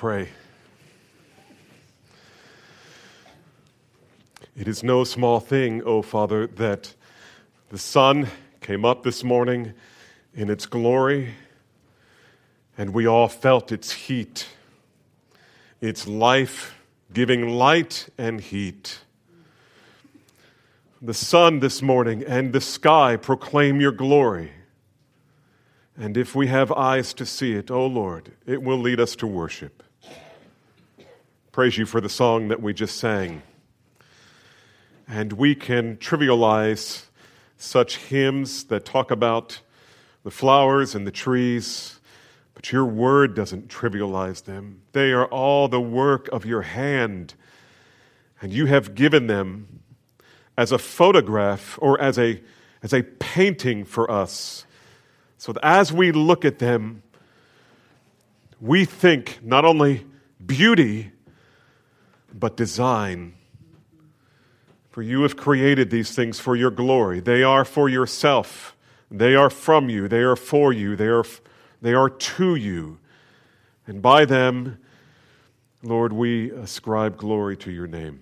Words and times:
pray. 0.00 0.30
It 4.56 4.66
is 4.66 4.82
no 4.82 5.04
small 5.04 5.40
thing, 5.40 5.82
O 5.82 6.00
Father, 6.00 6.46
that 6.46 6.94
the 7.68 7.76
sun 7.76 8.28
came 8.62 8.86
up 8.86 9.02
this 9.02 9.22
morning 9.22 9.74
in 10.32 10.48
its 10.48 10.64
glory, 10.64 11.34
and 12.78 12.94
we 12.94 13.06
all 13.06 13.28
felt 13.28 13.72
its 13.72 13.92
heat, 13.92 14.46
its 15.82 16.06
life 16.06 16.80
giving 17.12 17.50
light 17.50 18.08
and 18.16 18.40
heat. 18.40 19.00
The 21.02 21.12
sun 21.12 21.60
this 21.60 21.82
morning 21.82 22.24
and 22.26 22.54
the 22.54 22.62
sky 22.62 23.16
proclaim 23.16 23.82
your 23.82 23.92
glory. 23.92 24.52
And 25.94 26.16
if 26.16 26.34
we 26.34 26.46
have 26.46 26.72
eyes 26.72 27.12
to 27.12 27.26
see 27.26 27.52
it, 27.52 27.70
O 27.70 27.74
oh 27.74 27.86
Lord, 27.86 28.32
it 28.46 28.62
will 28.62 28.78
lead 28.78 28.98
us 28.98 29.14
to 29.16 29.26
worship. 29.26 29.82
Praise 31.52 31.76
you 31.76 31.84
for 31.84 32.00
the 32.00 32.08
song 32.08 32.46
that 32.46 32.62
we 32.62 32.72
just 32.72 32.96
sang. 32.96 33.42
And 35.08 35.32
we 35.32 35.56
can 35.56 35.96
trivialize 35.96 37.06
such 37.56 37.96
hymns 37.96 38.62
that 38.64 38.84
talk 38.84 39.10
about 39.10 39.60
the 40.22 40.30
flowers 40.30 40.94
and 40.94 41.04
the 41.04 41.10
trees, 41.10 41.98
but 42.54 42.70
your 42.70 42.84
word 42.84 43.34
doesn't 43.34 43.66
trivialize 43.66 44.44
them. 44.44 44.82
They 44.92 45.10
are 45.10 45.26
all 45.26 45.66
the 45.66 45.80
work 45.80 46.28
of 46.28 46.46
your 46.46 46.62
hand, 46.62 47.34
and 48.40 48.52
you 48.52 48.66
have 48.66 48.94
given 48.94 49.26
them 49.26 49.80
as 50.56 50.70
a 50.70 50.78
photograph 50.78 51.80
or 51.82 52.00
as 52.00 52.16
a, 52.16 52.40
as 52.80 52.92
a 52.92 53.02
painting 53.02 53.84
for 53.84 54.08
us 54.08 54.66
so 55.36 55.52
that 55.52 55.64
as 55.64 55.92
we 55.92 56.12
look 56.12 56.44
at 56.44 56.60
them, 56.60 57.02
we 58.60 58.84
think 58.84 59.40
not 59.42 59.64
only 59.64 60.06
beauty, 60.46 61.10
but 62.32 62.56
design. 62.56 63.34
For 64.90 65.02
you 65.02 65.22
have 65.22 65.36
created 65.36 65.90
these 65.90 66.14
things 66.14 66.40
for 66.40 66.56
your 66.56 66.70
glory. 66.70 67.20
They 67.20 67.42
are 67.42 67.64
for 67.64 67.88
yourself. 67.88 68.76
They 69.10 69.34
are 69.34 69.50
from 69.50 69.88
you. 69.88 70.08
They 70.08 70.20
are 70.20 70.36
for 70.36 70.72
you. 70.72 70.96
They 70.96 71.06
are, 71.06 71.24
they 71.80 71.94
are 71.94 72.10
to 72.10 72.54
you. 72.54 72.98
And 73.86 74.02
by 74.02 74.24
them, 74.24 74.78
Lord, 75.82 76.12
we 76.12 76.50
ascribe 76.50 77.16
glory 77.16 77.56
to 77.58 77.70
your 77.70 77.86
name. 77.86 78.20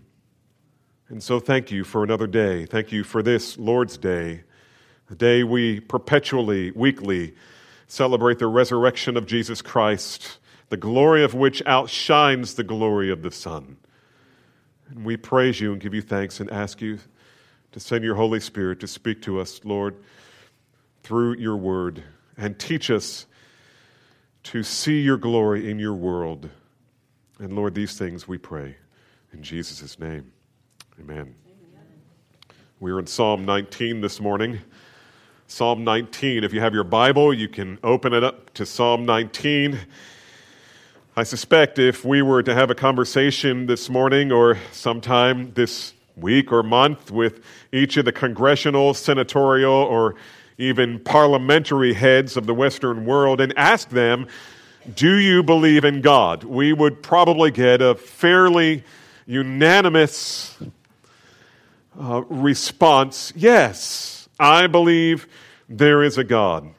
And 1.08 1.22
so 1.22 1.40
thank 1.40 1.70
you 1.70 1.84
for 1.84 2.04
another 2.04 2.26
day. 2.26 2.66
Thank 2.66 2.92
you 2.92 3.02
for 3.02 3.22
this 3.22 3.58
Lord's 3.58 3.96
Day 3.96 4.42
the 5.08 5.16
day 5.16 5.42
we 5.42 5.80
perpetually, 5.80 6.70
weekly 6.72 7.34
celebrate 7.86 8.38
the 8.38 8.46
resurrection 8.46 9.16
of 9.16 9.26
Jesus 9.26 9.62
Christ, 9.62 10.38
the 10.68 10.76
glory 10.76 11.24
of 11.24 11.32
which 11.32 11.62
outshines 11.66 12.54
the 12.54 12.62
glory 12.62 13.10
of 13.10 13.22
the 13.22 13.30
sun. 13.30 13.78
And 14.90 15.04
we 15.04 15.16
praise 15.16 15.60
you 15.60 15.72
and 15.72 15.80
give 15.80 15.94
you 15.94 16.02
thanks 16.02 16.40
and 16.40 16.50
ask 16.50 16.80
you 16.80 16.98
to 17.72 17.80
send 17.80 18.04
your 18.04 18.14
Holy 18.14 18.40
Spirit 18.40 18.80
to 18.80 18.86
speak 18.86 19.22
to 19.22 19.40
us, 19.40 19.60
Lord, 19.64 19.96
through 21.02 21.36
your 21.36 21.56
word 21.56 22.02
and 22.36 22.58
teach 22.58 22.90
us 22.90 23.26
to 24.44 24.62
see 24.62 25.00
your 25.00 25.16
glory 25.16 25.70
in 25.70 25.78
your 25.78 25.94
world. 25.94 26.48
And 27.38 27.54
Lord, 27.54 27.74
these 27.74 27.98
things 27.98 28.26
we 28.26 28.38
pray 28.38 28.76
in 29.32 29.42
Jesus' 29.42 29.98
name. 29.98 30.32
Amen. 30.98 31.34
We're 32.80 32.98
in 32.98 33.06
Psalm 33.06 33.44
19 33.44 34.00
this 34.00 34.20
morning. 34.20 34.60
Psalm 35.48 35.84
19. 35.84 36.44
If 36.44 36.52
you 36.52 36.60
have 36.60 36.74
your 36.74 36.84
Bible, 36.84 37.34
you 37.34 37.48
can 37.48 37.78
open 37.82 38.12
it 38.12 38.24
up 38.24 38.52
to 38.54 38.64
Psalm 38.64 39.04
19. 39.04 39.78
I 41.18 41.24
suspect 41.24 41.80
if 41.80 42.04
we 42.04 42.22
were 42.22 42.44
to 42.44 42.54
have 42.54 42.70
a 42.70 42.76
conversation 42.76 43.66
this 43.66 43.90
morning 43.90 44.30
or 44.30 44.56
sometime 44.70 45.52
this 45.54 45.92
week 46.14 46.52
or 46.52 46.62
month 46.62 47.10
with 47.10 47.42
each 47.72 47.96
of 47.96 48.04
the 48.04 48.12
congressional, 48.12 48.94
senatorial, 48.94 49.72
or 49.72 50.14
even 50.58 51.00
parliamentary 51.00 51.92
heads 51.92 52.36
of 52.36 52.46
the 52.46 52.54
Western 52.54 53.04
world 53.04 53.40
and 53.40 53.52
ask 53.58 53.88
them, 53.88 54.28
Do 54.94 55.16
you 55.16 55.42
believe 55.42 55.84
in 55.84 56.02
God? 56.02 56.44
we 56.44 56.72
would 56.72 57.02
probably 57.02 57.50
get 57.50 57.82
a 57.82 57.96
fairly 57.96 58.84
unanimous 59.26 60.56
uh, 62.00 62.22
response 62.28 63.32
yes. 63.34 64.28
I 64.38 64.68
believe 64.68 65.26
there 65.68 66.04
is 66.04 66.16
a 66.16 66.22
God. 66.22 66.72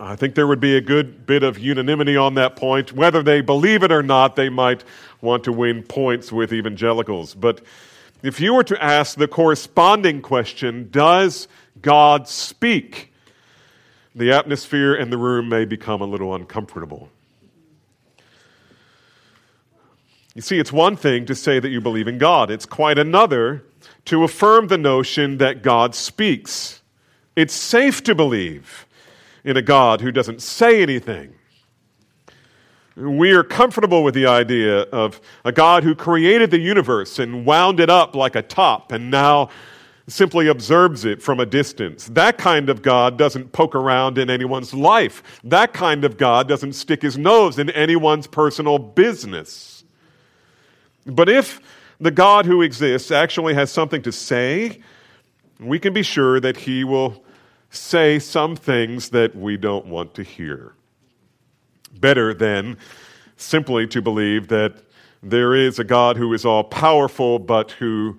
I 0.00 0.14
think 0.14 0.36
there 0.36 0.46
would 0.46 0.60
be 0.60 0.76
a 0.76 0.80
good 0.80 1.26
bit 1.26 1.42
of 1.42 1.58
unanimity 1.58 2.16
on 2.16 2.34
that 2.34 2.54
point. 2.54 2.92
Whether 2.92 3.20
they 3.20 3.40
believe 3.40 3.82
it 3.82 3.90
or 3.90 4.02
not, 4.02 4.36
they 4.36 4.48
might 4.48 4.84
want 5.20 5.42
to 5.44 5.52
win 5.52 5.82
points 5.82 6.30
with 6.30 6.52
evangelicals. 6.52 7.34
But 7.34 7.62
if 8.22 8.40
you 8.40 8.54
were 8.54 8.62
to 8.64 8.82
ask 8.82 9.16
the 9.16 9.26
corresponding 9.26 10.22
question, 10.22 10.88
does 10.92 11.48
God 11.82 12.28
speak? 12.28 13.12
The 14.14 14.30
atmosphere 14.30 14.94
in 14.94 15.10
the 15.10 15.18
room 15.18 15.48
may 15.48 15.64
become 15.64 16.00
a 16.00 16.06
little 16.06 16.32
uncomfortable. 16.32 17.10
You 20.34 20.42
see, 20.42 20.60
it's 20.60 20.72
one 20.72 20.94
thing 20.94 21.26
to 21.26 21.34
say 21.34 21.58
that 21.58 21.70
you 21.70 21.80
believe 21.80 22.06
in 22.06 22.18
God, 22.18 22.52
it's 22.52 22.66
quite 22.66 22.98
another 22.98 23.64
to 24.04 24.22
affirm 24.22 24.68
the 24.68 24.78
notion 24.78 25.38
that 25.38 25.62
God 25.62 25.96
speaks. 25.96 26.82
It's 27.34 27.54
safe 27.54 28.04
to 28.04 28.14
believe 28.14 28.86
in 29.44 29.56
a 29.56 29.62
God 29.62 30.00
who 30.00 30.12
doesn't 30.12 30.42
say 30.42 30.82
anything. 30.82 31.34
We 32.96 33.30
are 33.32 33.44
comfortable 33.44 34.02
with 34.02 34.14
the 34.14 34.26
idea 34.26 34.80
of 34.80 35.20
a 35.44 35.52
God 35.52 35.84
who 35.84 35.94
created 35.94 36.50
the 36.50 36.58
universe 36.58 37.18
and 37.18 37.46
wound 37.46 37.78
it 37.78 37.88
up 37.88 38.16
like 38.16 38.34
a 38.34 38.42
top 38.42 38.90
and 38.90 39.10
now 39.10 39.50
simply 40.08 40.48
observes 40.48 41.04
it 41.04 41.22
from 41.22 41.38
a 41.38 41.46
distance. 41.46 42.06
That 42.06 42.38
kind 42.38 42.68
of 42.68 42.82
God 42.82 43.16
doesn't 43.16 43.52
poke 43.52 43.74
around 43.74 44.18
in 44.18 44.30
anyone's 44.30 44.74
life. 44.74 45.22
That 45.44 45.72
kind 45.72 46.04
of 46.04 46.16
God 46.16 46.48
doesn't 46.48 46.72
stick 46.72 47.02
his 47.02 47.16
nose 47.16 47.58
in 47.58 47.70
anyone's 47.70 48.26
personal 48.26 48.78
business. 48.78 49.84
But 51.06 51.28
if 51.28 51.60
the 52.00 52.10
God 52.10 52.46
who 52.46 52.62
exists 52.62 53.10
actually 53.10 53.54
has 53.54 53.70
something 53.70 54.02
to 54.02 54.12
say, 54.12 54.80
we 55.60 55.78
can 55.78 55.92
be 55.92 56.02
sure 56.02 56.40
that 56.40 56.56
he 56.56 56.84
will 56.84 57.24
say 57.70 58.18
some 58.18 58.56
things 58.56 59.10
that 59.10 59.36
we 59.36 59.56
don't 59.56 59.86
want 59.86 60.14
to 60.14 60.22
hear. 60.22 60.74
Better 61.98 62.34
than 62.34 62.78
simply 63.36 63.86
to 63.88 64.02
believe 64.02 64.48
that 64.48 64.76
there 65.22 65.54
is 65.54 65.78
a 65.78 65.84
God 65.84 66.16
who 66.16 66.32
is 66.32 66.44
all 66.44 66.64
powerful 66.64 67.38
but 67.38 67.72
who 67.72 68.18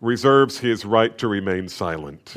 reserves 0.00 0.58
his 0.58 0.84
right 0.84 1.16
to 1.18 1.28
remain 1.28 1.68
silent. 1.68 2.36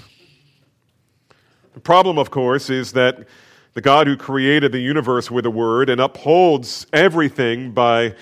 The 1.73 1.79
problem, 1.79 2.17
of 2.17 2.31
course, 2.31 2.69
is 2.69 2.93
that 2.93 3.27
the 3.73 3.81
God 3.81 4.07
who 4.07 4.17
created 4.17 4.71
the 4.71 4.79
universe 4.79 5.29
with 5.29 5.45
a 5.45 5.51
word 5.51 5.89
and 5.89 6.01
upholds 6.01 6.87
everything 6.91 7.71
by 7.71 8.15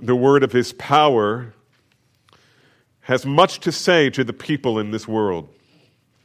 the 0.00 0.16
word 0.16 0.42
of 0.42 0.52
his 0.52 0.72
power 0.74 1.54
has 3.02 3.24
much 3.24 3.60
to 3.60 3.72
say 3.72 4.10
to 4.10 4.24
the 4.24 4.32
people 4.32 4.78
in 4.78 4.90
this 4.90 5.08
world. 5.08 5.48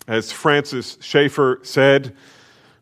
As 0.08 0.31
Francis 0.31 0.97
Schaeffer 1.02 1.59
said, 1.64 2.16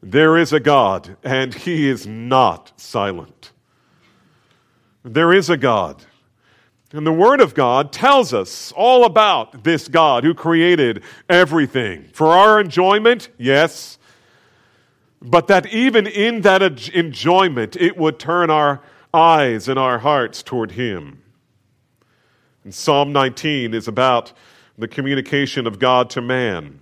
there 0.03 0.35
is 0.37 0.51
a 0.51 0.59
God, 0.59 1.17
and 1.23 1.53
he 1.53 1.87
is 1.87 2.07
not 2.07 2.71
silent. 2.77 3.51
There 5.03 5.31
is 5.31 5.49
a 5.49 5.57
God. 5.57 6.03
And 6.91 7.05
the 7.05 7.13
Word 7.13 7.39
of 7.39 7.53
God 7.53 7.93
tells 7.93 8.33
us 8.33 8.73
all 8.75 9.05
about 9.05 9.63
this 9.63 9.87
God 9.87 10.23
who 10.23 10.33
created 10.33 11.03
everything. 11.29 12.09
For 12.13 12.27
our 12.27 12.59
enjoyment, 12.59 13.29
yes, 13.37 13.97
but 15.21 15.47
that 15.47 15.67
even 15.67 16.07
in 16.07 16.41
that 16.41 16.89
enjoyment, 16.89 17.75
it 17.75 17.95
would 17.95 18.19
turn 18.19 18.49
our 18.49 18.81
eyes 19.13 19.69
and 19.69 19.77
our 19.77 19.99
hearts 19.99 20.41
toward 20.41 20.71
Him. 20.71 21.21
And 22.63 22.73
Psalm 22.73 23.13
19 23.13 23.73
is 23.73 23.87
about 23.87 24.33
the 24.77 24.87
communication 24.87 25.67
of 25.67 25.79
God 25.79 26.09
to 26.11 26.21
man, 26.21 26.80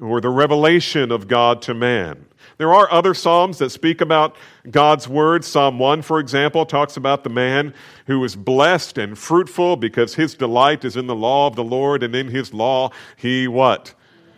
or 0.00 0.20
the 0.20 0.28
revelation 0.28 1.10
of 1.10 1.28
God 1.28 1.62
to 1.62 1.74
man. 1.74 2.26
There 2.58 2.72
are 2.72 2.90
other 2.90 3.12
Psalms 3.12 3.58
that 3.58 3.70
speak 3.70 4.00
about 4.00 4.36
God's 4.70 5.08
word. 5.08 5.44
Psalm 5.44 5.78
1, 5.78 6.02
for 6.02 6.20
example, 6.20 6.64
talks 6.64 6.96
about 6.96 7.22
the 7.22 7.30
man 7.30 7.74
who 8.06 8.22
is 8.24 8.34
blessed 8.34 8.98
and 8.98 9.18
fruitful 9.18 9.76
because 9.76 10.14
his 10.14 10.34
delight 10.34 10.84
is 10.84 10.96
in 10.96 11.06
the 11.06 11.14
law 11.14 11.46
of 11.46 11.56
the 11.56 11.64
Lord, 11.64 12.02
and 12.02 12.14
in 12.14 12.28
his 12.28 12.54
law 12.54 12.90
he 13.16 13.46
what? 13.46 13.94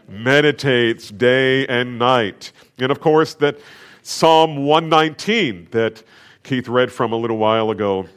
Meditates 0.08 1.10
day 1.10 1.66
and 1.66 1.99
night. 1.99 2.50
And 2.78 2.90
of 2.90 3.00
course, 3.00 3.34
that 3.34 3.60
Psalm 4.02 4.64
119 4.64 5.69
that 5.70 6.02
Keith 6.43 6.66
read 6.66 6.90
from 6.90 7.12
a 7.12 7.16
little 7.16 7.37
while 7.37 7.70
ago 7.70 8.08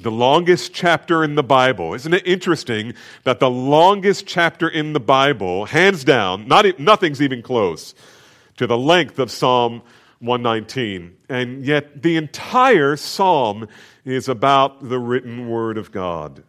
the 0.00 0.10
longest 0.10 0.72
chapter 0.72 1.22
in 1.22 1.34
the 1.34 1.42
Bible. 1.42 1.94
Isn't 1.94 2.14
it 2.14 2.26
interesting 2.26 2.94
that 3.24 3.40
the 3.40 3.50
longest 3.50 4.26
chapter 4.26 4.68
in 4.68 4.92
the 4.92 5.00
Bible, 5.00 5.66
hands 5.66 6.04
down, 6.04 6.48
not, 6.48 6.78
nothing's 6.78 7.20
even 7.20 7.42
close 7.42 7.94
to 8.56 8.66
the 8.66 8.78
length 8.78 9.18
of 9.18 9.30
Psalm 9.30 9.82
119. 10.20 11.16
And 11.28 11.64
yet, 11.64 12.02
the 12.02 12.16
entire 12.16 12.96
psalm 12.96 13.68
is 14.04 14.28
about 14.28 14.88
the 14.88 14.98
written 14.98 15.48
word 15.48 15.78
of 15.78 15.90
God. 15.90 16.44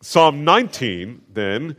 Psalm 0.00 0.44
19, 0.44 1.22
then, 1.32 1.76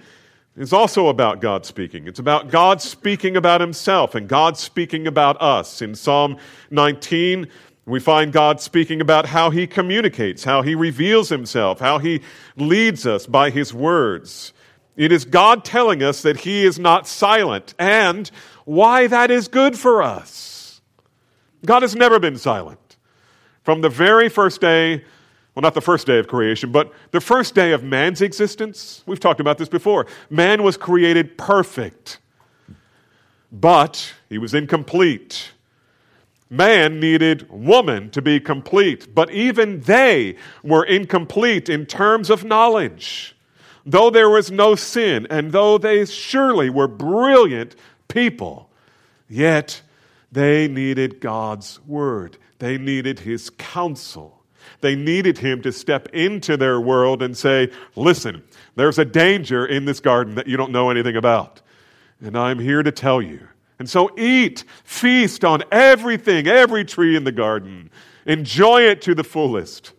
is 0.55 0.73
also 0.73 1.07
about 1.07 1.39
God 1.39 1.65
speaking. 1.65 2.05
It's 2.07 2.19
about 2.19 2.49
God 2.49 2.81
speaking 2.81 3.37
about 3.37 3.61
himself 3.61 4.13
and 4.13 4.27
God 4.27 4.57
speaking 4.57 5.07
about 5.07 5.41
us. 5.41 5.81
In 5.81 5.95
Psalm 5.95 6.37
19, 6.69 7.47
we 7.91 7.99
find 7.99 8.31
God 8.31 8.61
speaking 8.61 9.01
about 9.01 9.25
how 9.25 9.49
he 9.49 9.65
communicates, 9.65 10.43
how 10.43 10.61
he 10.61 10.75
reveals 10.75 11.29
himself, 11.29 11.79
how 11.79 11.97
he 11.97 12.21
leads 12.55 13.07
us 13.07 13.25
by 13.25 13.49
his 13.49 13.73
words. 13.73 14.53
It 14.95 15.11
is 15.11 15.25
God 15.25 15.63
telling 15.63 16.03
us 16.03 16.21
that 16.23 16.41
he 16.41 16.65
is 16.65 16.77
not 16.77 17.07
silent 17.07 17.73
and 17.79 18.29
why 18.65 19.07
that 19.07 19.31
is 19.31 19.47
good 19.47 19.77
for 19.77 20.03
us. 20.03 20.81
God 21.65 21.81
has 21.81 21.95
never 21.95 22.19
been 22.19 22.37
silent. 22.37 22.97
From 23.63 23.81
the 23.81 23.89
very 23.89 24.29
first 24.29 24.61
day, 24.61 25.03
well, 25.55 25.61
not 25.61 25.73
the 25.73 25.81
first 25.81 26.05
day 26.05 26.19
of 26.19 26.27
creation, 26.27 26.71
but 26.71 26.93
the 27.11 27.21
first 27.21 27.55
day 27.55 27.71
of 27.71 27.83
man's 27.83 28.21
existence, 28.21 29.03
we've 29.05 29.19
talked 29.19 29.39
about 29.39 29.57
this 29.57 29.69
before. 29.69 30.05
Man 30.29 30.63
was 30.63 30.77
created 30.77 31.37
perfect, 31.37 32.19
but 33.51 34.13
he 34.29 34.37
was 34.37 34.53
incomplete. 34.53 35.51
Man 36.49 36.99
needed 36.99 37.47
woman 37.49 38.09
to 38.11 38.21
be 38.21 38.39
complete, 38.39 39.13
but 39.13 39.29
even 39.31 39.81
they 39.81 40.35
were 40.63 40.83
incomplete 40.83 41.69
in 41.69 41.85
terms 41.85 42.29
of 42.29 42.43
knowledge. 42.43 43.35
Though 43.85 44.09
there 44.09 44.29
was 44.29 44.49
no 44.49 44.75
sin, 44.75 45.27
and 45.29 45.51
though 45.51 45.77
they 45.77 46.05
surely 46.05 46.69
were 46.69 46.87
brilliant 46.87 47.75
people, 48.07 48.69
yet 49.27 49.81
they 50.31 50.67
needed 50.67 51.21
God's 51.21 51.79
word. 51.85 52.37
They 52.57 52.77
needed 52.77 53.19
his 53.19 53.51
counsel. 53.51 54.43
They 54.81 54.95
needed 54.95 55.37
him 55.37 55.61
to 55.61 55.71
step 55.71 56.09
into 56.13 56.57
their 56.57 56.79
world 56.79 57.21
and 57.21 57.37
say, 57.37 57.71
Listen, 57.95 58.43
there's 58.75 58.97
a 58.97 59.05
danger 59.05 59.65
in 59.65 59.85
this 59.85 59.99
garden 59.99 60.35
that 60.35 60.47
you 60.47 60.57
don't 60.57 60.71
know 60.71 60.89
anything 60.89 61.15
about. 61.15 61.61
And 62.21 62.37
I'm 62.37 62.59
here 62.59 62.83
to 62.83 62.91
tell 62.91 63.21
you 63.21 63.47
and 63.79 63.89
so 63.89 64.11
eat, 64.17 64.65
feast 64.83 65.43
on 65.43 65.63
everything, 65.71 66.47
every 66.47 66.85
tree 66.85 67.15
in 67.15 67.23
the 67.23 67.31
garden. 67.31 67.89
Enjoy 68.25 68.81
it 68.81 69.01
to 69.03 69.15
the 69.15 69.23
fullest. 69.23 69.93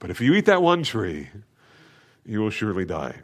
But 0.00 0.10
if 0.10 0.20
you 0.20 0.34
eat 0.34 0.46
that 0.46 0.62
one 0.62 0.82
tree, 0.82 1.28
you 2.26 2.40
will 2.40 2.50
surely 2.50 2.84
die. 2.84 3.14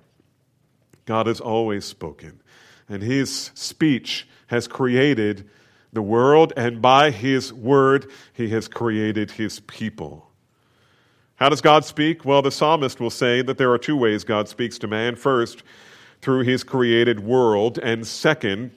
God 1.04 1.26
has 1.26 1.40
always 1.40 1.84
spoken, 1.84 2.40
and 2.88 3.02
his 3.02 3.50
speech 3.54 4.28
has 4.46 4.68
created 4.68 5.48
the 5.92 6.02
world, 6.02 6.52
and 6.56 6.80
by 6.80 7.10
his 7.10 7.52
word, 7.52 8.10
he 8.32 8.48
has 8.50 8.68
created 8.68 9.32
his 9.32 9.60
people. 9.60 10.30
How 11.36 11.48
does 11.48 11.60
God 11.60 11.84
speak? 11.84 12.24
Well, 12.24 12.42
the 12.42 12.50
psalmist 12.50 13.00
will 13.00 13.10
say 13.10 13.42
that 13.42 13.58
there 13.58 13.72
are 13.72 13.78
two 13.78 13.96
ways 13.96 14.24
God 14.24 14.48
speaks 14.48 14.78
to 14.78 14.86
man. 14.86 15.16
First, 15.16 15.62
through 16.22 16.42
his 16.42 16.64
created 16.64 17.20
world, 17.20 17.78
and 17.78 18.06
second, 18.06 18.72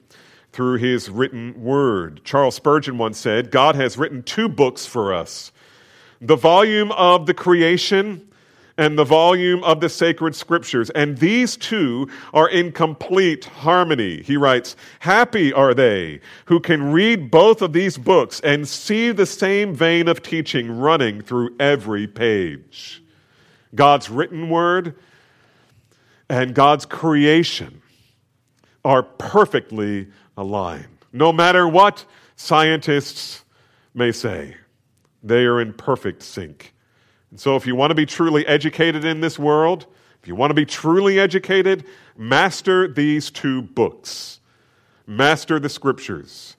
through 0.52 0.78
his 0.78 1.10
written 1.10 1.62
word. 1.64 2.22
Charles 2.24 2.56
Spurgeon 2.56 2.98
once 2.98 3.18
said, 3.18 3.52
God 3.52 3.76
has 3.76 3.98
written 3.98 4.24
two 4.24 4.50
books 4.50 4.86
for 4.86 5.14
us 5.14 5.52
the 6.22 6.36
volume 6.36 6.92
of 6.94 7.26
the 7.28 7.34
creation 7.34 8.30
and 8.80 8.98
the 8.98 9.04
volume 9.04 9.62
of 9.66 9.82
the 9.82 9.90
sacred 9.90 10.34
scriptures. 10.34 10.90
And 10.92 11.18
these 11.18 11.58
two 11.58 12.10
are 12.34 12.48
in 12.48 12.72
complete 12.72 13.44
harmony. 13.44 14.22
He 14.22 14.38
writes, 14.38 14.78
Happy 15.00 15.52
are 15.52 15.74
they 15.74 16.22
who 16.46 16.62
can 16.62 16.94
read 16.94 17.30
both 17.30 17.62
of 17.62 17.74
these 17.74 17.98
books 17.98 18.40
and 18.40 18.66
see 18.66 19.12
the 19.12 19.26
same 19.26 19.76
vein 19.76 20.08
of 20.08 20.24
teaching 20.24 20.72
running 20.72 21.22
through 21.22 21.58
every 21.60 22.08
page. 22.08 23.04
God's 23.76 24.10
written 24.10 24.50
word 24.50 24.96
and 26.30 26.56
God's 26.56 26.86
creation 26.86 27.82
are 28.86 29.04
perfectly 29.04 30.08
align. 30.40 30.88
No 31.12 31.34
matter 31.34 31.68
what 31.68 32.06
scientists 32.36 33.44
may 33.94 34.12
say, 34.12 34.56
they 35.22 35.44
are 35.44 35.60
in 35.60 35.74
perfect 35.74 36.24
sync. 36.24 36.74
And 37.30 37.40
so, 37.40 37.56
if 37.56 37.68
you 37.68 37.76
want 37.76 37.92
to 37.92 37.96
be 37.96 38.06
truly 38.06 38.48
educated 38.48 39.04
in 39.04 39.20
this 39.20 39.38
world, 39.38 39.86
if 40.22 40.28
you 40.28 40.36
want 40.36 40.50
to 40.52 40.56
be 40.56 40.66
truly 40.66 41.20
educated, 41.20 41.86
master 42.18 42.88
these 42.88 43.30
two 43.30 43.62
books. 43.62 44.40
Master 45.06 45.60
the 45.60 45.70
scriptures 45.70 46.56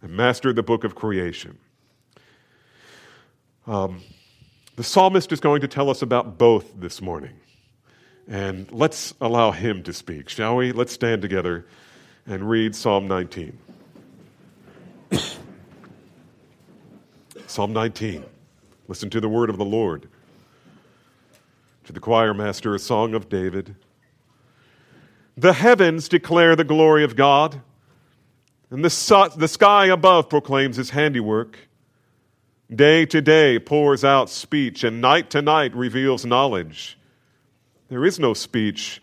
and 0.00 0.12
master 0.12 0.52
the 0.52 0.62
book 0.62 0.84
of 0.84 0.94
creation. 0.94 1.58
Um, 3.66 4.02
the 4.76 4.84
psalmist 4.84 5.32
is 5.32 5.40
going 5.40 5.60
to 5.62 5.68
tell 5.68 5.90
us 5.90 6.02
about 6.02 6.38
both 6.38 6.72
this 6.78 7.02
morning. 7.02 7.40
And 8.28 8.70
let's 8.72 9.14
allow 9.20 9.50
him 9.50 9.82
to 9.84 9.92
speak, 9.92 10.28
shall 10.28 10.56
we? 10.56 10.72
Let's 10.72 10.92
stand 10.92 11.22
together 11.22 11.66
and 12.26 12.48
read 12.48 12.74
Psalm 12.74 13.06
19. 13.06 13.58
Psalm 17.46 17.72
19. 17.72 18.24
Listen 18.88 19.10
to 19.10 19.20
the 19.20 19.28
word 19.28 19.50
of 19.50 19.58
the 19.58 19.64
Lord. 19.64 20.08
To 21.84 21.92
the 21.92 22.00
choir 22.00 22.32
master, 22.32 22.74
a 22.74 22.78
song 22.78 23.14
of 23.14 23.28
David. 23.28 23.76
The 25.36 25.52
heavens 25.52 26.08
declare 26.08 26.56
the 26.56 26.64
glory 26.64 27.04
of 27.04 27.16
God, 27.16 27.60
and 28.70 28.84
the, 28.84 28.90
su- 28.90 29.30
the 29.36 29.48
sky 29.48 29.86
above 29.86 30.28
proclaims 30.28 30.76
his 30.76 30.90
handiwork. 30.90 31.58
Day 32.74 33.04
to 33.06 33.20
day 33.20 33.58
pours 33.58 34.04
out 34.04 34.30
speech, 34.30 34.82
and 34.82 35.00
night 35.00 35.30
to 35.30 35.42
night 35.42 35.74
reveals 35.76 36.24
knowledge. 36.24 36.98
There 37.88 38.06
is 38.06 38.18
no 38.18 38.32
speech 38.32 39.02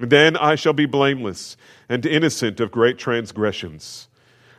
Then 0.00 0.34
I 0.36 0.54
shall 0.54 0.72
be 0.72 0.86
blameless 0.86 1.58
and 1.88 2.04
innocent 2.06 2.58
of 2.58 2.70
great 2.70 2.98
transgressions. 2.98 4.08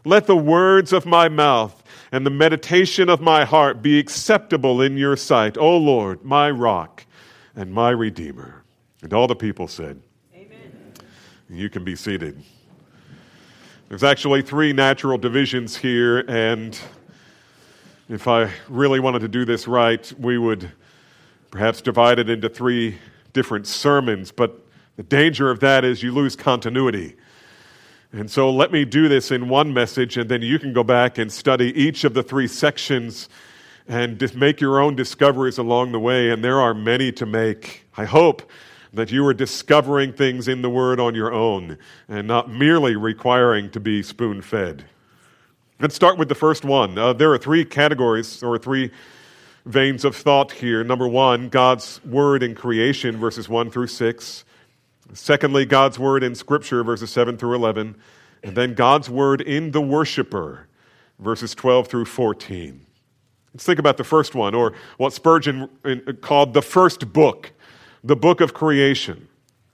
Let 0.05 0.27
the 0.27 0.38
words 0.38 0.93
of 0.93 1.05
my 1.05 1.29
mouth 1.29 1.83
and 2.12 2.25
the 2.25 2.31
meditation 2.31 3.10
of 3.10 3.21
my 3.21 3.43
heart 3.43 3.81
be 3.81 3.98
acceptable 3.98 4.81
in 4.81 4.98
your 4.98 5.15
sight, 5.15 5.57
O 5.57 5.77
Lord, 5.77 6.24
my 6.24 6.51
rock 6.51 7.05
and 7.55 7.74
my 7.74 7.89
redeemer. 7.89 8.63
And 9.01 9.13
all 9.13 9.27
the 9.27 9.36
people 9.36 9.67
said, 9.67 10.01
Amen. 10.36 10.93
You 11.50 11.69
can 11.69 11.83
be 11.83 11.95
seated. 11.95 12.41
There's 13.89 14.03
actually 14.03 14.43
three 14.43 14.74
natural 14.74 15.17
divisions 15.17 15.75
here, 15.75 16.19
and 16.27 16.79
if 18.10 18.27
I 18.27 18.51
really 18.69 19.00
wanted 19.00 19.19
to 19.19 19.27
do 19.27 19.43
this 19.43 19.67
right, 19.67 20.12
we 20.19 20.38
would 20.38 20.71
perhaps 21.50 21.81
divide 21.81 22.19
it 22.19 22.29
into 22.29 22.48
three 22.48 23.00
different 23.33 23.67
sermons, 23.67 24.31
but 24.31 24.65
the 24.98 25.03
danger 25.03 25.50
of 25.50 25.60
that 25.62 25.83
is 25.83 26.03
you 26.03 26.12
lose 26.12 26.36
continuity. 26.36 27.15
And 28.13 28.29
so 28.29 28.51
let 28.51 28.71
me 28.71 28.83
do 28.83 29.07
this 29.07 29.31
in 29.31 29.48
one 29.48 29.74
message, 29.74 30.17
and 30.17 30.29
then 30.29 30.41
you 30.41 30.60
can 30.60 30.74
go 30.74 30.83
back 30.83 31.17
and 31.17 31.31
study 31.31 31.74
each 31.79 32.03
of 32.03 32.13
the 32.13 32.24
three 32.24 32.48
sections 32.48 33.29
and 33.88 34.36
make 34.36 34.60
your 34.60 34.81
own 34.81 34.95
discoveries 34.95 35.57
along 35.57 35.93
the 35.93 36.00
way. 36.00 36.29
And 36.29 36.43
there 36.43 36.60
are 36.60 36.74
many 36.74 37.12
to 37.13 37.25
make. 37.25 37.86
I 37.95 38.05
hope 38.05 38.50
that 38.93 39.12
you 39.12 39.25
are 39.25 39.33
discovering 39.33 40.12
things 40.12 40.50
in 40.50 40.62
the 40.62 40.69
Word 40.69 41.00
on 41.00 41.15
your 41.15 41.31
own 41.31 41.77
and 42.10 42.27
not 42.27 42.50
merely 42.50 42.95
requiring 42.95 43.69
to 43.71 43.79
be 43.79 44.03
spoon 44.03 44.41
fed. 44.41 44.86
Let's 45.79 45.95
start 45.95 46.17
with 46.17 46.27
the 46.27 46.36
first 46.36 46.65
one. 46.65 46.98
Uh, 46.98 47.13
there 47.13 47.31
are 47.31 47.38
three 47.38 47.63
categories 47.63 48.43
or 48.43 48.57
three 48.57 48.91
veins 49.65 50.03
of 50.03 50.15
thought 50.15 50.51
here. 50.51 50.83
Number 50.83 51.07
one, 51.07 51.48
God's 51.50 52.03
Word 52.03 52.43
in 52.43 52.55
creation, 52.55 53.17
verses 53.17 53.48
1 53.48 53.71
through 53.71 53.88
6. 53.88 54.45
Secondly, 55.13 55.65
God's 55.65 56.00
Word 56.00 56.24
in 56.24 56.36
Scripture, 56.36 56.84
verses 56.84 57.10
7 57.12 57.38
through 57.38 57.56
11. 57.56 57.96
And 58.44 58.56
then 58.56 58.74
God's 58.74 59.10
Word 59.10 59.41
in 59.41 59.72
the 59.72 59.82
worshiper, 59.82 60.68
verses 61.20 61.53
12 61.53 61.88
through 61.88 62.06
14. 62.06 62.86
Let's 63.53 63.65
think 63.65 63.80
about 63.80 63.98
the 63.98 64.03
first 64.03 64.34
one, 64.34 64.56
or 64.56 64.74
what 64.98 65.13
Spurgeon 65.13 65.70
uh, 65.84 65.96
called 66.22 66.53
the 66.53 66.62
first 66.62 67.12
book 67.12 67.51
the 68.03 68.15
book 68.15 68.41
of 68.41 68.53
creation, 68.53 69.27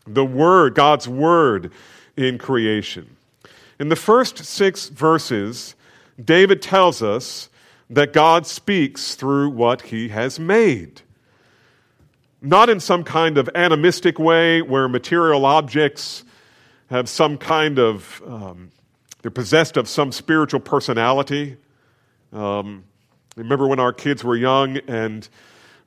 the 0.06 0.26
Word, 0.26 0.76
God's 0.76 1.08
Word 1.08 1.72
in 2.18 2.38
creation. 2.38 3.16
In 3.80 3.90
the 3.90 3.96
first 3.96 4.40
six 4.40 4.90
verses, 4.90 5.76
David 6.22 6.62
tells 6.62 7.02
us 7.02 7.50
that 7.90 8.12
God 8.12 8.46
speaks 8.46 9.16
through 9.16 9.52
what 9.52 9.84
he 9.84 10.10
has 10.10 10.40
made. 10.40 11.02
Not 12.42 12.70
in 12.70 12.80
some 12.80 13.04
kind 13.04 13.38
of 13.38 13.50
animistic 13.56 14.20
way 14.20 14.62
where 14.62 14.88
material 14.88 15.46
objects 15.46 16.24
have 16.90 17.10
some 17.10 17.38
kind 17.38 17.80
of, 17.80 18.22
um, 18.28 18.72
they're 19.22 19.32
possessed 19.32 19.76
of 19.76 19.90
some 19.90 20.12
spiritual 20.12 20.60
personality. 20.60 21.58
Um, 22.32 22.84
remember 23.36 23.68
when 23.68 23.80
our 23.80 23.92
kids 23.92 24.24
were 24.24 24.36
young 24.36 24.78
and 24.88 25.28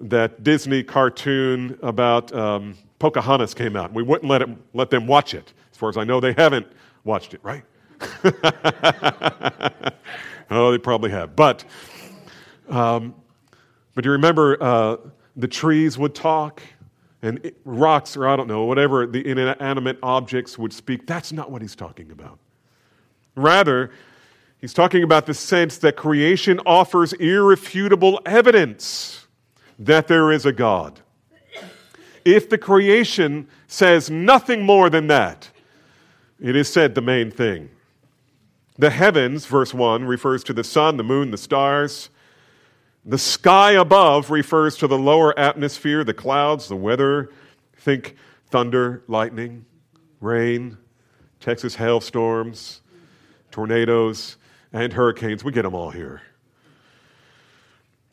that 0.00 0.42
Disney 0.42 0.82
cartoon 0.82 1.78
about 1.82 2.34
um, 2.34 2.76
Pocahontas 2.98 3.54
came 3.54 3.76
out. 3.76 3.92
We 3.92 4.02
wouldn't 4.02 4.28
let, 4.28 4.42
it, 4.42 4.48
let 4.74 4.90
them 4.90 5.06
watch 5.06 5.34
it. 5.34 5.52
As 5.70 5.78
far 5.78 5.88
as 5.88 5.96
I 5.96 6.04
know, 6.04 6.20
they 6.20 6.32
haven't 6.32 6.66
watched 7.04 7.32
it, 7.32 7.40
right? 7.42 7.62
oh, 10.50 10.72
they 10.72 10.78
probably 10.78 11.10
have. 11.10 11.36
But, 11.36 11.64
um, 12.68 13.14
but 13.94 14.04
you 14.04 14.10
remember 14.12 14.60
uh, 14.60 14.96
the 15.40 15.48
trees 15.48 15.98
would 15.98 16.14
talk 16.14 16.62
and 17.22 17.38
it, 17.44 17.56
rocks, 17.64 18.16
or 18.16 18.26
I 18.26 18.36
don't 18.36 18.48
know, 18.48 18.64
whatever 18.64 19.06
the 19.06 19.26
inanimate 19.26 19.98
objects 20.02 20.58
would 20.58 20.72
speak. 20.72 21.06
That's 21.06 21.32
not 21.32 21.50
what 21.50 21.60
he's 21.60 21.76
talking 21.76 22.10
about. 22.10 22.38
Rather, 23.36 23.90
he's 24.58 24.72
talking 24.72 25.02
about 25.02 25.26
the 25.26 25.34
sense 25.34 25.78
that 25.78 25.96
creation 25.96 26.60
offers 26.64 27.12
irrefutable 27.14 28.20
evidence 28.24 29.26
that 29.78 30.08
there 30.08 30.32
is 30.32 30.46
a 30.46 30.52
God. 30.52 31.00
If 32.24 32.48
the 32.48 32.58
creation 32.58 33.48
says 33.66 34.10
nothing 34.10 34.62
more 34.62 34.90
than 34.90 35.06
that, 35.08 35.50
it 36.38 36.56
is 36.56 36.72
said 36.72 36.94
the 36.94 37.02
main 37.02 37.30
thing. 37.30 37.70
The 38.78 38.90
heavens, 38.90 39.44
verse 39.44 39.74
1, 39.74 40.04
refers 40.04 40.42
to 40.44 40.54
the 40.54 40.64
sun, 40.64 40.96
the 40.96 41.04
moon, 41.04 41.30
the 41.30 41.38
stars. 41.38 42.08
The 43.04 43.18
sky 43.18 43.72
above 43.72 44.30
refers 44.30 44.76
to 44.78 44.86
the 44.86 44.98
lower 44.98 45.38
atmosphere, 45.38 46.04
the 46.04 46.14
clouds, 46.14 46.68
the 46.68 46.76
weather. 46.76 47.30
Think 47.76 48.16
thunder, 48.46 49.02
lightning, 49.08 49.64
rain, 50.20 50.76
Texas 51.40 51.74
hailstorms, 51.76 52.82
tornadoes, 53.50 54.36
and 54.72 54.92
hurricanes. 54.92 55.42
We 55.42 55.52
get 55.52 55.62
them 55.62 55.74
all 55.74 55.90
here. 55.90 56.20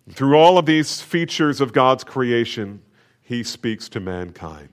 Through 0.09 0.37
all 0.37 0.57
of 0.57 0.65
these 0.65 1.01
features 1.01 1.59
of 1.59 1.73
God's 1.73 2.05
creation, 2.05 2.81
he 3.21 3.43
speaks 3.43 3.89
to 3.89 3.99
mankind. 3.99 4.69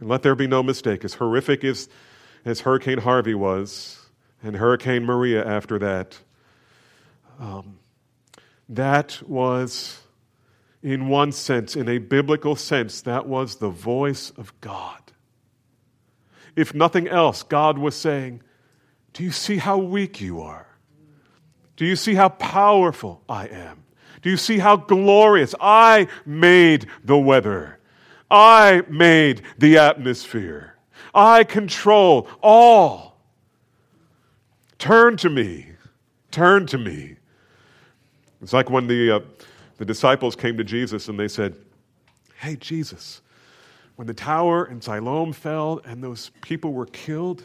And 0.00 0.08
let 0.08 0.22
there 0.22 0.34
be 0.34 0.48
no 0.48 0.64
mistake, 0.64 1.04
as 1.04 1.14
horrific 1.14 1.62
as, 1.62 1.88
as 2.44 2.60
Hurricane 2.60 2.98
Harvey 2.98 3.34
was, 3.34 4.04
and 4.42 4.56
Hurricane 4.56 5.04
Maria 5.04 5.46
after 5.46 5.78
that, 5.78 6.18
um, 7.38 7.78
that 8.68 9.22
was, 9.26 10.00
in 10.82 11.08
one 11.08 11.32
sense, 11.32 11.76
in 11.76 11.88
a 11.88 11.98
biblical 11.98 12.56
sense, 12.56 13.00
that 13.02 13.26
was 13.26 13.56
the 13.56 13.68
voice 13.68 14.30
of 14.30 14.58
God. 14.60 15.00
If 16.56 16.74
nothing 16.74 17.06
else, 17.06 17.42
God 17.42 17.78
was 17.78 17.94
saying, 17.94 18.42
Do 19.12 19.22
you 19.22 19.30
see 19.30 19.58
how 19.58 19.78
weak 19.78 20.20
you 20.20 20.40
are? 20.40 20.66
Do 21.76 21.84
you 21.84 21.96
see 21.96 22.14
how 22.14 22.30
powerful 22.30 23.22
I 23.28 23.46
am? 23.48 23.84
Do 24.22 24.30
you 24.30 24.38
see 24.38 24.58
how 24.58 24.76
glorious? 24.76 25.54
I 25.60 26.08
made 26.24 26.86
the 27.04 27.18
weather. 27.18 27.78
I 28.30 28.82
made 28.88 29.42
the 29.58 29.78
atmosphere. 29.78 30.76
I 31.14 31.44
control 31.44 32.28
all. 32.42 33.20
Turn 34.78 35.16
to 35.18 35.30
me. 35.30 35.66
Turn 36.30 36.66
to 36.66 36.78
me. 36.78 37.15
It's 38.42 38.52
like 38.52 38.70
when 38.70 38.86
the, 38.86 39.16
uh, 39.16 39.20
the 39.78 39.84
disciples 39.84 40.36
came 40.36 40.56
to 40.58 40.64
Jesus 40.64 41.08
and 41.08 41.18
they 41.18 41.28
said, 41.28 41.56
Hey, 42.38 42.56
Jesus, 42.56 43.22
when 43.96 44.06
the 44.06 44.14
tower 44.14 44.66
in 44.66 44.80
Siloam 44.80 45.32
fell 45.32 45.80
and 45.84 46.02
those 46.02 46.30
people 46.42 46.72
were 46.72 46.86
killed, 46.86 47.44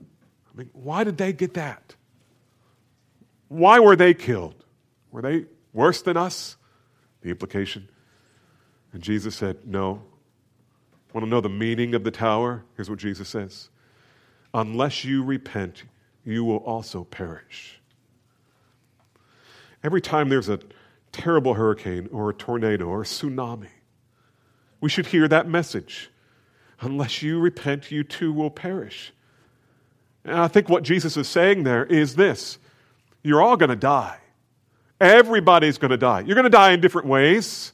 I 0.00 0.58
mean, 0.58 0.70
why 0.72 1.04
did 1.04 1.16
they 1.16 1.32
get 1.32 1.54
that? 1.54 1.94
Why 3.48 3.78
were 3.78 3.94
they 3.94 4.14
killed? 4.14 4.64
Were 5.12 5.22
they 5.22 5.46
Worse 5.74 6.00
than 6.02 6.16
us? 6.16 6.56
The 7.20 7.30
implication. 7.30 7.90
And 8.92 9.02
Jesus 9.02 9.34
said, 9.34 9.66
No. 9.66 10.02
Want 11.12 11.26
to 11.26 11.30
know 11.30 11.40
the 11.40 11.48
meaning 11.48 11.94
of 11.94 12.02
the 12.04 12.10
tower? 12.10 12.64
Here's 12.76 12.88
what 12.88 13.00
Jesus 13.00 13.28
says 13.28 13.68
Unless 14.54 15.04
you 15.04 15.22
repent, 15.22 15.82
you 16.24 16.44
will 16.44 16.58
also 16.58 17.04
perish. 17.04 17.80
Every 19.84 20.00
time 20.00 20.30
there's 20.30 20.48
a 20.48 20.58
terrible 21.12 21.54
hurricane 21.54 22.08
or 22.10 22.30
a 22.30 22.34
tornado 22.34 22.86
or 22.86 23.02
a 23.02 23.04
tsunami, 23.04 23.68
we 24.80 24.88
should 24.88 25.06
hear 25.06 25.28
that 25.28 25.46
message. 25.46 26.10
Unless 26.80 27.22
you 27.22 27.38
repent, 27.38 27.90
you 27.90 28.02
too 28.02 28.32
will 28.32 28.50
perish. 28.50 29.12
And 30.24 30.36
I 30.36 30.48
think 30.48 30.70
what 30.70 30.82
Jesus 30.82 31.16
is 31.18 31.28
saying 31.28 31.62
there 31.62 31.84
is 31.84 32.16
this 32.16 32.58
you're 33.22 33.42
all 33.42 33.56
going 33.56 33.70
to 33.70 33.76
die. 33.76 34.18
Everybody's 35.00 35.76
going 35.78 35.90
to 35.90 35.96
die. 35.96 36.20
You're 36.20 36.34
going 36.34 36.44
to 36.44 36.50
die 36.50 36.72
in 36.72 36.80
different 36.80 37.06
ways, 37.06 37.72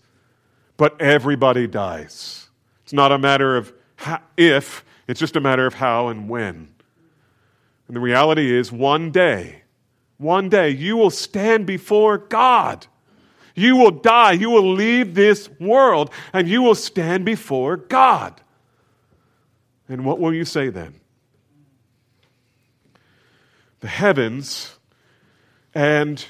but 0.76 1.00
everybody 1.00 1.66
dies. 1.66 2.48
It's 2.82 2.92
not 2.92 3.12
a 3.12 3.18
matter 3.18 3.56
of 3.56 3.72
how, 3.96 4.20
if, 4.36 4.84
it's 5.06 5.20
just 5.20 5.36
a 5.36 5.40
matter 5.40 5.66
of 5.66 5.74
how 5.74 6.08
and 6.08 6.28
when. 6.28 6.74
And 7.86 7.96
the 7.96 8.00
reality 8.00 8.52
is, 8.52 8.72
one 8.72 9.10
day, 9.10 9.59
one 10.20 10.50
day, 10.50 10.68
you 10.68 10.98
will 10.98 11.10
stand 11.10 11.64
before 11.66 12.18
God. 12.18 12.86
You 13.54 13.76
will 13.76 13.90
die. 13.90 14.32
You 14.32 14.50
will 14.50 14.72
leave 14.72 15.14
this 15.14 15.48
world, 15.58 16.10
and 16.34 16.46
you 16.46 16.60
will 16.60 16.74
stand 16.74 17.24
before 17.24 17.78
God. 17.78 18.40
And 19.88 20.04
what 20.04 20.18
will 20.18 20.34
you 20.34 20.44
say 20.44 20.68
then? 20.68 20.94
The 23.80 23.88
heavens 23.88 24.76
and 25.74 26.24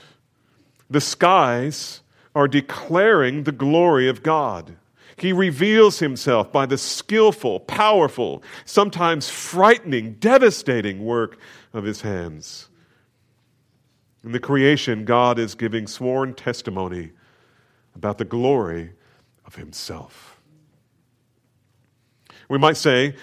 the 0.89 1.01
skies 1.01 2.01
are 2.33 2.47
declaring 2.47 3.43
the 3.43 3.53
glory 3.53 4.09
of 4.09 4.23
God. 4.23 4.77
He 5.17 5.33
reveals 5.33 5.99
himself 5.99 6.53
by 6.53 6.65
the 6.65 6.79
skillful, 6.79 7.61
powerful, 7.61 8.43
sometimes 8.65 9.29
frightening, 9.29 10.15
devastating 10.15 11.05
work 11.05 11.39
of 11.75 11.85
his 11.85 12.03
hands. 12.03 12.70
In 14.25 14.33
the 14.33 14.41
creation, 14.41 15.05
God 15.05 15.39
is 15.39 15.55
giving 15.55 15.87
sworn 15.87 16.35
testimony 16.35 17.13
about 17.95 18.19
the 18.19 18.25
glory 18.25 18.93
of 19.47 19.55
himself. 19.55 20.41
We 22.49 22.59
might 22.59 22.77
say 22.77 23.15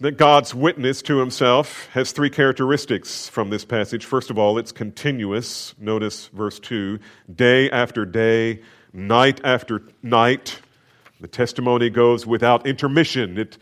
that 0.00 0.12
God's 0.16 0.54
witness 0.54 1.02
to 1.02 1.18
himself 1.18 1.88
has 1.92 2.12
three 2.12 2.30
characteristics 2.30 3.28
from 3.28 3.50
this 3.50 3.64
passage. 3.64 4.04
First 4.04 4.30
of 4.30 4.38
all, 4.38 4.58
it's 4.58 4.70
continuous. 4.70 5.74
Notice 5.78 6.28
verse 6.28 6.60
2 6.60 7.00
day 7.34 7.68
after 7.70 8.04
day, 8.04 8.62
night 8.92 9.40
after 9.42 9.82
night. 10.02 10.60
The 11.20 11.26
testimony 11.26 11.90
goes 11.90 12.26
without 12.26 12.66
intermission. 12.66 13.38
It, 13.38 13.58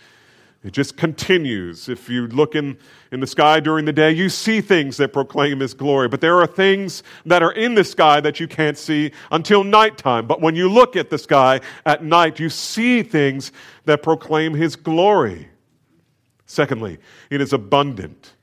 It 0.64 0.72
just 0.72 0.96
continues. 0.96 1.88
If 1.88 2.08
you 2.08 2.26
look 2.26 2.54
in, 2.54 2.76
in 3.12 3.20
the 3.20 3.26
sky 3.26 3.60
during 3.60 3.84
the 3.84 3.92
day, 3.92 4.10
you 4.10 4.28
see 4.28 4.60
things 4.60 4.96
that 4.96 5.12
proclaim 5.12 5.60
His 5.60 5.74
glory. 5.74 6.08
But 6.08 6.20
there 6.20 6.40
are 6.40 6.46
things 6.46 7.02
that 7.24 7.42
are 7.42 7.52
in 7.52 7.74
the 7.74 7.84
sky 7.84 8.20
that 8.20 8.40
you 8.40 8.48
can't 8.48 8.76
see 8.76 9.12
until 9.30 9.62
nighttime. 9.62 10.26
But 10.26 10.40
when 10.40 10.56
you 10.56 10.68
look 10.68 10.96
at 10.96 11.08
the 11.08 11.18
sky 11.18 11.60
at 11.84 12.02
night, 12.02 12.40
you 12.40 12.50
see 12.50 13.02
things 13.02 13.52
that 13.84 14.02
proclaim 14.02 14.54
His 14.54 14.74
glory. 14.76 15.48
Secondly, 16.46 16.98
it 17.30 17.40
is 17.40 17.52
abundant. 17.52 18.34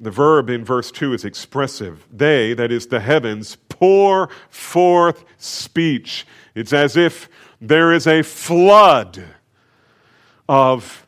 The 0.00 0.10
verb 0.10 0.48
in 0.48 0.64
verse 0.64 0.92
2 0.92 1.12
is 1.12 1.24
expressive. 1.24 2.06
They, 2.12 2.54
that 2.54 2.70
is 2.70 2.86
the 2.86 3.00
heavens, 3.00 3.56
pour 3.68 4.28
forth 4.48 5.24
speech. 5.38 6.26
It's 6.54 6.72
as 6.72 6.96
if 6.96 7.28
there 7.60 7.92
is 7.92 8.06
a 8.06 8.22
flood 8.22 9.24
of 10.48 11.06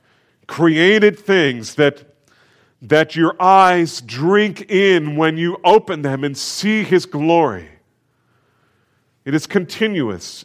created 0.50 1.16
things 1.16 1.76
that, 1.76 2.02
that 2.82 3.14
your 3.14 3.40
eyes 3.40 4.00
drink 4.00 4.68
in 4.68 5.14
when 5.14 5.36
you 5.36 5.56
open 5.62 6.02
them 6.02 6.24
and 6.24 6.36
see 6.36 6.82
His 6.82 7.06
glory. 7.06 7.68
It 9.24 9.32
is 9.32 9.46
continuous. 9.46 10.44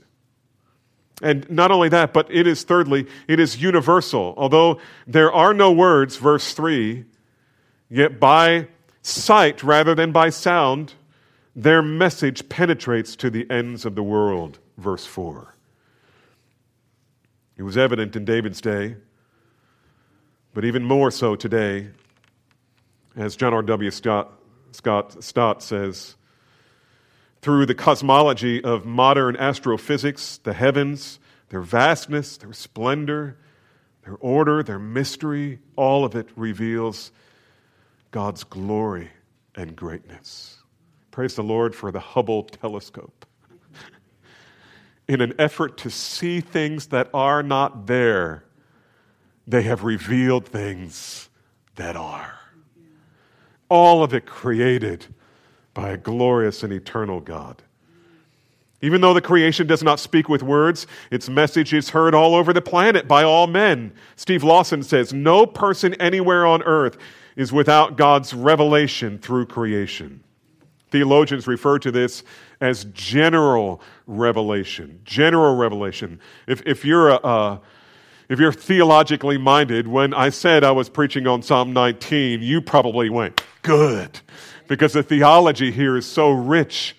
And 1.24 1.50
not 1.50 1.71
only 1.71 1.89
that, 1.89 2.13
but 2.13 2.27
it 2.29 2.45
is, 2.45 2.63
thirdly, 2.63 3.07
it 3.27 3.39
is 3.39 3.59
universal. 3.59 4.35
Although 4.38 4.79
there 5.07 5.33
are 5.33 5.55
no 5.55 5.71
words, 5.71 6.17
verse 6.17 6.53
3, 6.53 7.03
yet 7.89 8.19
by 8.19 8.67
sight 9.01 9.63
rather 9.63 9.95
than 9.95 10.12
by 10.12 10.29
sound, 10.29 10.93
their 11.55 11.81
message 11.81 12.47
penetrates 12.47 13.15
to 13.15 13.31
the 13.31 13.50
ends 13.50 13.85
of 13.85 13.95
the 13.95 14.03
world, 14.03 14.59
verse 14.77 15.07
4. 15.07 15.55
It 17.57 17.63
was 17.63 17.75
evident 17.75 18.15
in 18.15 18.24
David's 18.24 18.62
day 18.62 18.97
but 20.55 20.63
even 20.63 20.85
more 20.85 21.12
so 21.12 21.35
today, 21.35 21.89
as 23.17 23.35
John 23.35 23.53
R.W. 23.53 23.91
Scott, 23.91 24.31
Scott 24.71 25.21
Stott 25.21 25.62
says, 25.62 26.15
through 27.41 27.65
the 27.65 27.75
cosmology 27.75 28.63
of 28.63 28.85
modern 28.85 29.35
astrophysics, 29.35 30.38
the 30.38 30.53
heavens, 30.53 31.19
their 31.50 31.59
vastness, 31.59 32.38
their 32.38 32.53
splendor, 32.53 33.38
their 34.05 34.15
order, 34.21 34.63
their 34.63 34.79
mystery, 34.79 35.59
all 35.75 36.05
of 36.05 36.15
it 36.15 36.29
reveals 36.38 37.12
God's 38.12 38.45
glory 38.45 39.09
and 39.55 39.75
greatness. 39.75 40.57
Praise 41.12 41.35
the 41.35 41.43
Lord 41.43 41.75
for 41.75 41.91
the 41.91 42.00
Hubble 42.00 42.43
telescope. 42.43 43.25
In 45.09 45.19
an 45.19 45.33
effort 45.38 45.77
to 45.79 45.89
see 45.89 46.39
things 46.39 46.88
that 46.88 47.09
are 47.13 47.43
not 47.43 47.88
there, 47.88 48.45
they 49.48 49.64
have 49.64 49.84
revealed 49.84 50.46
things 50.46 51.30
that 51.75 51.96
are. 51.96 52.40
All 53.70 54.04
of 54.04 54.14
it 54.14 54.25
created 54.25 55.06
by 55.74 55.90
a 55.90 55.98
glorious 55.98 56.64
and 56.64 56.72
eternal 56.72 57.20
God. 57.20 57.62
Even 58.82 59.02
though 59.02 59.14
the 59.14 59.22
creation 59.22 59.66
does 59.66 59.82
not 59.82 60.00
speak 60.00 60.30
with 60.30 60.44
words, 60.44 60.86
its 61.10 61.30
message 61.30 61.74
is 61.74 61.90
heard 61.90 62.14
all 62.14 62.36
over 62.36 62.54
the 62.54 62.62
planet 62.62 63.08
by 63.08 63.24
all 63.24 63.48
men. 63.48 63.92
Steve 64.16 64.44
Lawson 64.44 64.84
says, 64.84 65.14
No 65.14 65.46
person 65.46 65.94
anywhere 65.96 66.46
on 66.46 66.62
earth 66.64 66.98
is 67.36 67.52
without 67.52 67.98
God's 67.98 68.34
revelation 68.34 69.18
through 69.18 69.48
creation. 69.48 70.24
Theologians 70.92 71.48
refer 71.48 71.80
to 71.80 71.92
this 71.92 72.24
as 72.62 72.86
general 72.94 73.82
revelation. 74.08 75.00
General 75.04 75.56
revelation. 75.56 76.20
If, 76.48 76.62
if 76.66 76.86
you're 76.86 77.10
a, 77.10 77.16
a 77.16 77.62
if 78.29 78.39
you're 78.39 78.51
theologically 78.51 79.38
minded, 79.38 79.88
when 79.88 80.13
I 80.13 80.29
said 80.29 80.63
I 80.63 80.72
was 80.72 80.89
preaching 80.89 81.27
on 81.27 81.41
Psalm 81.41 81.74
19, 81.74 82.41
you 82.41 82.62
probably 82.62 83.10
went, 83.10 83.41
good, 83.62 84.20
because 84.67 84.94
the 84.94 85.03
theology 85.03 85.72
here 85.72 85.96
is 85.96 86.05
so 86.05 86.32
rich. 86.32 86.96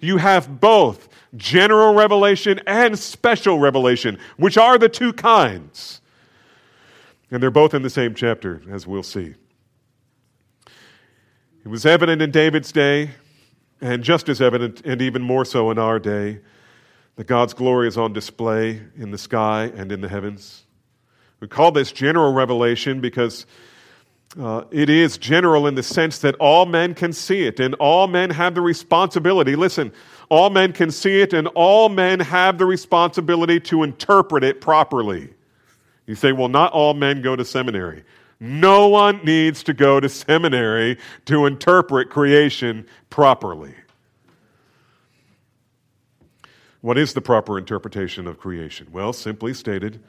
You 0.00 0.18
have 0.18 0.60
both 0.60 1.08
general 1.36 1.94
revelation 1.94 2.60
and 2.66 2.98
special 2.98 3.58
revelation, 3.58 4.18
which 4.36 4.56
are 4.56 4.78
the 4.78 4.88
two 4.88 5.12
kinds. 5.12 6.00
And 7.30 7.42
they're 7.42 7.50
both 7.50 7.74
in 7.74 7.82
the 7.82 7.90
same 7.90 8.14
chapter, 8.14 8.62
as 8.70 8.86
we'll 8.86 9.02
see. 9.02 9.34
It 11.64 11.68
was 11.68 11.84
evident 11.84 12.22
in 12.22 12.30
David's 12.30 12.72
day, 12.72 13.10
and 13.80 14.02
just 14.02 14.28
as 14.28 14.40
evident, 14.40 14.80
and 14.86 15.02
even 15.02 15.22
more 15.22 15.44
so 15.44 15.70
in 15.70 15.78
our 15.78 15.98
day, 15.98 16.40
that 17.16 17.26
God's 17.26 17.52
glory 17.52 17.88
is 17.88 17.98
on 17.98 18.12
display 18.12 18.80
in 18.96 19.10
the 19.10 19.18
sky 19.18 19.72
and 19.74 19.90
in 19.90 20.00
the 20.00 20.08
heavens. 20.08 20.64
We 21.40 21.48
call 21.48 21.72
this 21.72 21.92
general 21.92 22.32
revelation 22.32 23.00
because 23.00 23.46
uh, 24.38 24.64
it 24.70 24.90
is 24.90 25.16
general 25.16 25.66
in 25.66 25.74
the 25.74 25.82
sense 25.82 26.18
that 26.18 26.34
all 26.36 26.66
men 26.66 26.94
can 26.94 27.12
see 27.12 27.44
it 27.44 27.60
and 27.60 27.74
all 27.76 28.06
men 28.08 28.30
have 28.30 28.54
the 28.54 28.60
responsibility. 28.60 29.56
Listen, 29.56 29.92
all 30.28 30.50
men 30.50 30.72
can 30.72 30.90
see 30.90 31.20
it 31.20 31.32
and 31.32 31.46
all 31.48 31.88
men 31.88 32.20
have 32.20 32.58
the 32.58 32.66
responsibility 32.66 33.60
to 33.60 33.82
interpret 33.82 34.44
it 34.44 34.60
properly. 34.60 35.30
You 36.06 36.14
say, 36.14 36.32
well, 36.32 36.48
not 36.48 36.72
all 36.72 36.94
men 36.94 37.22
go 37.22 37.36
to 37.36 37.44
seminary. 37.44 38.04
No 38.40 38.88
one 38.88 39.24
needs 39.24 39.62
to 39.64 39.74
go 39.74 39.98
to 39.98 40.08
seminary 40.08 40.98
to 41.24 41.46
interpret 41.46 42.10
creation 42.10 42.86
properly. 43.10 43.74
What 46.80 46.96
is 46.96 47.14
the 47.14 47.20
proper 47.20 47.58
interpretation 47.58 48.26
of 48.26 48.38
creation? 48.38 48.88
Well, 48.92 49.12
simply 49.12 49.52
stated, 49.52 50.00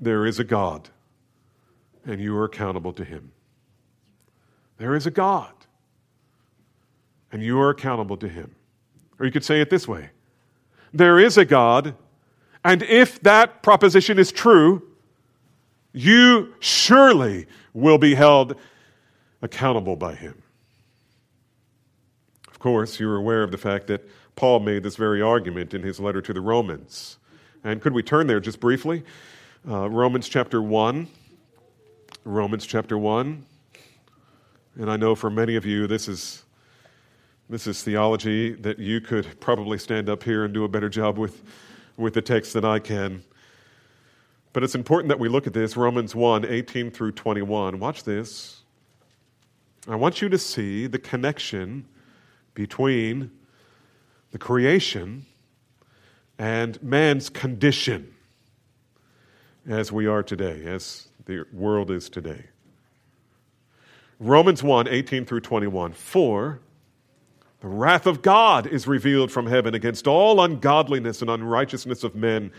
there 0.00 0.26
is 0.26 0.38
a 0.38 0.44
God, 0.44 0.88
and 2.04 2.20
you 2.20 2.36
are 2.36 2.44
accountable 2.44 2.92
to 2.94 3.04
Him. 3.04 3.32
There 4.78 4.94
is 4.94 5.06
a 5.06 5.10
God, 5.10 5.52
and 7.32 7.42
you 7.42 7.58
are 7.60 7.70
accountable 7.70 8.16
to 8.18 8.28
Him. 8.28 8.54
Or 9.18 9.26
you 9.26 9.32
could 9.32 9.44
say 9.44 9.60
it 9.60 9.70
this 9.70 9.88
way 9.88 10.10
There 10.92 11.18
is 11.18 11.38
a 11.38 11.44
God, 11.44 11.94
and 12.64 12.82
if 12.82 13.20
that 13.22 13.62
proposition 13.62 14.18
is 14.18 14.32
true, 14.32 14.82
you 15.92 16.54
surely 16.60 17.46
will 17.72 17.98
be 17.98 18.14
held 18.14 18.56
accountable 19.40 19.96
by 19.96 20.14
Him. 20.14 20.42
Of 22.48 22.58
course, 22.58 23.00
you're 23.00 23.16
aware 23.16 23.42
of 23.42 23.50
the 23.50 23.58
fact 23.58 23.86
that 23.88 24.08
Paul 24.36 24.60
made 24.60 24.82
this 24.82 24.96
very 24.96 25.22
argument 25.22 25.72
in 25.72 25.82
his 25.82 25.98
letter 25.98 26.20
to 26.20 26.32
the 26.32 26.40
Romans. 26.40 27.18
And 27.64 27.80
could 27.80 27.94
we 27.94 28.02
turn 28.02 28.26
there 28.26 28.38
just 28.38 28.60
briefly? 28.60 29.02
Uh, 29.68 29.90
Romans 29.90 30.28
chapter 30.28 30.62
1. 30.62 31.08
Romans 32.22 32.64
chapter 32.64 32.96
1. 32.96 33.44
And 34.76 34.88
I 34.88 34.96
know 34.96 35.16
for 35.16 35.28
many 35.28 35.56
of 35.56 35.66
you, 35.66 35.88
this 35.88 36.06
is, 36.06 36.44
this 37.50 37.66
is 37.66 37.82
theology 37.82 38.52
that 38.52 38.78
you 38.78 39.00
could 39.00 39.40
probably 39.40 39.76
stand 39.76 40.08
up 40.08 40.22
here 40.22 40.44
and 40.44 40.54
do 40.54 40.62
a 40.62 40.68
better 40.68 40.88
job 40.88 41.18
with, 41.18 41.42
with 41.96 42.14
the 42.14 42.22
text 42.22 42.52
than 42.52 42.64
I 42.64 42.78
can. 42.78 43.24
But 44.52 44.62
it's 44.62 44.76
important 44.76 45.08
that 45.08 45.18
we 45.18 45.28
look 45.28 45.48
at 45.48 45.52
this 45.52 45.76
Romans 45.76 46.14
1 46.14 46.44
18 46.44 46.92
through 46.92 47.12
21. 47.12 47.80
Watch 47.80 48.04
this. 48.04 48.62
I 49.88 49.96
want 49.96 50.22
you 50.22 50.28
to 50.28 50.38
see 50.38 50.86
the 50.86 51.00
connection 51.00 51.86
between 52.54 53.32
the 54.30 54.38
creation 54.38 55.26
and 56.38 56.80
man's 56.84 57.28
condition 57.28 58.12
as 59.68 59.90
we 59.90 60.06
are 60.06 60.22
today, 60.22 60.64
as 60.66 61.08
the 61.24 61.44
world 61.52 61.90
is 61.90 62.08
today. 62.08 62.44
Romans 64.18 64.62
1 64.62 64.88
18 64.88 65.24
through 65.26 65.40
21. 65.40 65.92
For 65.92 66.60
the 67.60 67.68
wrath 67.68 68.06
of 68.06 68.22
God 68.22 68.66
is 68.66 68.86
revealed 68.86 69.30
from 69.30 69.46
heaven 69.46 69.74
against 69.74 70.06
all 70.06 70.40
ungodliness 70.40 71.20
and 71.20 71.30
unrighteousness 71.30 72.04
of 72.04 72.14
men 72.14 72.52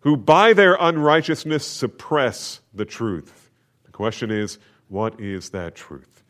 who 0.00 0.16
by 0.16 0.52
their 0.52 0.76
unrighteousness 0.80 1.66
suppress 1.66 2.60
the 2.72 2.84
truth. 2.84 3.50
The 3.84 3.92
question 3.92 4.30
is, 4.30 4.58
what 4.88 5.20
is 5.20 5.50
that 5.50 5.74
truth? 5.74 6.22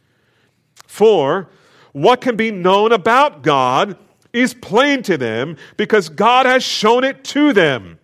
For 0.87 1.49
what 1.93 2.21
can 2.21 2.37
be 2.37 2.51
known 2.51 2.93
about 2.93 3.43
God 3.43 3.97
is 4.33 4.55
plain 4.55 5.03
to 5.05 5.17
them 5.17 5.57
because 5.77 6.09
God 6.09 6.47
has 6.47 6.63
shown 6.63 7.05
it 7.05 7.23
to 7.25 7.53
them. 7.53 7.99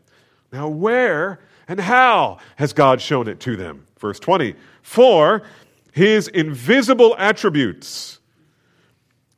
Now, 0.52 0.68
where 0.68 1.40
and 1.68 1.80
how 1.80 2.38
has 2.56 2.72
God 2.72 3.00
shown 3.00 3.28
it 3.28 3.40
to 3.40 3.56
them? 3.56 3.86
Verse 3.98 4.20
20 4.20 4.54
For 4.82 5.42
his 5.92 6.28
invisible 6.28 7.16
attributes, 7.18 8.20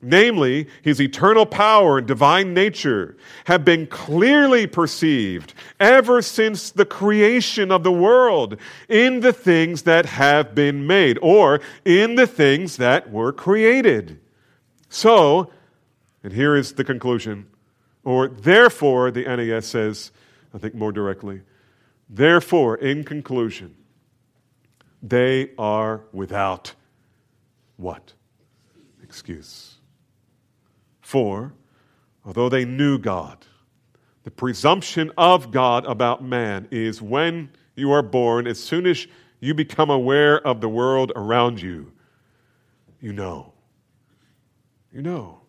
namely 0.02 0.66
his 0.82 1.00
eternal 1.00 1.46
power 1.46 1.98
and 1.98 2.06
divine 2.06 2.52
nature, 2.52 3.16
have 3.46 3.64
been 3.64 3.86
clearly 3.86 4.66
perceived 4.66 5.54
ever 5.80 6.20
since 6.20 6.70
the 6.70 6.84
creation 6.84 7.72
of 7.72 7.82
the 7.82 7.92
world 7.92 8.56
in 8.88 9.20
the 9.20 9.32
things 9.32 9.82
that 9.82 10.06
have 10.06 10.54
been 10.54 10.86
made, 10.86 11.18
or 11.22 11.60
in 11.84 12.14
the 12.16 12.26
things 12.26 12.76
that 12.76 13.10
were 13.10 13.32
created. 13.32 14.20
So, 14.88 15.50
and 16.22 16.32
here 16.32 16.56
is 16.56 16.74
the 16.74 16.84
conclusion, 16.84 17.46
or 18.04 18.28
therefore, 18.28 19.10
the 19.10 19.24
NAS 19.24 19.66
says, 19.66 20.12
I 20.54 20.58
think 20.58 20.74
more 20.74 20.92
directly, 20.92 21.42
Therefore, 22.08 22.76
in 22.76 23.04
conclusion, 23.04 23.74
they 25.02 25.50
are 25.58 26.02
without 26.12 26.74
what? 27.76 28.12
Excuse. 29.02 29.76
For, 31.00 31.52
although 32.24 32.48
they 32.48 32.64
knew 32.64 32.98
God, 32.98 33.44
the 34.24 34.30
presumption 34.30 35.10
of 35.16 35.50
God 35.50 35.86
about 35.86 36.22
man 36.22 36.66
is 36.70 37.00
when 37.00 37.50
you 37.76 37.92
are 37.92 38.02
born, 38.02 38.46
as 38.46 38.58
soon 38.58 38.86
as 38.86 39.06
you 39.40 39.54
become 39.54 39.90
aware 39.90 40.44
of 40.46 40.60
the 40.60 40.68
world 40.68 41.12
around 41.14 41.60
you, 41.60 41.92
you 43.00 43.12
know. 43.12 43.52
You 44.92 45.02
know. 45.02 45.40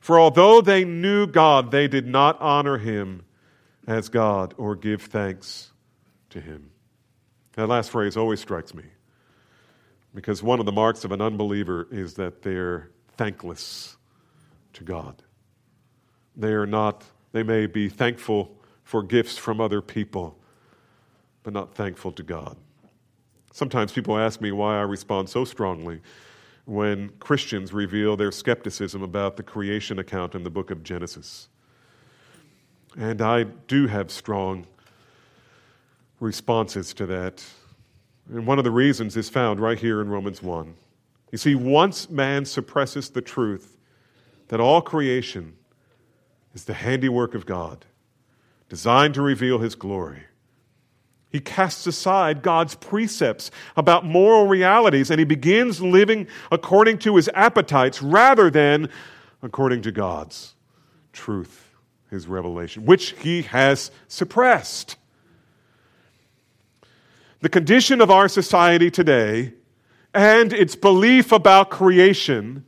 For 0.00 0.18
although 0.18 0.60
they 0.60 0.84
knew 0.84 1.26
God, 1.26 1.70
they 1.70 1.86
did 1.86 2.06
not 2.06 2.40
honor 2.40 2.78
him 2.78 3.25
as 3.86 4.08
God 4.08 4.54
or 4.58 4.74
give 4.74 5.02
thanks 5.02 5.70
to 6.30 6.40
him. 6.40 6.70
That 7.52 7.68
last 7.68 7.90
phrase 7.90 8.16
always 8.16 8.40
strikes 8.40 8.74
me 8.74 8.84
because 10.14 10.42
one 10.42 10.60
of 10.60 10.66
the 10.66 10.72
marks 10.72 11.04
of 11.04 11.12
an 11.12 11.20
unbeliever 11.20 11.86
is 11.90 12.14
that 12.14 12.42
they're 12.42 12.90
thankless 13.16 13.96
to 14.74 14.84
God. 14.84 15.22
They 16.36 16.52
are 16.52 16.66
not, 16.66 17.04
they 17.32 17.42
may 17.42 17.66
be 17.66 17.88
thankful 17.88 18.56
for 18.82 19.02
gifts 19.02 19.38
from 19.38 19.60
other 19.60 19.80
people, 19.80 20.38
but 21.42 21.52
not 21.52 21.74
thankful 21.74 22.12
to 22.12 22.22
God. 22.22 22.56
Sometimes 23.52 23.92
people 23.92 24.18
ask 24.18 24.40
me 24.40 24.52
why 24.52 24.78
I 24.78 24.82
respond 24.82 25.30
so 25.30 25.44
strongly 25.44 26.02
when 26.66 27.10
Christians 27.20 27.72
reveal 27.72 28.16
their 28.16 28.32
skepticism 28.32 29.02
about 29.02 29.36
the 29.36 29.42
creation 29.42 29.98
account 29.98 30.34
in 30.34 30.44
the 30.44 30.50
book 30.50 30.70
of 30.70 30.82
Genesis. 30.82 31.48
And 32.98 33.20
I 33.20 33.44
do 33.44 33.86
have 33.86 34.10
strong 34.10 34.66
responses 36.20 36.94
to 36.94 37.06
that. 37.06 37.44
And 38.32 38.46
one 38.46 38.58
of 38.58 38.64
the 38.64 38.70
reasons 38.70 39.16
is 39.16 39.28
found 39.28 39.60
right 39.60 39.78
here 39.78 40.00
in 40.00 40.08
Romans 40.08 40.42
1. 40.42 40.74
You 41.30 41.38
see, 41.38 41.54
once 41.54 42.08
man 42.08 42.44
suppresses 42.44 43.10
the 43.10 43.20
truth 43.20 43.76
that 44.48 44.60
all 44.60 44.80
creation 44.80 45.54
is 46.54 46.64
the 46.64 46.74
handiwork 46.74 47.34
of 47.34 47.44
God, 47.44 47.84
designed 48.68 49.14
to 49.14 49.22
reveal 49.22 49.58
his 49.58 49.74
glory, 49.74 50.22
he 51.30 51.40
casts 51.40 51.86
aside 51.86 52.40
God's 52.40 52.74
precepts 52.76 53.50
about 53.76 54.06
moral 54.06 54.46
realities 54.46 55.10
and 55.10 55.18
he 55.18 55.24
begins 55.24 55.82
living 55.82 56.28
according 56.50 56.98
to 57.00 57.16
his 57.16 57.28
appetites 57.34 58.00
rather 58.00 58.48
than 58.48 58.88
according 59.42 59.82
to 59.82 59.92
God's 59.92 60.54
truth, 61.12 61.65
his 62.10 62.26
revelation, 62.26 62.84
which 62.84 63.10
he 63.20 63.42
has 63.42 63.90
suppressed. 64.08 64.96
The 67.40 67.48
condition 67.48 68.00
of 68.00 68.10
our 68.10 68.28
society 68.28 68.90
today 68.90 69.52
and 70.14 70.52
its 70.52 70.74
belief 70.74 71.32
about 71.32 71.70
creation 71.70 72.64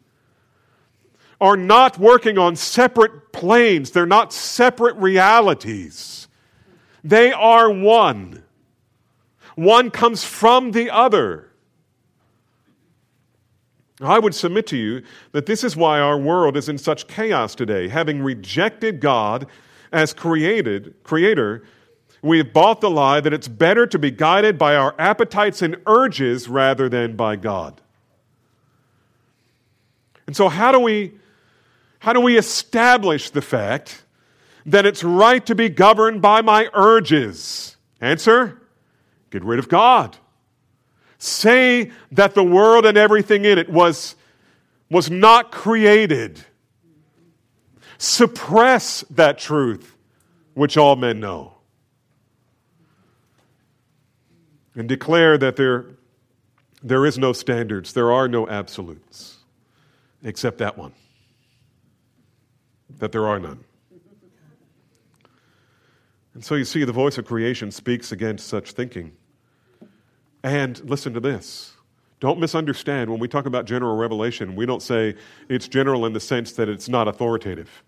are 1.40 1.56
not 1.56 1.98
working 1.98 2.36
on 2.36 2.56
separate 2.56 3.32
planes. 3.32 3.92
They're 3.92 4.06
not 4.06 4.32
separate 4.32 4.96
realities. 4.96 6.28
They 7.04 7.32
are 7.32 7.70
one. 7.70 8.42
One 9.54 9.90
comes 9.90 10.24
from 10.24 10.72
the 10.72 10.90
other. 10.90 11.47
I 14.00 14.18
would 14.18 14.34
submit 14.34 14.66
to 14.68 14.76
you 14.76 15.02
that 15.32 15.46
this 15.46 15.64
is 15.64 15.76
why 15.76 15.98
our 15.98 16.18
world 16.18 16.56
is 16.56 16.68
in 16.68 16.78
such 16.78 17.08
chaos 17.08 17.54
today. 17.54 17.88
Having 17.88 18.22
rejected 18.22 19.00
God 19.00 19.46
as 19.92 20.14
created, 20.14 20.94
creator, 21.02 21.64
we 22.22 22.38
have 22.38 22.52
bought 22.52 22.80
the 22.80 22.90
lie 22.90 23.20
that 23.20 23.32
it's 23.32 23.48
better 23.48 23.86
to 23.86 23.98
be 23.98 24.10
guided 24.10 24.58
by 24.58 24.76
our 24.76 24.94
appetites 24.98 25.62
and 25.62 25.76
urges 25.86 26.48
rather 26.48 26.88
than 26.88 27.16
by 27.16 27.36
God. 27.36 27.80
And 30.26 30.36
so 30.36 30.48
how 30.48 30.72
do 30.72 30.78
we 30.78 31.14
how 32.00 32.12
do 32.12 32.20
we 32.20 32.38
establish 32.38 33.30
the 33.30 33.42
fact 33.42 34.04
that 34.64 34.86
it's 34.86 35.02
right 35.02 35.44
to 35.46 35.54
be 35.54 35.68
governed 35.68 36.22
by 36.22 36.42
my 36.42 36.68
urges? 36.74 37.76
Answer 38.00 38.60
Get 39.30 39.44
rid 39.44 39.58
of 39.58 39.68
God. 39.68 40.16
Say 41.18 41.90
that 42.12 42.34
the 42.34 42.44
world 42.44 42.86
and 42.86 42.96
everything 42.96 43.44
in 43.44 43.58
it 43.58 43.68
was, 43.68 44.14
was 44.88 45.10
not 45.10 45.50
created. 45.50 46.40
Suppress 47.98 49.04
that 49.10 49.38
truth 49.38 49.96
which 50.54 50.76
all 50.76 50.94
men 50.96 51.18
know. 51.18 51.54
And 54.76 54.88
declare 54.88 55.36
that 55.38 55.56
there, 55.56 55.86
there 56.84 57.04
is 57.04 57.18
no 57.18 57.32
standards, 57.32 57.92
there 57.92 58.12
are 58.12 58.28
no 58.28 58.48
absolutes, 58.48 59.38
except 60.22 60.58
that 60.58 60.78
one. 60.78 60.92
That 62.98 63.10
there 63.10 63.26
are 63.26 63.40
none. 63.40 63.64
And 66.34 66.44
so 66.44 66.54
you 66.54 66.64
see, 66.64 66.84
the 66.84 66.92
voice 66.92 67.18
of 67.18 67.24
creation 67.24 67.72
speaks 67.72 68.12
against 68.12 68.46
such 68.46 68.70
thinking. 68.70 69.10
And 70.48 70.82
listen 70.88 71.12
to 71.12 71.20
this. 71.20 71.74
Don't 72.20 72.40
misunderstand. 72.40 73.10
When 73.10 73.20
we 73.20 73.28
talk 73.28 73.44
about 73.44 73.66
general 73.66 73.98
revelation, 73.98 74.56
we 74.56 74.64
don't 74.64 74.80
say 74.80 75.14
it's 75.50 75.68
general 75.68 76.06
in 76.06 76.14
the 76.14 76.20
sense 76.20 76.52
that 76.52 76.70
it's 76.70 76.88
not 76.88 77.06
authoritative. 77.06 77.84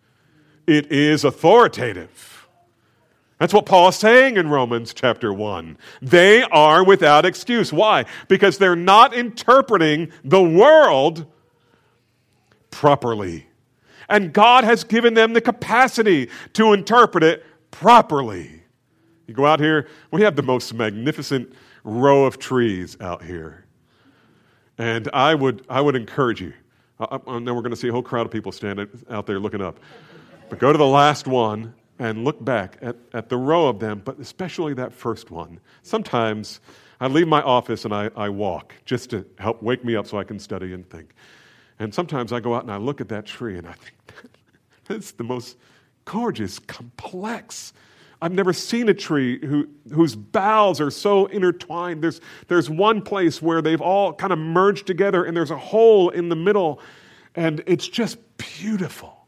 It 0.67 0.93
is 0.93 1.25
authoritative. 1.25 2.47
That's 3.39 3.55
what 3.55 3.65
Paul 3.65 3.89
is 3.89 3.97
saying 3.97 4.37
in 4.37 4.51
Romans 4.51 4.93
chapter 4.93 5.33
1. 5.33 5.79
They 6.03 6.43
are 6.43 6.85
without 6.85 7.25
excuse. 7.25 7.73
Why? 7.73 8.05
Because 8.29 8.59
they're 8.59 8.77
not 8.77 9.15
interpreting 9.15 10.13
the 10.23 10.43
world 10.43 11.25
properly. 12.71 13.47
And 14.11 14.35
God 14.35 14.65
has 14.65 14.85
given 14.85 15.15
them 15.15 15.33
the 15.33 15.41
capacity 15.41 16.29
to 16.53 16.75
interpret 16.75 17.25
it 17.25 17.43
properly. 17.71 18.65
You 19.27 19.33
go 19.33 19.47
out 19.47 19.61
here, 19.61 19.89
we 20.11 20.21
have 20.21 20.37
the 20.37 20.43
most 20.43 20.75
magnificent 20.75 21.55
row 21.85 22.25
of 22.25 22.39
trees 22.39 22.97
out 23.01 23.23
here. 23.23 23.65
And 24.79 25.09
I 25.13 25.35
would, 25.35 25.65
I 25.69 25.81
would 25.81 25.97
encourage 25.97 26.41
you. 26.41 26.53
I, 26.99 27.05
I 27.15 27.39
we're 27.39 27.41
going 27.43 27.71
to 27.71 27.77
see 27.77 27.89
a 27.89 27.93
whole 27.93 28.03
crowd 28.03 28.27
of 28.27 28.33
people 28.33 28.53
standing 28.53 28.89
out 29.11 29.27
there 29.27 29.39
looking 29.39 29.63
up. 29.63 29.81
But 30.49 30.59
go 30.59 30.73
to 30.73 30.79
the 30.79 30.87
last 30.87 31.27
one 31.27 31.75
and 31.99 32.25
look 32.25 32.43
back 32.45 32.79
at, 32.81 32.97
at 33.13 33.29
the 33.29 33.37
row 33.37 33.69
of 33.69 33.79
them, 33.79 34.01
but 34.05 34.19
especially 34.19 34.75
that 34.75 34.93
first 34.93 35.31
one. 35.31 35.61
Sometimes 35.83 36.61
I 37.01 37.07
leave 37.07 37.29
my 37.29 37.43
office 37.43 37.85
and 37.85 37.95
I, 37.95 38.11
I 38.17 38.29
walk 38.31 38.75
just 38.85 39.11
to 39.11 39.25
help 39.39 39.63
wake 39.63 39.85
me 39.85 39.97
up 39.97 40.07
so 40.07 40.19
I 40.19 40.25
can 40.25 40.39
study 40.39 40.73
and 40.73 40.89
think. 40.89 41.15
And 41.79 41.95
sometimes 41.95 42.33
I 42.33 42.41
go 42.41 42.55
out 42.55 42.63
and 42.63 42.73
I 42.73 42.77
look 42.77 43.01
at 43.01 43.09
that 43.09 43.27
tree 43.27 43.59
and 43.59 43.67
I 43.67 43.73
think, 43.73 43.95
that's 44.87 45.13
the 45.13 45.25
most 45.25 45.57
gorgeous, 46.05 46.59
complex. 46.59 47.73
I've 48.23 48.33
never 48.33 48.53
seen 48.53 48.89
a 48.89 48.95
tree 48.95 49.39
who, 49.45 49.69
whose 49.93 50.15
boughs 50.15 50.81
are 50.81 50.91
so 50.91 51.27
intertwined. 51.27 52.03
There's, 52.03 52.21
there's 52.49 52.69
one 52.69 53.01
place 53.01 53.41
where 53.41 53.63
they've 53.63 53.81
all 53.81 54.13
kind 54.13 54.33
of 54.33 54.39
merged 54.39 54.87
together 54.87 55.25
and 55.25 55.35
there's 55.37 55.51
a 55.51 55.57
hole 55.57 56.11
in 56.11 56.29
the 56.29 56.37
middle, 56.37 56.81
and 57.35 57.63
it's 57.67 57.89
just 57.89 58.19
beautiful. 58.37 59.27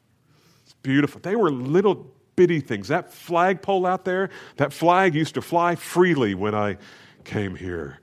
It's 0.64 0.74
beautiful. 0.82 1.20
They 1.22 1.36
were 1.36 1.50
little 1.50 2.12
bitty 2.36 2.60
things. 2.60 2.88
That 2.88 3.12
flagpole 3.12 3.86
out 3.86 4.04
there, 4.04 4.28
that 4.56 4.72
flag 4.72 5.14
used 5.14 5.34
to 5.34 5.42
fly 5.42 5.74
freely 5.74 6.34
when 6.34 6.54
I 6.54 6.76
came 7.24 7.56
here. 7.56 7.98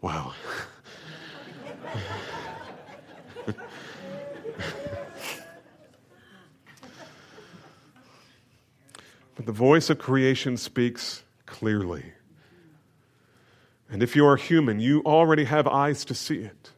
Wow. 0.00 0.32
But 9.42 9.46
the 9.46 9.58
voice 9.58 9.90
of 9.90 9.98
creation 9.98 10.56
speaks 10.56 11.24
clearly. 11.46 12.04
And 13.90 14.00
if 14.00 14.14
you 14.14 14.24
are 14.24 14.36
human, 14.36 14.78
you 14.78 15.02
already 15.04 15.46
have 15.46 15.66
eyes 15.66 16.04
to 16.04 16.14
see 16.14 16.38
it. 16.38 16.70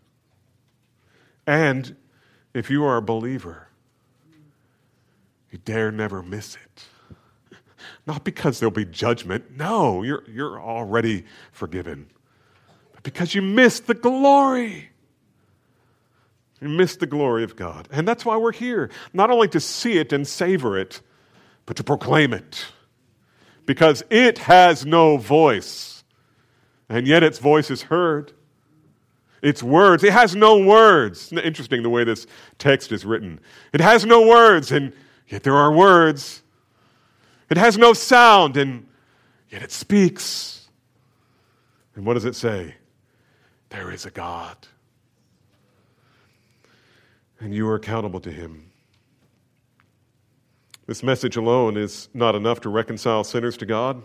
And 1.46 1.94
if 2.54 2.70
you 2.70 2.82
are 2.86 2.96
a 2.96 3.02
believer, 3.02 3.68
you 5.50 5.58
dare 5.58 5.92
never 5.92 6.22
miss 6.22 6.56
it. 6.56 6.84
Not 8.06 8.24
because 8.24 8.60
there'll 8.60 8.70
be 8.70 8.86
judgment. 8.86 9.58
No, 9.58 10.02
you're, 10.02 10.24
you're 10.26 10.58
already 10.58 11.26
forgiven. 11.52 12.06
But 12.94 13.02
because 13.02 13.34
you 13.34 13.42
missed 13.42 13.88
the 13.88 13.94
glory. 13.94 14.88
You 16.62 16.70
missed 16.70 17.00
the 17.00 17.06
glory 17.06 17.44
of 17.44 17.56
God. 17.56 17.88
And 17.92 18.08
that's 18.08 18.24
why 18.24 18.38
we're 18.38 18.52
here. 18.52 18.88
Not 19.12 19.30
only 19.30 19.48
to 19.48 19.60
see 19.60 19.98
it 19.98 20.14
and 20.14 20.26
savor 20.26 20.78
it, 20.78 21.02
but 21.66 21.76
to 21.76 21.84
proclaim 21.84 22.32
it. 22.32 22.66
Because 23.66 24.02
it 24.10 24.38
has 24.38 24.84
no 24.84 25.16
voice, 25.16 26.04
and 26.88 27.06
yet 27.06 27.22
its 27.22 27.38
voice 27.38 27.70
is 27.70 27.82
heard. 27.82 28.32
Its 29.40 29.62
words, 29.62 30.04
it 30.04 30.12
has 30.12 30.34
no 30.34 30.58
words. 30.58 31.32
Interesting 31.32 31.82
the 31.82 31.90
way 31.90 32.04
this 32.04 32.26
text 32.58 32.92
is 32.92 33.04
written. 33.04 33.40
It 33.72 33.80
has 33.80 34.04
no 34.04 34.26
words, 34.26 34.72
and 34.72 34.92
yet 35.28 35.42
there 35.42 35.56
are 35.56 35.72
words. 35.72 36.42
It 37.50 37.56
has 37.56 37.78
no 37.78 37.92
sound, 37.92 38.56
and 38.56 38.86
yet 39.50 39.62
it 39.62 39.72
speaks. 39.72 40.68
And 41.94 42.04
what 42.04 42.14
does 42.14 42.24
it 42.24 42.36
say? 42.36 42.74
there 43.74 43.90
is 43.90 44.06
a 44.06 44.10
God. 44.10 44.56
And 47.40 47.54
you 47.54 47.68
are 47.68 47.74
accountable 47.74 48.20
to 48.20 48.30
him. 48.30 48.70
This 50.86 51.02
message 51.02 51.36
alone 51.36 51.76
is 51.76 52.08
not 52.12 52.34
enough 52.34 52.60
to 52.60 52.68
reconcile 52.68 53.24
sinners 53.24 53.56
to 53.58 53.66
God, 53.66 54.02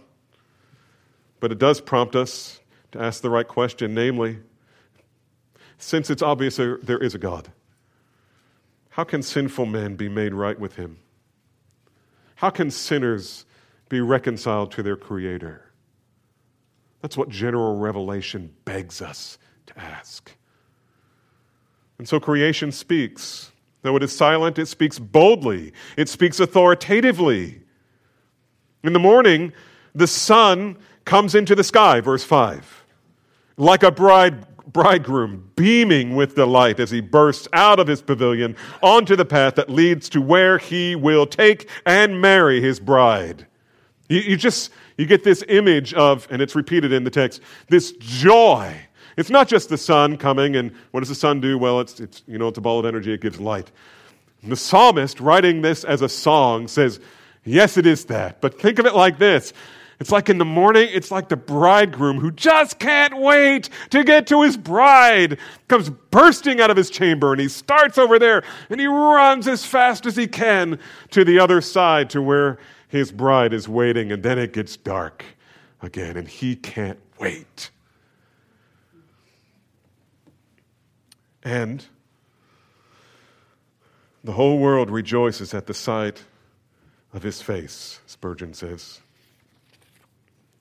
but 1.39 1.51
it 1.51 1.59
does 1.59 1.81
prompt 1.81 2.15
us 2.15 2.61
to 2.91 3.01
ask 3.01 3.21
the 3.21 3.29
right 3.29 3.47
question, 3.47 3.93
namely, 3.93 4.39
since 5.77 6.09
it's 6.09 6.21
obvious 6.21 6.55
there, 6.55 6.77
is 6.77 7.15
a 7.15 7.17
God, 7.17 7.51
how 8.89 9.03
can 9.03 9.21
sinful 9.21 9.65
men 9.65 9.95
be 9.95 10.09
made 10.09 10.33
right 10.33 10.59
with 10.59 10.75
him? 10.75 10.97
How 12.35 12.49
can 12.49 12.71
sinners 12.71 13.45
be 13.89 14.01
reconciled 14.01 14.71
to 14.73 14.83
their 14.83 14.95
Creator? 14.95 15.65
That's 17.01 17.17
what 17.17 17.29
general 17.29 17.77
revelation 17.77 18.53
begs 18.65 19.01
us 19.01 19.37
to 19.67 19.79
ask. 19.79 20.31
And 21.97 22.07
so 22.07 22.19
creation 22.19 22.71
speaks. 22.71 23.48
Though 23.81 23.95
it 23.95 24.03
is 24.03 24.15
silent, 24.15 24.59
it 24.59 24.67
speaks 24.67 24.99
boldly, 24.99 25.73
it 25.97 26.09
speaks 26.09 26.39
authoritatively. 26.39 27.61
In 28.83 28.93
the 28.93 28.99
morning, 28.99 29.53
the 29.93 30.07
sun 30.07 30.77
comes 31.05 31.35
into 31.35 31.55
the 31.55 31.63
sky, 31.63 32.01
verse 32.01 32.23
5, 32.23 32.85
like 33.57 33.83
a 33.83 33.91
bride, 33.91 34.45
bridegroom 34.71 35.51
beaming 35.55 36.15
with 36.15 36.35
delight 36.35 36.79
as 36.79 36.91
he 36.91 37.01
bursts 37.01 37.47
out 37.53 37.79
of 37.79 37.87
his 37.87 38.01
pavilion 38.01 38.55
onto 38.81 39.15
the 39.15 39.25
path 39.25 39.55
that 39.55 39.69
leads 39.69 40.09
to 40.09 40.21
where 40.21 40.57
he 40.57 40.95
will 40.95 41.25
take 41.25 41.69
and 41.85 42.21
marry 42.21 42.61
his 42.61 42.79
bride. 42.79 43.47
You, 44.07 44.19
you 44.19 44.37
just 44.37 44.71
you 44.97 45.05
get 45.05 45.23
this 45.23 45.43
image 45.47 45.93
of, 45.93 46.27
and 46.29 46.41
it's 46.41 46.55
repeated 46.55 46.91
in 46.91 47.03
the 47.03 47.09
text, 47.09 47.41
this 47.69 47.93
joy. 47.99 48.75
It's 49.19 49.29
not 49.29 49.47
just 49.47 49.69
the 49.69 49.77
sun 49.77 50.17
coming, 50.17 50.55
and 50.55 50.71
what 50.91 51.01
does 51.01 51.09
the 51.09 51.15
sun 51.15 51.41
do? 51.41 51.57
Well, 51.57 51.79
it's, 51.81 51.99
it's 51.99 52.23
you 52.27 52.37
know 52.37 52.47
it's 52.47 52.57
a 52.57 52.61
ball 52.61 52.79
of 52.79 52.85
energy. 52.85 53.13
It 53.13 53.21
gives 53.21 53.39
light. 53.39 53.71
And 54.41 54.51
the 54.51 54.55
psalmist, 54.55 55.19
writing 55.19 55.61
this 55.61 55.83
as 55.83 56.01
a 56.01 56.09
song, 56.09 56.67
says, 56.67 56.99
"Yes, 57.43 57.77
it 57.77 57.85
is 57.85 58.05
that." 58.05 58.39
But 58.39 58.59
think 58.59 58.79
of 58.79 58.85
it 58.85 58.95
like 58.95 59.19
this: 59.19 59.51
it's 59.99 60.11
like 60.11 60.29
in 60.29 60.37
the 60.37 60.45
morning, 60.45 60.87
it's 60.93 61.11
like 61.11 61.27
the 61.27 61.35
bridegroom 61.35 62.19
who 62.19 62.31
just 62.31 62.79
can't 62.79 63.17
wait 63.19 63.69
to 63.89 64.05
get 64.05 64.27
to 64.27 64.43
his 64.43 64.55
bride 64.55 65.37
comes 65.67 65.89
bursting 65.89 66.61
out 66.61 66.71
of 66.71 66.77
his 66.77 66.89
chamber 66.89 67.33
and 67.33 67.41
he 67.41 67.49
starts 67.49 67.97
over 67.97 68.17
there 68.17 68.43
and 68.69 68.79
he 68.79 68.87
runs 68.87 69.45
as 69.45 69.65
fast 69.65 70.05
as 70.05 70.15
he 70.15 70.25
can 70.25 70.79
to 71.11 71.25
the 71.25 71.37
other 71.37 71.59
side 71.59 72.09
to 72.11 72.21
where 72.21 72.57
his 72.87 73.11
bride 73.11 73.51
is 73.53 73.67
waiting, 73.67 74.11
and 74.11 74.23
then 74.23 74.39
it 74.39 74.53
gets 74.53 74.77
dark 74.77 75.25
again, 75.81 76.15
and 76.15 76.27
he 76.27 76.55
can't 76.55 76.99
wait. 77.19 77.69
And 81.43 81.85
the 84.23 84.33
whole 84.33 84.59
world 84.59 84.89
rejoices 84.89 85.53
at 85.53 85.67
the 85.67 85.73
sight 85.73 86.23
of 87.13 87.23
his 87.23 87.41
face, 87.41 87.99
Spurgeon 88.05 88.53
says. 88.53 88.99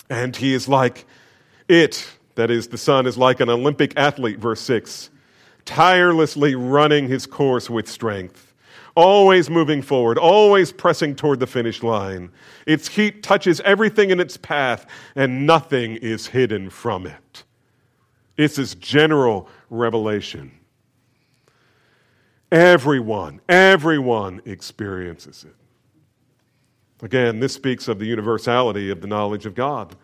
And 0.09 0.35
he 0.35 0.55
is 0.55 0.69
like 0.69 1.05
it, 1.69 2.11
that 2.37 2.51
is, 2.51 2.69
the 2.69 2.79
sun 2.79 3.07
is 3.07 3.19
like 3.19 3.41
an 3.41 3.51
Olympic 3.51 3.99
athlete, 3.99 4.39
verse 4.39 4.61
6, 4.61 5.11
tirelessly 5.65 6.55
running 6.55 7.09
his 7.09 7.27
course 7.27 7.69
with 7.69 7.89
strength 7.89 8.49
always 8.99 9.49
moving 9.49 9.81
forward, 9.81 10.19
always 10.19 10.73
pressing 10.73 11.15
toward 11.15 11.39
the 11.39 11.47
finish 11.47 11.85
line. 11.85 12.31
Its 12.67 12.89
heat 12.89 13.23
touches 13.23 13.61
everything 13.61 14.11
in 14.11 14.19
its 14.19 14.37
path, 14.37 14.87
and 15.15 15.47
nothing 15.47 15.95
is 15.95 16.27
hidden 16.27 16.69
from 16.69 17.07
it. 17.07 17.45
It's 18.37 18.57
this 18.57 18.75
general 18.75 19.49
revelation. 19.71 20.51
Everyone, 22.51 23.41
everyone 23.49 24.41
experiences 24.45 25.45
it. 25.45 25.55
Again, 27.05 27.41
this 27.41 27.53
speaks 27.53 27.89
of 27.89 27.99
the 27.99 28.07
universality 28.07 28.91
of 28.91 29.01
the 29.01 29.07
knowledge 29.07 29.47
of 29.47 29.55
God. 29.55 29.95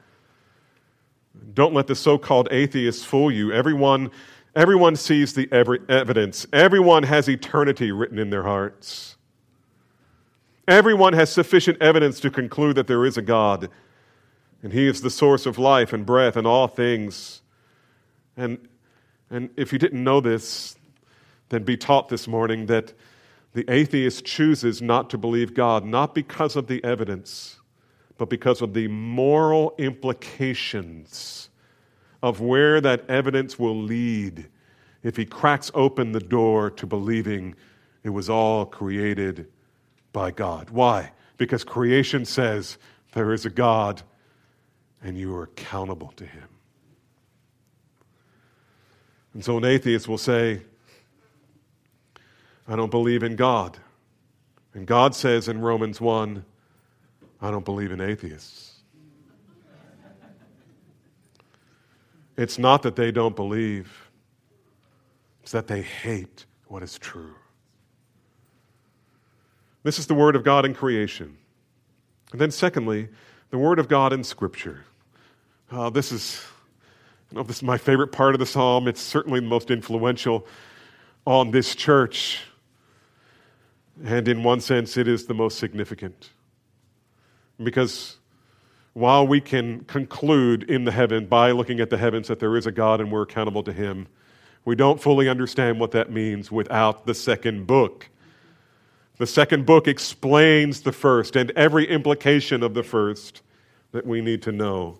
Don't 1.55 1.75
let 1.75 1.87
the 1.87 1.95
so 1.95 2.19
called 2.19 2.49
atheists 2.51 3.05
fool 3.05 3.31
you. 3.31 3.53
Everyone 3.53 4.11
Everyone 4.57 4.95
sees 4.95 5.35
the 5.35 5.49
evidence. 5.53 6.47
Everyone 6.53 7.03
has 7.03 7.29
eternity 7.29 7.91
written 7.91 8.19
in 8.21 8.31
their 8.31 8.45
hearts. 8.45 9.17
Everyone 10.69 11.13
has 11.13 11.31
sufficient 11.31 11.83
evidence 11.83 12.21
to 12.21 12.31
conclude 12.31 12.77
that 12.77 12.87
there 12.87 13.05
is 13.05 13.17
a 13.17 13.23
God, 13.23 13.69
and 14.63 14.73
He 14.73 14.87
is 14.87 15.01
the 15.01 15.11
source 15.11 15.45
of 15.45 15.59
life 15.59 15.93
and 15.93 16.07
breath 16.07 16.37
and 16.37 16.47
all 16.47 16.69
things. 16.69 17.43
And, 18.37 18.69
and 19.29 19.51
if 19.57 19.73
you 19.73 19.79
didn't 19.79 20.03
know 20.03 20.21
this, 20.21 20.77
then 21.49 21.63
be 21.63 21.77
taught 21.77 22.09
this 22.09 22.27
morning 22.27 22.67
that 22.67 22.93
the 23.53 23.65
atheist 23.71 24.25
chooses 24.25 24.83
not 24.83 25.11
to 25.11 25.19
believe 25.19 25.55
God, 25.55 25.85
not 25.85 26.15
because 26.15 26.57
of 26.57 26.67
the 26.67 26.83
evidence, 26.85 27.61
but 28.19 28.29
because 28.29 28.61
of 28.63 28.75
the 28.75 28.89
moral 28.89 29.75
implications 29.79 31.51
of 32.23 32.41
where 32.41 32.81
that 32.81 33.09
evidence 33.09 33.59
will 33.59 33.77
lead 33.77 34.49
if 35.03 35.17
he 35.17 35.25
cracks 35.25 35.71
open 35.75 36.13
the 36.13 36.21
door 36.21 36.71
to 36.71 36.87
believing 36.87 37.55
it 38.03 38.11
was 38.11 38.29
all 38.29 38.67
created 38.67 39.47
by 40.13 40.31
God. 40.31 40.71
Why? 40.71 41.13
Because 41.37 41.63
creation 41.63 42.25
says 42.25 42.79
there 43.13 43.33
is 43.33 43.45
a 43.45 43.51
God 43.51 44.03
and 45.03 45.19
you 45.19 45.35
are 45.37 45.45
accountable 45.45 46.13
to 46.17 46.25
him. 46.25 46.49
And 49.35 49.45
so 49.45 49.59
an 49.59 49.65
atheist 49.65 50.09
will 50.09 50.19
say, 50.19 50.63
I 52.67 52.77
don't 52.77 52.91
believe 52.91 53.23
in 53.23 53.37
God. 53.37 53.79
And 54.73 54.87
God 54.87 55.15
says 55.15 55.49
in 55.49 55.61
Romans 55.61 56.01
1, 56.01 56.45
I 57.41 57.51
don't 57.51 57.65
believe 57.65 57.93
in 57.93 58.01
atheists. 58.01 58.73
It's 62.37 62.59
not 62.59 62.83
that 62.83 62.97
they 62.97 63.13
don't 63.13 63.37
believe, 63.37 64.11
it's 65.43 65.53
that 65.53 65.69
they 65.69 65.83
hate 65.83 66.47
what 66.67 66.83
is 66.83 66.99
true. 66.99 67.35
This 69.85 69.99
is 69.99 70.07
the 70.07 70.15
Word 70.15 70.35
of 70.35 70.43
God 70.43 70.65
in 70.65 70.75
creation. 70.75 71.37
And 72.33 72.41
then, 72.41 72.51
secondly, 72.51 73.09
the 73.51 73.59
Word 73.59 73.79
of 73.79 73.87
God 73.87 74.13
in 74.13 74.25
Scripture. 74.25 74.85
Uh, 75.71 75.91
this 75.91 76.11
is, 76.11 76.43
I 77.31 77.37
know 77.37 77.43
this 77.45 77.59
is 77.59 77.63
my 77.63 77.79
favorite 77.79 78.09
part 78.09 78.35
of 78.35 78.41
the 78.41 78.47
psalm. 78.47 78.89
It's 78.89 79.01
certainly 79.01 79.41
the 79.41 79.47
most 79.47 79.71
influential 79.71 80.47
on 81.27 81.51
this 81.51 81.75
church. 81.77 82.41
And 84.03 84.27
in 84.27 84.43
one 84.43 84.61
sense, 84.61 84.97
it 84.97 85.07
is 85.07 85.27
the 85.27 85.35
most 85.35 85.59
significant. 85.59 86.31
Because 87.63 88.17
while 88.93 89.27
we 89.27 89.41
can 89.41 89.81
conclude 89.85 90.65
in 90.65 90.85
the 90.85 90.93
heaven 90.93 91.27
by 91.27 91.53
looking 91.53 91.81
at 91.81 91.91
the 91.91 91.99
heavens 91.99 92.29
that 92.29 92.41
there 92.41 92.57
is 92.57 92.67
a 92.67 92.73
God 92.73 93.01
and 93.01 93.13
we're 93.13 93.23
accountable 93.23 93.63
to 93.65 93.73
Him, 93.73 94.09
we 94.65 94.75
don't 94.75 95.01
fully 95.01 95.29
understand 95.29 95.79
what 95.79 95.91
that 95.93 96.11
means 96.11 96.51
without 96.51 97.07
the 97.07 97.15
second 97.15 97.67
book. 97.67 98.09
The 99.19 99.27
second 99.27 99.67
book 99.67 99.87
explains 99.87 100.81
the 100.81 100.93
first 100.93 101.37
and 101.37 101.51
every 101.53 101.87
implication 101.87 102.63
of 102.63 102.75
the 102.75 102.83
first 102.83 103.43
that 103.93 104.07
we 104.07 104.21
need 104.21 104.43
to 104.43 104.53
know. 104.53 104.99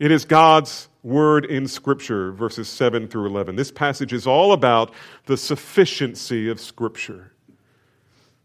It 0.00 0.10
is 0.10 0.24
God's 0.24 0.88
word 1.02 1.44
in 1.44 1.68
Scripture, 1.68 2.32
verses 2.32 2.68
7 2.68 3.08
through 3.08 3.26
11. 3.26 3.56
This 3.56 3.70
passage 3.70 4.12
is 4.12 4.26
all 4.26 4.52
about 4.52 4.92
the 5.26 5.36
sufficiency 5.36 6.48
of 6.48 6.60
Scripture. 6.60 7.30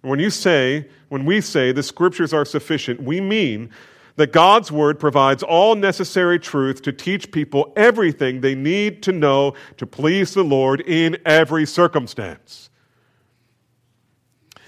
When 0.01 0.19
you 0.19 0.29
say, 0.29 0.87
when 1.09 1.25
we 1.25 1.41
say 1.41 1.71
the 1.71 1.83
Scriptures 1.83 2.33
are 2.33 2.45
sufficient, 2.45 3.01
we 3.01 3.19
mean 3.19 3.69
that 4.15 4.31
God's 4.31 4.71
Word 4.71 4.99
provides 4.99 5.43
all 5.43 5.75
necessary 5.75 6.39
truth 6.39 6.81
to 6.83 6.91
teach 6.91 7.31
people 7.31 7.73
everything 7.75 8.41
they 8.41 8.55
need 8.55 9.03
to 9.03 9.11
know 9.11 9.53
to 9.77 9.85
please 9.85 10.33
the 10.33 10.43
Lord 10.43 10.81
in 10.81 11.17
every 11.25 11.65
circumstance. 11.65 12.69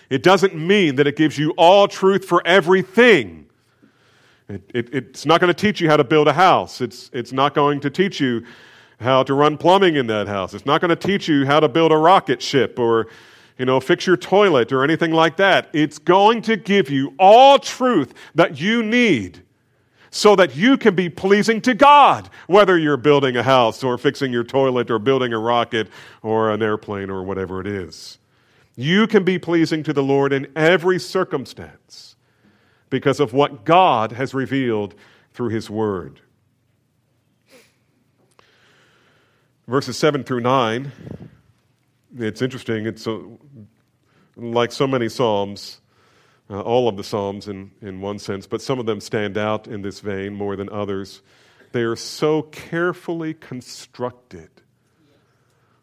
It 0.10 0.24
doesn't 0.24 0.56
mean 0.56 0.96
that 0.96 1.08
it 1.08 1.15
gives 1.15 1.38
you 1.38 1.52
all 1.52 1.88
truth 1.88 2.26
for 2.26 2.41
everything. 2.46 3.48
It, 4.50 4.70
it, 4.74 4.94
it's 4.94 5.26
not 5.26 5.39
going 5.39 5.54
to 5.54 5.60
teach 5.60 5.80
you 5.80 5.89
how 5.89 5.96
to 5.96 6.04
build 6.04 6.28
a 6.28 6.34
house. 6.34 6.82
It's, 6.82 7.10
it's 7.13 7.32
not 7.32 7.54
going 7.54 7.80
to 7.82 7.89
teach 7.89 8.20
you 8.20 8.46
how 9.00 9.24
to 9.24 9.34
run 9.34 9.58
plumbing 9.58 9.96
in 9.96 10.08
that 10.08 10.28
house. 10.28 10.54
It's 10.54 10.65
not 10.65 10.82
going 10.82 10.89
to 10.89 10.96
teach 10.96 11.30
you 11.30 11.46
how 11.46 11.62
to 11.62 11.70
build 11.70 11.94
a 11.94 11.98
rocket 11.98 12.41
ship 12.41 12.78
or 12.78 13.08
you 13.62 13.65
know, 13.65 13.80
fix 13.80 14.08
your 14.08 14.17
toilet 14.17 14.71
or 14.71 14.84
anything 14.84 15.12
like 15.12 15.38
that. 15.38 15.69
It's 15.71 16.00
going 16.00 16.41
to 16.41 16.58
give 16.58 16.89
you 16.89 17.13
all 17.19 17.60
truth 17.60 18.12
that 18.34 18.60
you 18.60 18.82
need 18.82 19.43
so 20.10 20.36
that 20.36 20.56
you 20.56 20.78
can 20.80 20.95
be 20.95 21.10
pleasing 21.10 21.62
to 21.62 21.76
God, 21.76 22.28
whether 22.47 22.76
you're 22.76 22.97
building 22.97 23.38
a 23.38 23.43
house 23.43 23.84
or 23.84 24.00
fixing 24.00 24.34
your 24.34 24.43
toilet 24.43 24.89
or 24.89 24.97
building 24.97 25.32
a 25.32 25.38
rocket 25.38 25.89
or 26.24 26.50
an 26.50 26.63
airplane 26.63 27.12
or 27.12 27.21
whatever 27.21 27.62
it 27.62 27.67
is. 27.67 28.17
You 28.76 29.06
can 29.06 29.24
be 29.24 29.38
pleasing 29.38 29.84
to 29.84 29.93
the 29.93 30.02
Lord 30.02 30.34
in 30.34 30.47
every 30.56 30.97
circumstance 30.97 32.15
because 32.89 33.19
of 33.19 33.32
what 33.32 33.63
God 33.63 34.13
has 34.13 34.34
revealed 34.34 34.95
through 35.34 35.50
His 35.50 35.69
Word. 35.69 36.19
verses 39.67 39.97
7 39.97 40.24
through 40.26 40.41
9, 40.41 40.91
it's 42.17 42.41
interesting. 42.41 42.86
It's 42.86 43.08
a, 43.08 43.21
like 44.36 44.71
so 44.71 44.88
many 44.88 45.10
Psalms, 45.10 45.82
uh, 46.50 46.62
all 46.62 46.88
of 46.88 46.97
the 46.97 47.04
Psalms 47.04 47.47
in, 47.47 47.71
in 47.82 48.02
one 48.02 48.19
sense, 48.19 48.47
but 48.47 48.62
some 48.62 48.80
of 48.80 48.86
them 48.86 49.00
stand 49.00 49.38
out 49.38 49.67
in 49.67 49.82
this 49.82 50.00
vein 50.00 50.34
more 50.34 50.56
than 50.56 50.69
others. 50.69 51.21
They 51.71 51.84
are 51.84 51.95
so 51.95 52.43
carefully 52.43 53.34
constructed 53.34 54.50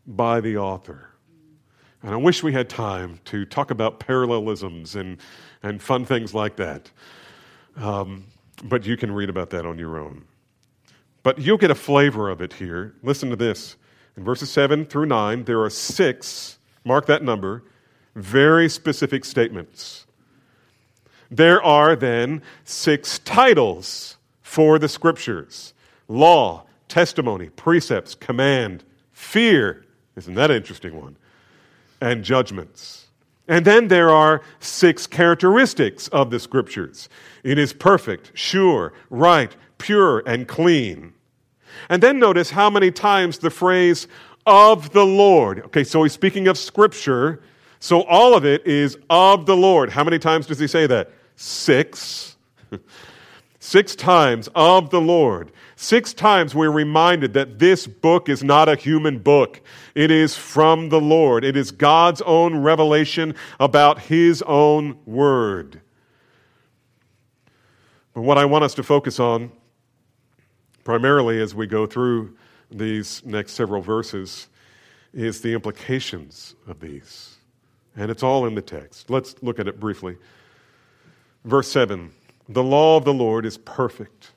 by 0.07 0.41
the 0.41 0.57
author. 0.57 1.11
And 2.03 2.12
I 2.12 2.17
wish 2.17 2.43
we 2.43 2.53
had 2.53 2.69
time 2.69 3.21
to 3.27 3.45
talk 3.45 3.71
about 3.71 3.99
parallelisms 3.99 4.95
and, 4.95 5.19
and 5.62 5.83
fun 5.83 6.05
things 6.05 6.33
like 6.33 6.57
that. 6.57 6.91
Um, 7.77 8.27
but 8.62 8.87
you 8.87 8.97
can 8.97 9.12
read 9.12 9.31
about 9.31 9.51
that 9.51 9.67
on 9.67 9.79
your 9.79 9.99
own. 9.99 10.25
But 11.23 11.41
you'll 11.41 11.59
get 11.59 11.71
a 11.71 11.75
flavor 11.75 12.29
of 12.29 12.41
it 12.41 12.53
here. 12.53 12.95
Listen 13.03 13.31
to 13.31 13.37
this. 13.37 13.77
In 14.18 14.24
verses 14.24 14.50
7 14.50 14.85
through 14.85 15.07
9, 15.07 15.44
there 15.44 15.62
are 15.62 15.70
six, 15.70 16.59
mark 16.85 17.07
that 17.07 17.22
number, 17.22 17.62
very 18.16 18.68
specific 18.68 19.24
statements. 19.24 20.07
There 21.31 21.62
are 21.62 21.94
then 21.94 22.42
six 22.64 23.20
titles 23.20 24.16
for 24.42 24.81
the 24.81 24.88
scriptures 24.88 25.72
law, 26.09 26.64
testimony, 26.88 27.50
precepts, 27.50 28.16
command, 28.16 28.83
fear. 29.12 29.85
Isn't 30.16 30.35
that 30.35 30.50
an 30.50 30.57
interesting 30.57 31.00
one? 31.00 31.14
And 32.00 32.24
judgments. 32.24 33.07
And 33.46 33.64
then 33.64 33.87
there 33.87 34.11
are 34.11 34.42
six 34.59 35.07
characteristics 35.07 36.09
of 36.09 36.31
the 36.31 36.40
scriptures 36.40 37.09
it 37.44 37.57
is 37.57 37.72
perfect, 37.72 38.33
sure, 38.35 38.92
right, 39.11 39.54
pure, 39.78 40.24
and 40.26 40.48
clean. 40.48 41.14
And 41.88 42.03
then 42.03 42.19
notice 42.19 42.51
how 42.51 42.71
many 42.71 42.91
times 42.91 43.38
the 43.38 43.51
phrase 43.51 44.09
of 44.47 44.91
the 44.91 45.05
Lord. 45.05 45.61
Okay, 45.67 45.85
so 45.85 46.03
he's 46.03 46.12
speaking 46.12 46.49
of 46.49 46.59
scripture. 46.59 47.43
So 47.81 48.03
all 48.03 48.35
of 48.35 48.45
it 48.45 48.67
is 48.67 48.99
of 49.11 49.47
the 49.47 49.57
Lord. 49.57 49.91
How 49.91 50.05
many 50.05 50.19
times 50.19 50.47
does 50.47 50.59
he 50.59 50.67
say 50.67 50.87
that? 50.87 51.11
Six. 51.37 52.37
Six 53.61 53.95
times 53.95 54.49
of 54.55 54.91
the 54.91 55.01
Lord. 55.01 55.53
Six 55.77 56.14
times 56.14 56.55
we're 56.55 56.71
reminded 56.71 57.35
that 57.35 57.59
this 57.59 57.87
book 57.87 58.29
is 58.29 58.43
not 58.43 58.69
a 58.69 58.75
human 58.75 59.19
book. 59.19 59.61
It 59.95 60.11
is 60.11 60.35
from 60.35 60.88
the 60.88 61.01
Lord. 61.01 61.45
It 61.45 61.57
is 61.57 61.71
God's 61.71 62.23
own 62.23 62.57
revelation 62.57 63.35
about 63.61 64.01
His 64.01 64.43
own 64.43 64.99
word. 65.05 65.81
But 68.14 68.23
what 68.23 68.38
I 68.38 68.47
want 68.47 68.64
us 68.64 68.75
to 68.75 68.83
focus 68.83 69.21
on 69.21 69.53
primarily 70.88 71.38
as 71.38 71.55
we 71.55 71.66
go 71.66 71.85
through 71.85 72.35
these 72.70 73.22
next 73.27 73.53
several 73.53 73.83
verses 73.83 74.48
is 75.12 75.42
the 75.42 75.53
implications 75.53 76.55
of 76.66 76.81
these. 76.81 77.37
And 77.94 78.11
it's 78.11 78.22
all 78.22 78.46
in 78.46 78.55
the 78.55 78.62
text. 78.62 79.11
Let's 79.11 79.35
look 79.42 79.59
at 79.59 79.68
it 79.68 79.79
briefly. 79.79 80.16
Verse 81.44 81.70
7 81.70 82.11
The 82.48 82.62
law 82.62 82.96
of 82.96 83.05
the 83.05 83.12
Lord 83.12 83.44
is 83.44 83.59
perfect, 83.59 84.31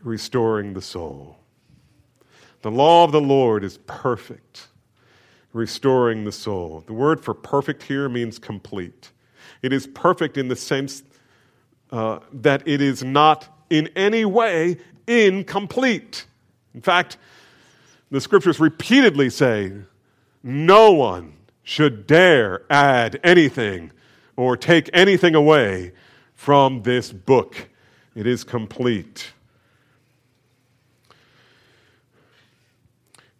restoring 0.00 0.74
the 0.74 0.80
soul. 0.80 1.36
The 2.62 2.70
law 2.70 3.02
of 3.02 3.10
the 3.10 3.20
Lord 3.20 3.64
is 3.64 3.78
perfect, 3.78 4.68
restoring 5.52 6.22
the 6.22 6.30
soul. 6.30 6.84
The 6.86 6.92
word 6.92 7.20
for 7.20 7.34
perfect 7.34 7.82
here 7.82 8.08
means 8.08 8.38
complete. 8.38 9.10
It 9.62 9.72
is 9.72 9.88
perfect 9.88 10.38
in 10.38 10.46
the 10.46 10.54
sense 10.54 11.02
uh, 11.90 12.20
that 12.32 12.62
it 12.68 12.80
is 12.80 13.02
not 13.02 13.57
in 13.70 13.88
any 13.96 14.24
way 14.24 14.78
incomplete. 15.06 16.26
In 16.74 16.82
fact, 16.82 17.16
the 18.10 18.20
scriptures 18.20 18.60
repeatedly 18.60 19.30
say 19.30 19.72
no 20.42 20.92
one 20.92 21.34
should 21.62 22.06
dare 22.06 22.62
add 22.70 23.20
anything 23.22 23.92
or 24.36 24.56
take 24.56 24.88
anything 24.92 25.34
away 25.34 25.92
from 26.34 26.82
this 26.82 27.12
book. 27.12 27.68
It 28.14 28.26
is 28.26 28.44
complete. 28.44 29.32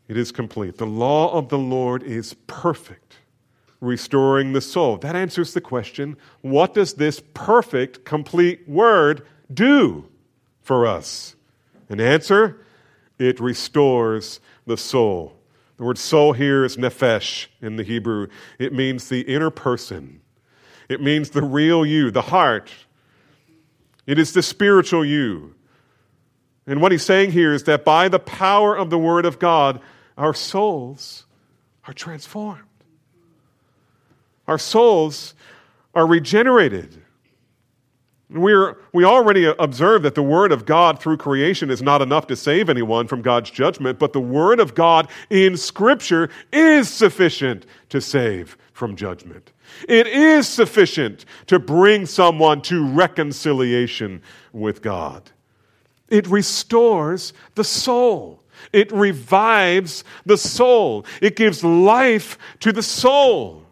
It 0.08 0.16
is 0.16 0.32
complete. 0.32 0.78
The 0.78 0.86
law 0.86 1.32
of 1.32 1.48
the 1.48 1.58
Lord 1.58 2.02
is 2.02 2.34
perfect, 2.46 3.16
restoring 3.80 4.52
the 4.52 4.60
soul. 4.60 4.96
That 4.96 5.14
answers 5.14 5.54
the 5.54 5.60
question 5.60 6.16
what 6.40 6.74
does 6.74 6.94
this 6.94 7.22
perfect, 7.34 8.04
complete 8.04 8.68
word 8.68 9.26
do 9.52 10.08
for 10.68 10.86
us? 10.86 11.34
An 11.88 11.98
answer 11.98 12.60
it 13.18 13.40
restores 13.40 14.38
the 14.66 14.76
soul. 14.76 15.34
The 15.78 15.84
word 15.84 15.96
soul 15.96 16.34
here 16.34 16.62
is 16.62 16.76
nephesh 16.76 17.46
in 17.62 17.76
the 17.76 17.82
Hebrew. 17.82 18.28
It 18.58 18.74
means 18.74 19.08
the 19.08 19.22
inner 19.22 19.50
person, 19.50 20.20
it 20.88 21.00
means 21.00 21.30
the 21.30 21.42
real 21.42 21.86
you, 21.86 22.10
the 22.10 22.22
heart. 22.22 22.70
It 24.06 24.18
is 24.18 24.32
the 24.32 24.42
spiritual 24.42 25.04
you. 25.04 25.54
And 26.66 26.80
what 26.80 26.92
he's 26.92 27.04
saying 27.04 27.32
here 27.32 27.52
is 27.52 27.64
that 27.64 27.84
by 27.84 28.08
the 28.08 28.18
power 28.18 28.76
of 28.76 28.88
the 28.88 28.98
Word 28.98 29.26
of 29.26 29.38
God, 29.38 29.80
our 30.16 30.32
souls 30.32 31.26
are 31.86 31.92
transformed. 31.92 32.62
Our 34.46 34.58
souls 34.58 35.34
are 35.94 36.06
regenerated. 36.06 37.02
We're, 38.30 38.76
we 38.92 39.04
already 39.04 39.46
observe 39.58 40.02
that 40.02 40.14
the 40.14 40.22
Word 40.22 40.52
of 40.52 40.66
God 40.66 41.00
through 41.00 41.16
creation 41.16 41.70
is 41.70 41.80
not 41.80 42.02
enough 42.02 42.26
to 42.26 42.36
save 42.36 42.68
anyone 42.68 43.06
from 43.08 43.22
God's 43.22 43.50
judgment, 43.50 43.98
but 43.98 44.12
the 44.12 44.20
Word 44.20 44.60
of 44.60 44.74
God 44.74 45.08
in 45.30 45.56
Scripture 45.56 46.28
is 46.52 46.90
sufficient 46.90 47.64
to 47.88 48.02
save 48.02 48.58
from 48.74 48.96
judgment. 48.96 49.52
It 49.88 50.06
is 50.06 50.46
sufficient 50.46 51.24
to 51.46 51.58
bring 51.58 52.04
someone 52.04 52.60
to 52.62 52.86
reconciliation 52.86 54.22
with 54.52 54.82
God. 54.82 55.30
It 56.10 56.26
restores 56.26 57.32
the 57.54 57.64
soul. 57.64 58.42
It 58.72 58.92
revives 58.92 60.04
the 60.26 60.36
soul. 60.36 61.06
It 61.22 61.36
gives 61.36 61.64
life 61.64 62.38
to 62.60 62.72
the 62.72 62.82
soul. 62.82 63.64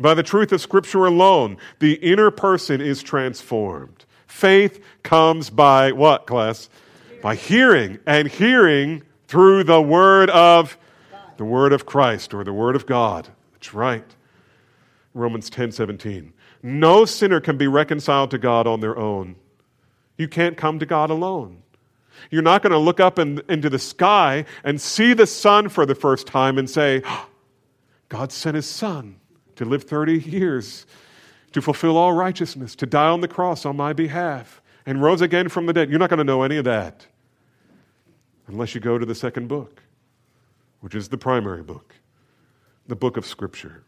By 0.00 0.14
the 0.14 0.22
truth 0.22 0.50
of 0.50 0.62
Scripture 0.62 1.04
alone, 1.04 1.58
the 1.78 1.92
inner 1.94 2.30
person 2.30 2.80
is 2.80 3.02
transformed. 3.02 4.06
Faith 4.26 4.82
comes 5.02 5.50
by 5.50 5.92
what, 5.92 6.26
class? 6.26 6.70
By 7.22 7.34
hearing, 7.34 7.98
and 8.06 8.26
hearing 8.26 9.02
through 9.28 9.64
the 9.64 9.82
word 9.82 10.30
of 10.30 10.78
the 11.36 11.44
word 11.44 11.74
of 11.74 11.84
Christ 11.84 12.32
or 12.32 12.44
the 12.44 12.52
word 12.52 12.76
of 12.76 12.86
God. 12.86 13.28
That's 13.52 13.74
right. 13.74 14.04
Romans 15.12 15.50
10 15.50 15.70
17. 15.72 16.32
No 16.62 17.04
sinner 17.04 17.40
can 17.40 17.58
be 17.58 17.66
reconciled 17.66 18.30
to 18.30 18.38
God 18.38 18.66
on 18.66 18.80
their 18.80 18.96
own. 18.96 19.36
You 20.16 20.28
can't 20.28 20.56
come 20.56 20.78
to 20.78 20.86
God 20.86 21.10
alone. 21.10 21.62
You're 22.30 22.42
not 22.42 22.62
going 22.62 22.72
to 22.72 22.78
look 22.78 23.00
up 23.00 23.18
in, 23.18 23.42
into 23.50 23.68
the 23.68 23.78
sky 23.78 24.46
and 24.64 24.80
see 24.80 25.12
the 25.12 25.26
sun 25.26 25.68
for 25.68 25.84
the 25.84 25.94
first 25.94 26.26
time 26.26 26.56
and 26.56 26.68
say, 26.68 27.02
God 28.08 28.32
sent 28.32 28.56
his 28.56 28.66
son 28.66 29.19
to 29.60 29.66
live 29.66 29.84
30 29.84 30.20
years, 30.20 30.86
to 31.52 31.60
fulfill 31.60 31.98
all 31.98 32.14
righteousness, 32.14 32.74
to 32.74 32.86
die 32.86 33.08
on 33.08 33.20
the 33.20 33.28
cross 33.28 33.66
on 33.66 33.76
my 33.76 33.92
behalf, 33.92 34.62
and 34.86 35.02
rose 35.02 35.20
again 35.20 35.50
from 35.50 35.66
the 35.66 35.72
dead. 35.74 35.90
You're 35.90 35.98
not 35.98 36.08
going 36.08 36.16
to 36.16 36.24
know 36.24 36.42
any 36.42 36.56
of 36.56 36.64
that 36.64 37.06
unless 38.46 38.74
you 38.74 38.80
go 38.80 38.96
to 38.96 39.04
the 39.04 39.14
second 39.14 39.48
book, 39.48 39.82
which 40.80 40.94
is 40.94 41.10
the 41.10 41.18
primary 41.18 41.62
book, 41.62 41.94
the 42.86 42.96
book 42.96 43.18
of 43.18 43.26
Scripture. 43.26 43.84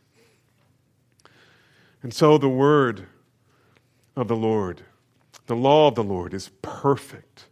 And 2.03 2.13
so 2.13 2.37
the 2.37 2.51
word 2.51 3.07
of 4.15 4.29
the 4.29 4.37
Lord, 4.37 4.83
the 5.47 5.57
law 5.57 5.89
of 5.89 5.95
the 5.95 6.05
Lord 6.05 6.35
is 6.35 6.51
perfect, 6.61 7.47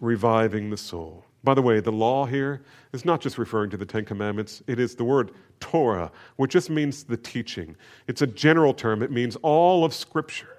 reviving 0.00 0.70
the 0.70 0.78
soul. 0.78 1.26
By 1.44 1.52
the 1.52 1.60
way, 1.60 1.80
the 1.80 1.92
law 1.92 2.24
here 2.24 2.62
is 2.94 3.04
not 3.04 3.20
just 3.20 3.36
referring 3.36 3.68
to 3.70 3.76
the 3.76 3.84
Ten 3.84 4.06
Commandments, 4.06 4.62
it 4.66 4.80
is 4.80 4.94
the 4.94 5.04
word 5.04 5.32
Torah, 5.62 6.12
which 6.36 6.52
just 6.52 6.68
means 6.68 7.04
the 7.04 7.16
teaching. 7.16 7.76
It's 8.06 8.20
a 8.20 8.26
general 8.26 8.74
term, 8.74 9.02
it 9.02 9.10
means 9.10 9.36
all 9.36 9.84
of 9.84 9.94
Scripture. 9.94 10.58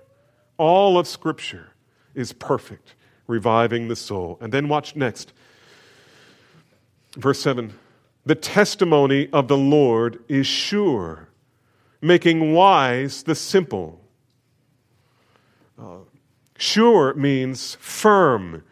All 0.57 0.97
of 0.97 1.07
Scripture 1.07 1.71
is 2.15 2.33
perfect, 2.33 2.95
reviving 3.27 3.87
the 3.87 3.95
soul. 3.95 4.37
And 4.41 4.51
then 4.51 4.67
watch 4.67 4.95
next. 4.95 5.33
Verse 7.15 7.39
7 7.41 7.73
The 8.25 8.35
testimony 8.35 9.29
of 9.31 9.47
the 9.47 9.57
Lord 9.57 10.23
is 10.27 10.47
sure, 10.47 11.29
making 12.01 12.53
wise 12.53 13.23
the 13.23 13.35
simple. 13.35 13.99
Uh, 15.77 15.97
sure 16.57 17.13
means 17.13 17.75
firm 17.75 18.63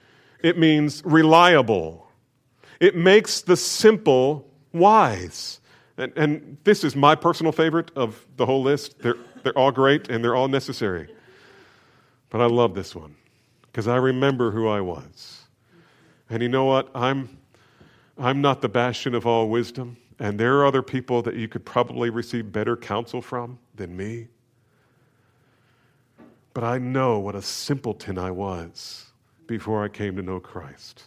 it 0.43 0.57
means 0.57 1.03
reliable. 1.05 2.07
It 2.79 2.95
makes 2.95 3.41
the 3.41 3.55
simple 3.55 4.47
wise. 4.73 5.59
And, 6.01 6.13
and, 6.17 6.57
this 6.63 6.83
is 6.83 6.95
my 6.95 7.13
personal 7.13 7.51
favorite 7.51 7.91
of 7.95 8.25
the 8.35 8.45
whole 8.45 8.63
list. 8.63 8.99
They're, 8.99 9.17
they're 9.43 9.57
all 9.57 9.71
great 9.71 10.09
and 10.09 10.23
they're 10.23 10.35
all 10.35 10.47
necessary. 10.47 11.07
But 12.31 12.41
I 12.41 12.45
love 12.45 12.73
this 12.73 12.95
one 12.95 13.15
because 13.61 13.87
I 13.87 13.97
remember 13.97 14.49
who 14.49 14.67
I 14.67 14.81
was. 14.81 15.43
And 16.31 16.41
you 16.41 16.49
know 16.49 16.65
what? 16.65 16.89
I'm, 16.95 17.37
I'm 18.17 18.41
not 18.41 18.61
the 18.61 18.69
bastion 18.69 19.13
of 19.13 19.27
all 19.27 19.47
wisdom, 19.47 19.95
and 20.17 20.39
there 20.39 20.57
are 20.57 20.65
other 20.65 20.81
people 20.81 21.21
that 21.21 21.35
you 21.35 21.47
could 21.47 21.65
probably 21.65 22.09
receive 22.09 22.51
better 22.51 22.75
counsel 22.75 23.21
from 23.21 23.59
than 23.75 23.95
me. 23.95 24.27
But 26.55 26.63
I 26.63 26.79
know 26.79 27.19
what 27.19 27.35
a 27.35 27.41
simpleton 27.43 28.17
I 28.17 28.31
was 28.31 29.11
before 29.45 29.83
I 29.83 29.87
came 29.87 30.15
to 30.15 30.23
know 30.23 30.39
Christ. 30.39 31.03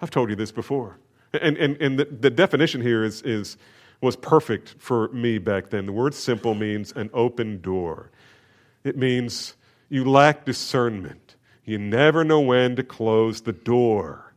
I've 0.00 0.10
told 0.10 0.30
you 0.30 0.36
this 0.36 0.50
before. 0.50 0.98
And, 1.34 1.58
and, 1.58 1.76
and 1.80 1.98
the, 1.98 2.06
the 2.06 2.30
definition 2.30 2.80
here 2.80 3.04
is, 3.04 3.22
is, 3.22 3.56
was 4.00 4.16
perfect 4.16 4.74
for 4.78 5.08
me 5.08 5.38
back 5.38 5.70
then. 5.70 5.86
The 5.86 5.92
word 5.92 6.14
simple 6.14 6.54
means 6.54 6.92
an 6.92 7.10
open 7.12 7.60
door, 7.60 8.10
it 8.84 8.96
means 8.96 9.54
you 9.88 10.04
lack 10.04 10.44
discernment. 10.44 11.36
You 11.64 11.78
never 11.78 12.24
know 12.24 12.40
when 12.40 12.74
to 12.76 12.82
close 12.82 13.42
the 13.42 13.52
door. 13.52 14.32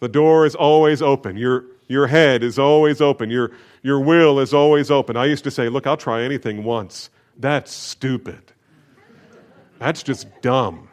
The 0.00 0.08
door 0.08 0.46
is 0.46 0.54
always 0.54 1.00
open. 1.00 1.36
Your, 1.36 1.64
your 1.88 2.06
head 2.06 2.44
is 2.44 2.58
always 2.58 3.00
open. 3.00 3.30
Your, 3.30 3.52
your 3.82 3.98
will 3.98 4.38
is 4.38 4.52
always 4.52 4.90
open. 4.90 5.16
I 5.16 5.24
used 5.24 5.44
to 5.44 5.50
say, 5.50 5.68
Look, 5.68 5.86
I'll 5.86 5.96
try 5.96 6.22
anything 6.22 6.64
once. 6.64 7.10
That's 7.38 7.72
stupid. 7.72 8.52
That's 9.78 10.02
just 10.02 10.26
dumb. 10.42 10.88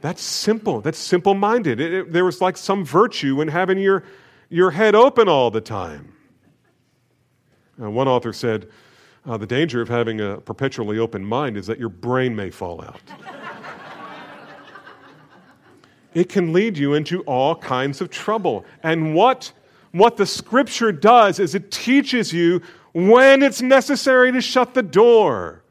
That's 0.00 0.22
simple. 0.22 0.80
That's 0.80 0.98
simple 0.98 1.34
minded. 1.34 2.12
There 2.12 2.24
was 2.24 2.40
like 2.40 2.56
some 2.56 2.84
virtue 2.84 3.40
in 3.40 3.48
having 3.48 3.78
your, 3.78 4.04
your 4.48 4.72
head 4.72 4.94
open 4.94 5.28
all 5.28 5.50
the 5.50 5.60
time. 5.60 6.12
Uh, 7.80 7.90
one 7.90 8.08
author 8.08 8.32
said, 8.32 8.68
uh, 9.26 9.36
The 9.36 9.46
danger 9.46 9.80
of 9.80 9.88
having 9.88 10.20
a 10.20 10.38
perpetually 10.38 10.98
open 10.98 11.24
mind 11.24 11.56
is 11.56 11.66
that 11.66 11.78
your 11.78 11.88
brain 11.88 12.34
may 12.34 12.50
fall 12.50 12.82
out. 12.82 13.00
it 16.14 16.28
can 16.28 16.52
lead 16.52 16.76
you 16.76 16.94
into 16.94 17.22
all 17.22 17.54
kinds 17.56 18.00
of 18.00 18.10
trouble. 18.10 18.64
And 18.82 19.14
what, 19.14 19.52
what 19.92 20.16
the 20.16 20.26
scripture 20.26 20.92
does 20.92 21.38
is 21.38 21.54
it 21.54 21.70
teaches 21.70 22.32
you 22.32 22.60
when 22.92 23.42
it's 23.42 23.62
necessary 23.62 24.32
to 24.32 24.40
shut 24.40 24.74
the 24.74 24.82
door. 24.82 25.62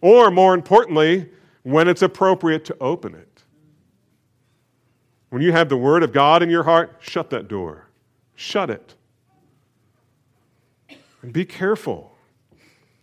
Or, 0.00 0.30
more 0.30 0.54
importantly, 0.54 1.28
when 1.62 1.88
it's 1.88 2.02
appropriate 2.02 2.64
to 2.66 2.76
open 2.80 3.14
it. 3.14 3.42
When 5.30 5.42
you 5.42 5.52
have 5.52 5.68
the 5.68 5.76
Word 5.76 6.02
of 6.02 6.12
God 6.12 6.42
in 6.42 6.48
your 6.48 6.62
heart, 6.62 6.98
shut 7.00 7.30
that 7.30 7.48
door. 7.48 7.88
Shut 8.36 8.70
it. 8.70 8.94
And 11.26 11.32
be 11.32 11.44
careful. 11.44 12.16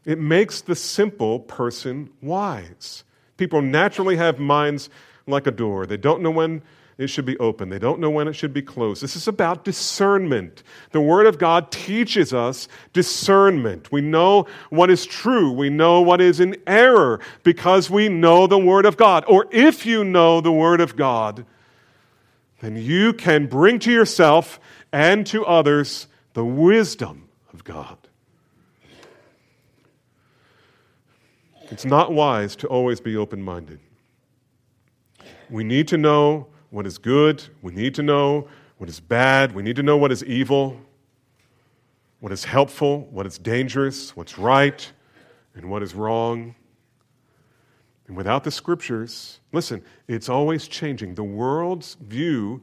It 0.06 0.18
makes 0.18 0.62
the 0.62 0.78
simple 0.78 1.42
person 1.42 2.10
wise. 2.22 3.04
People 3.36 3.62
naturally 3.62 4.16
have 4.16 4.40
minds 4.40 4.90
like 5.28 5.46
a 5.46 5.52
door. 5.52 5.86
They 5.86 5.98
don't 5.98 6.22
know 6.22 6.32
when 6.32 6.62
it 6.98 7.08
should 7.08 7.26
be 7.26 7.38
open. 7.40 7.68
They 7.68 7.80
don't 7.80 8.00
know 8.00 8.10
when 8.10 8.30
it 8.30 8.34
should 8.34 8.54
be 8.54 8.62
closed. 8.62 9.04
This 9.04 9.18
is 9.18 9.28
about 9.28 9.66
discernment. 9.66 10.64
The 10.92 11.02
Word 11.02 11.28
of 11.28 11.38
God 11.38 11.70
teaches 11.70 12.34
us 12.34 12.70
discernment. 12.94 13.92
We 13.92 14.00
know 14.00 14.48
what 14.70 14.90
is 14.90 15.06
true. 15.06 15.52
We 15.52 15.70
know 15.70 16.00
what 16.00 16.22
is 16.22 16.40
in 16.40 16.56
error 16.66 17.20
because 17.44 17.90
we 17.90 18.08
know 18.08 18.48
the 18.48 18.58
Word 18.58 18.86
of 18.86 18.96
God. 18.96 19.26
Or 19.28 19.48
if 19.52 19.86
you 19.86 20.06
know 20.06 20.40
the 20.40 20.50
Word 20.50 20.80
of 20.80 20.96
God, 20.96 21.46
then 22.62 22.78
you 22.78 23.12
can 23.12 23.48
bring 23.48 23.80
to 23.80 23.92
yourself 23.92 24.62
and 24.94 25.28
to 25.28 25.46
others 25.46 26.08
the 26.36 26.46
wisdom 26.46 27.28
of 27.54 27.66
God. 27.66 27.98
It's 31.72 31.86
not 31.86 32.12
wise 32.12 32.56
to 32.58 32.68
always 32.68 33.00
be 33.00 33.16
open 33.16 33.42
minded. 33.42 33.80
We 35.50 35.64
need 35.64 35.88
to 35.90 35.98
know 35.98 36.48
what 36.70 36.86
is 36.86 36.98
good. 36.98 37.44
We 37.62 37.72
need 37.72 37.96
to 37.96 38.04
know 38.04 38.48
what 38.78 38.90
is 38.90 39.00
bad. 39.00 39.54
We 39.54 39.64
need 39.64 39.76
to 39.78 39.84
know 39.84 39.98
what 39.98 40.12
is 40.12 40.24
evil, 40.24 40.80
what 42.20 42.32
is 42.32 42.44
helpful, 42.44 43.08
what 43.12 43.26
is 43.26 43.38
dangerous, 43.38 44.16
what's 44.16 44.38
right, 44.38 44.92
and 45.56 45.70
what 45.70 45.84
is 45.84 45.94
wrong. 45.94 46.56
And 48.08 48.18
without 48.18 48.44
the 48.44 48.52
scriptures, 48.52 49.40
listen, 49.52 49.84
it's 50.08 50.30
always 50.30 50.68
changing. 50.68 51.16
The 51.16 51.24
world's 51.24 51.96
view 52.02 52.62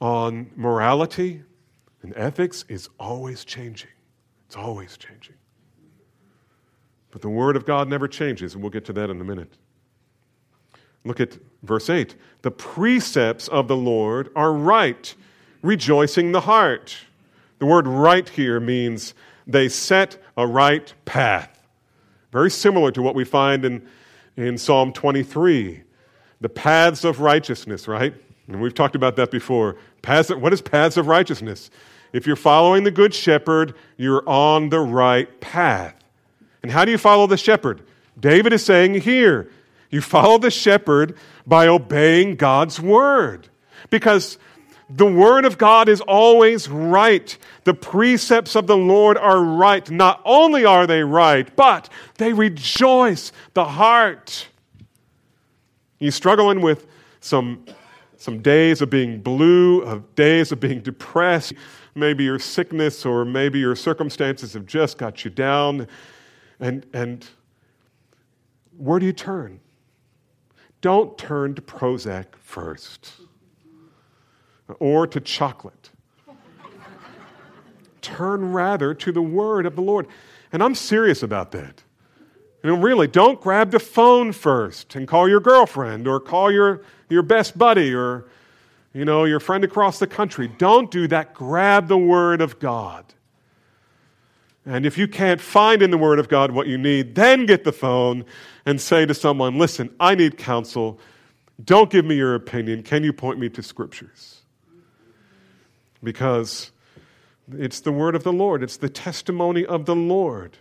on 0.00 0.50
morality 0.56 1.42
and 2.02 2.12
ethics 2.16 2.64
is 2.68 2.88
always 2.98 3.44
changing. 3.44 3.90
It's 4.46 4.56
always 4.56 4.96
changing. 4.96 5.36
But 7.10 7.22
the 7.22 7.28
Word 7.28 7.56
of 7.56 7.64
God 7.64 7.88
never 7.88 8.06
changes, 8.06 8.54
and 8.54 8.62
we'll 8.62 8.70
get 8.70 8.84
to 8.86 8.92
that 8.92 9.10
in 9.10 9.20
a 9.20 9.24
minute. 9.24 9.56
Look 11.04 11.20
at 11.20 11.38
verse 11.62 11.88
8. 11.88 12.14
The 12.42 12.50
precepts 12.50 13.48
of 13.48 13.68
the 13.68 13.76
Lord 13.76 14.30
are 14.36 14.52
right, 14.52 15.14
rejoicing 15.62 16.32
the 16.32 16.42
heart. 16.42 16.96
The 17.58 17.66
word 17.66 17.86
right 17.86 18.28
here 18.28 18.60
means 18.60 19.14
they 19.46 19.68
set 19.68 20.18
a 20.36 20.46
right 20.46 20.92
path. 21.04 21.66
Very 22.32 22.50
similar 22.50 22.90
to 22.92 23.02
what 23.02 23.14
we 23.14 23.24
find 23.24 23.64
in, 23.64 23.86
in 24.36 24.56
Psalm 24.56 24.92
23. 24.92 25.82
The 26.40 26.48
paths 26.48 27.04
of 27.04 27.20
righteousness, 27.20 27.86
right? 27.86 28.14
And 28.48 28.60
we've 28.60 28.74
talked 28.74 28.96
about 28.96 29.16
that 29.16 29.30
before. 29.30 29.76
Paths, 30.02 30.30
what 30.30 30.52
is 30.52 30.62
paths 30.62 30.96
of 30.96 31.06
righteousness? 31.06 31.70
If 32.12 32.26
you're 32.26 32.36
following 32.36 32.84
the 32.84 32.90
good 32.90 33.12
shepherd, 33.12 33.74
you're 33.96 34.26
on 34.28 34.70
the 34.70 34.80
right 34.80 35.40
path. 35.40 35.94
And 36.62 36.70
how 36.70 36.84
do 36.84 36.92
you 36.92 36.98
follow 36.98 37.26
the 37.26 37.36
shepherd? 37.36 37.82
David 38.18 38.52
is 38.52 38.64
saying 38.64 38.94
here, 38.94 39.50
you 39.90 40.00
follow 40.00 40.38
the 40.38 40.50
shepherd 40.50 41.16
by 41.46 41.66
obeying 41.66 42.36
God's 42.36 42.78
word. 42.80 43.48
Because 43.90 44.38
the 44.88 45.06
word 45.06 45.44
of 45.44 45.56
God 45.56 45.88
is 45.88 46.00
always 46.00 46.68
right. 46.68 47.36
The 47.64 47.74
precepts 47.74 48.56
of 48.56 48.66
the 48.66 48.76
Lord 48.76 49.16
are 49.16 49.42
right. 49.42 49.88
Not 49.90 50.20
only 50.24 50.64
are 50.64 50.86
they 50.86 51.02
right, 51.02 51.54
but 51.56 51.88
they 52.18 52.32
rejoice 52.32 53.32
the 53.54 53.64
heart. 53.64 54.48
You're 55.98 56.12
struggling 56.12 56.60
with 56.60 56.86
some, 57.20 57.64
some 58.16 58.40
days 58.42 58.80
of 58.80 58.90
being 58.90 59.20
blue, 59.20 59.82
of 59.82 60.14
days 60.14 60.50
of 60.50 60.60
being 60.60 60.80
depressed. 60.80 61.52
Maybe 61.94 62.24
your 62.24 62.38
sickness 62.38 63.04
or 63.04 63.24
maybe 63.24 63.58
your 63.58 63.76
circumstances 63.76 64.54
have 64.54 64.66
just 64.66 64.98
got 64.98 65.24
you 65.24 65.30
down. 65.30 65.88
And, 66.60 66.86
and 66.92 67.26
where 68.76 68.98
do 68.98 69.06
you 69.06 69.12
turn? 69.12 69.60
Don't 70.80 71.16
turn 71.18 71.54
to 71.54 71.62
Prozac 71.62 72.26
first 72.40 73.12
or 74.78 75.06
to 75.06 75.20
chocolate. 75.20 75.90
turn 78.00 78.52
rather 78.52 78.94
to 78.94 79.12
the 79.12 79.22
word 79.22 79.66
of 79.66 79.76
the 79.76 79.82
Lord. 79.82 80.06
And 80.52 80.62
I'm 80.62 80.74
serious 80.74 81.22
about 81.22 81.52
that. 81.52 81.82
You 82.62 82.70
know, 82.70 82.76
really, 82.76 83.06
don't 83.06 83.40
grab 83.40 83.70
the 83.70 83.78
phone 83.78 84.32
first 84.32 84.94
and 84.94 85.08
call 85.08 85.28
your 85.28 85.40
girlfriend 85.40 86.06
or 86.06 86.20
call 86.20 86.50
your, 86.50 86.82
your 87.08 87.22
best 87.22 87.56
buddy 87.56 87.94
or, 87.94 88.26
you 88.92 89.04
know, 89.04 89.24
your 89.24 89.40
friend 89.40 89.64
across 89.64 89.98
the 89.98 90.06
country. 90.06 90.48
Don't 90.58 90.90
do 90.90 91.08
that. 91.08 91.32
Grab 91.32 91.88
the 91.88 91.96
Word 91.96 92.42
of 92.42 92.58
God. 92.58 93.06
And 94.66 94.84
if 94.84 94.98
you 94.98 95.08
can't 95.08 95.40
find 95.40 95.82
in 95.82 95.90
the 95.90 95.98
Word 95.98 96.18
of 96.18 96.28
God 96.28 96.52
what 96.52 96.66
you 96.66 96.76
need, 96.76 97.14
then 97.14 97.46
get 97.46 97.64
the 97.64 97.72
phone 97.72 98.24
and 98.66 98.80
say 98.80 99.06
to 99.06 99.14
someone, 99.14 99.58
Listen, 99.58 99.94
I 99.98 100.14
need 100.14 100.36
counsel. 100.36 101.00
Don't 101.64 101.90
give 101.90 102.04
me 102.04 102.16
your 102.16 102.34
opinion. 102.34 102.82
Can 102.82 103.04
you 103.04 103.12
point 103.12 103.38
me 103.38 103.48
to 103.50 103.62
scriptures? 103.62 104.42
Because 106.02 106.72
it's 107.52 107.80
the 107.80 107.92
word 107.92 108.14
of 108.14 108.22
the 108.22 108.32
Lord, 108.32 108.62
it's 108.62 108.76
the 108.76 108.88
testimony 108.88 109.64
of 109.66 109.86
the 109.86 109.96
Lord. 109.96 110.56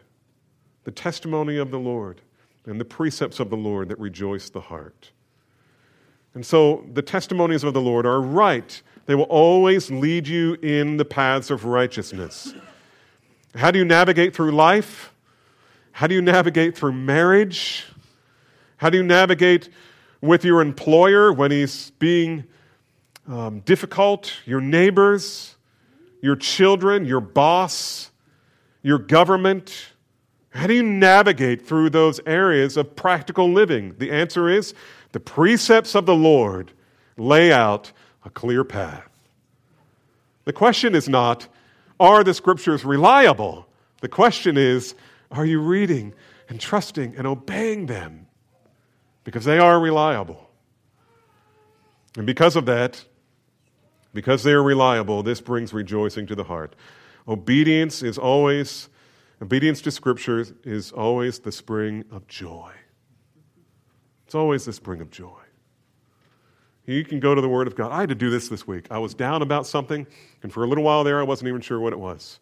The 0.86 0.92
testimony 0.92 1.58
of 1.58 1.72
the 1.72 1.80
Lord 1.80 2.22
and 2.66 2.80
the 2.80 2.86
precepts 2.86 3.40
of 3.40 3.50
the 3.50 3.58
Lord 3.58 3.90
that 3.90 4.00
rejoice 4.00 4.50
the 4.50 4.62
heart. 4.62 5.12
And 6.34 6.46
so 6.46 6.86
the 6.94 7.02
testimonies 7.02 7.64
of 7.64 7.74
the 7.74 7.82
Lord 7.82 8.06
are 8.06 8.22
right. 8.22 8.82
They 9.06 9.16
will 9.16 9.24
always 9.24 9.92
lead 9.92 10.28
you 10.28 10.54
in 10.56 10.98
the 10.98 11.06
paths 11.06 11.50
of 11.50 11.66
righteousness. 11.66 12.54
How 13.56 13.72
do 13.72 13.80
you 13.80 13.86
navigate 13.86 14.36
through 14.36 14.52
life? 14.52 15.12
How 15.92 16.08
do 16.08 16.16
you 16.16 16.22
navigate 16.22 16.78
through 16.78 16.94
marriage? 16.94 17.86
How 18.78 18.90
do 18.90 18.98
you 18.98 19.04
navigate 19.04 19.70
with 20.22 20.46
your 20.46 20.62
employer 20.62 21.34
when 21.34 21.52
he's 21.52 21.92
being 21.92 22.46
um, 23.28 23.62
difficult? 23.62 24.34
Your 24.46 24.62
neighbors, 24.62 25.56
your 26.22 26.36
children, 26.36 27.06
your 27.06 27.22
boss, 27.22 28.12
your 28.82 29.00
government? 29.00 29.88
How 30.52 30.68
do 30.68 30.74
you 30.74 30.84
navigate 30.84 31.66
through 31.66 31.90
those 31.90 32.20
areas 32.26 32.78
of 32.78 32.96
practical 32.96 33.52
living? 33.52 33.96
The 33.98 34.12
answer 34.12 34.48
is 34.48 34.74
the 35.12 35.20
precepts 35.20 35.96
of 35.96 36.06
the 36.06 36.16
Lord 36.16 36.72
lay 37.18 37.52
out 37.52 37.92
a 38.24 38.30
clear 38.30 38.64
path. 38.64 39.10
The 40.46 40.54
question 40.54 40.96
is 40.96 41.10
not, 41.10 41.48
are 42.00 42.24
the 42.24 42.34
scriptures 42.34 42.86
reliable? 42.86 43.68
The 44.02 44.08
question 44.08 44.58
is, 44.58 44.96
are 45.32 45.46
you 45.46 45.60
reading 45.60 46.14
and 46.48 46.60
trusting 46.60 47.16
and 47.18 47.28
obeying 47.28 47.86
them? 47.86 48.28
Because 49.24 49.46
they 49.46 49.60
are 49.60 49.80
reliable. 49.80 50.50
And 52.18 52.26
because 52.26 52.56
of 52.56 52.66
that, 52.66 53.06
Because 54.14 54.44
they 54.44 54.54
are 54.54 54.64
reliable, 54.64 55.22
this 55.24 55.42
brings 55.42 55.74
rejoicing 55.74 56.26
to 56.28 56.36
the 56.36 56.46
heart. 56.46 56.76
Obedience 57.28 58.02
is 58.02 58.18
always, 58.18 58.90
obedience 59.42 59.82
to 59.82 59.92
Scripture 59.92 60.46
is 60.64 60.92
always 60.92 61.40
the 61.40 61.52
spring 61.52 62.06
of 62.12 62.28
joy. 62.28 62.72
It's 64.26 64.36
always 64.36 64.66
the 64.66 64.74
spring 64.74 65.02
of 65.02 65.12
joy. 65.12 65.42
You 66.90 67.06
can 67.06 67.20
go 67.20 67.36
to 67.36 67.42
the 67.42 67.50
Word 67.50 67.68
of 67.68 67.76
God. 67.76 67.92
I 67.92 68.00
had 68.00 68.10
to 68.10 68.16
do 68.16 68.32
this 68.32 68.50
this 68.50 68.66
week. 68.66 68.88
I 68.90 68.98
was 68.98 69.14
down 69.14 69.44
about 69.44 69.68
something, 69.68 70.08
and 70.42 70.52
for 70.52 70.64
a 70.64 70.68
little 70.68 70.84
while 70.84 71.04
there, 71.04 71.20
I 71.20 71.24
wasn't 71.24 71.50
even 71.50 71.62
sure 71.62 71.80
what 71.80 71.94
it 71.94 72.00
was. 72.00 72.40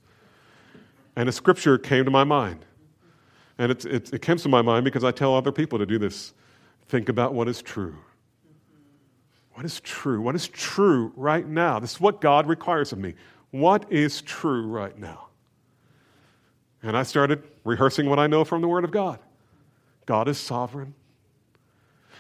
And 1.18 1.28
a 1.28 1.34
scripture 1.34 1.78
came 1.78 2.06
to 2.06 2.12
my 2.12 2.24
mind. 2.24 2.64
And 3.58 3.72
it, 3.72 3.86
it, 3.86 4.14
it 4.14 4.22
comes 4.22 4.44
to 4.44 4.50
my 4.50 4.62
mind 4.62 4.86
because 4.86 5.04
I 5.04 5.12
tell 5.12 5.36
other 5.36 5.52
people 5.52 5.80
to 5.80 5.86
do 5.86 6.00
this. 6.00 6.34
Think 6.88 7.10
about 7.10 7.34
what 7.34 7.50
is 7.50 7.62
true. 7.62 7.98
What 9.54 9.66
is 9.66 9.82
true? 9.82 10.22
What 10.22 10.36
is 10.36 10.48
true 10.48 11.12
right 11.18 11.46
now? 11.46 11.80
This 11.80 11.94
is 11.94 12.00
what 12.00 12.22
God 12.22 12.48
requires 12.48 12.94
of 12.94 13.00
me. 13.00 13.16
What 13.52 13.92
is 13.92 14.22
true 14.22 14.68
right 14.68 14.98
now? 14.98 15.28
And 16.84 16.96
I 16.96 17.04
started 17.04 17.44
rehearsing 17.66 18.08
what 18.10 18.20
I 18.20 18.28
know 18.28 18.46
from 18.46 18.62
the 18.62 18.68
Word 18.70 18.86
of 18.86 18.92
God. 18.92 19.20
God 20.06 20.30
is 20.30 20.38
sovereign. 20.38 20.94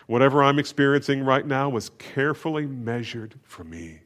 Whatever 0.08 0.44
I'm 0.44 0.58
experiencing 0.58 1.24
right 1.24 1.46
now 1.46 1.70
was 1.70 1.92
carefully 1.98 2.66
measured 2.66 3.36
for 3.44 3.64
me. 3.64 4.00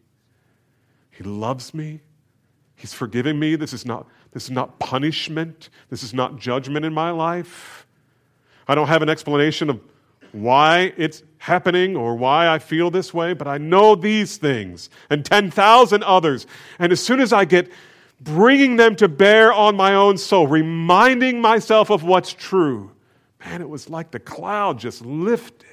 He 1.12 1.24
loves 1.24 1.74
me. 1.74 2.02
He's 2.76 2.94
forgiving 2.94 3.40
me. 3.40 3.56
This 3.56 3.74
is 3.74 3.86
not, 3.86 4.08
this 4.32 4.46
is 4.46 4.52
not 4.52 4.80
punishment. 4.80 5.70
This 5.90 6.02
is 6.02 6.14
not 6.14 6.38
judgment 6.38 6.86
in 6.86 6.94
my 6.94 7.12
life. 7.12 7.86
I 8.68 8.74
don't 8.74 8.88
have 8.88 9.04
an 9.04 9.10
explanation 9.10 9.70
of 9.70 9.80
why 10.32 10.94
it's 10.98 11.22
happening 11.38 11.96
or 11.96 12.16
why 12.16 12.48
I 12.48 12.58
feel 12.58 12.90
this 12.90 13.14
way, 13.14 13.34
but 13.34 13.48
I 13.48 13.58
know 13.58 13.96
these 13.96 14.38
things 14.38 14.90
and 15.10 15.24
10,000 15.24 16.04
others. 16.04 16.48
And 16.80 16.92
as 16.92 17.00
soon 17.00 17.20
as 17.20 17.34
I 17.34 17.46
get 17.46 17.72
bringing 18.20 18.76
them 18.76 18.96
to 18.96 19.08
bear 19.08 19.52
on 19.52 19.76
my 19.76 19.96
own 19.96 20.18
soul, 20.18 20.48
reminding 20.48 21.42
myself 21.42 21.90
of 21.90 22.04
what's 22.04 22.34
true, 22.34 22.92
man, 23.44 23.62
it 23.62 23.70
was 23.70 23.90
like 23.90 24.12
the 24.12 24.20
cloud 24.20 24.80
just 24.80 25.04
lifted. 25.06 25.68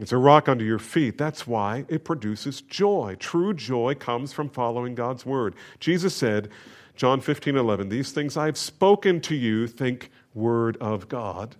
It's 0.00 0.12
a 0.12 0.16
rock 0.16 0.48
under 0.48 0.64
your 0.64 0.78
feet. 0.78 1.18
That's 1.18 1.46
why 1.46 1.84
it 1.88 2.04
produces 2.04 2.62
joy. 2.62 3.16
True 3.18 3.52
joy 3.52 3.94
comes 3.94 4.32
from 4.32 4.48
following 4.48 4.94
God's 4.94 5.26
word. 5.26 5.54
Jesus 5.78 6.16
said, 6.16 6.48
John 6.96 7.20
15, 7.20 7.54
11, 7.54 7.90
These 7.90 8.10
things 8.12 8.36
I 8.36 8.46
have 8.46 8.56
spoken 8.56 9.20
to 9.20 9.34
you, 9.34 9.66
think 9.66 10.10
word 10.32 10.78
of 10.78 11.08
God. 11.08 11.56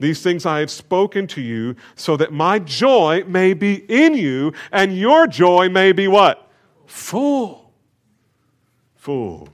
These 0.00 0.22
things 0.22 0.44
I 0.44 0.58
have 0.58 0.72
spoken 0.72 1.28
to 1.28 1.40
you 1.40 1.76
so 1.94 2.16
that 2.16 2.32
my 2.32 2.58
joy 2.58 3.22
may 3.28 3.54
be 3.54 3.84
in 3.88 4.14
you 4.14 4.52
and 4.72 4.98
your 4.98 5.28
joy 5.28 5.68
may 5.68 5.92
be 5.92 6.08
what? 6.08 6.50
Full. 6.86 7.72
Full. 8.96 9.48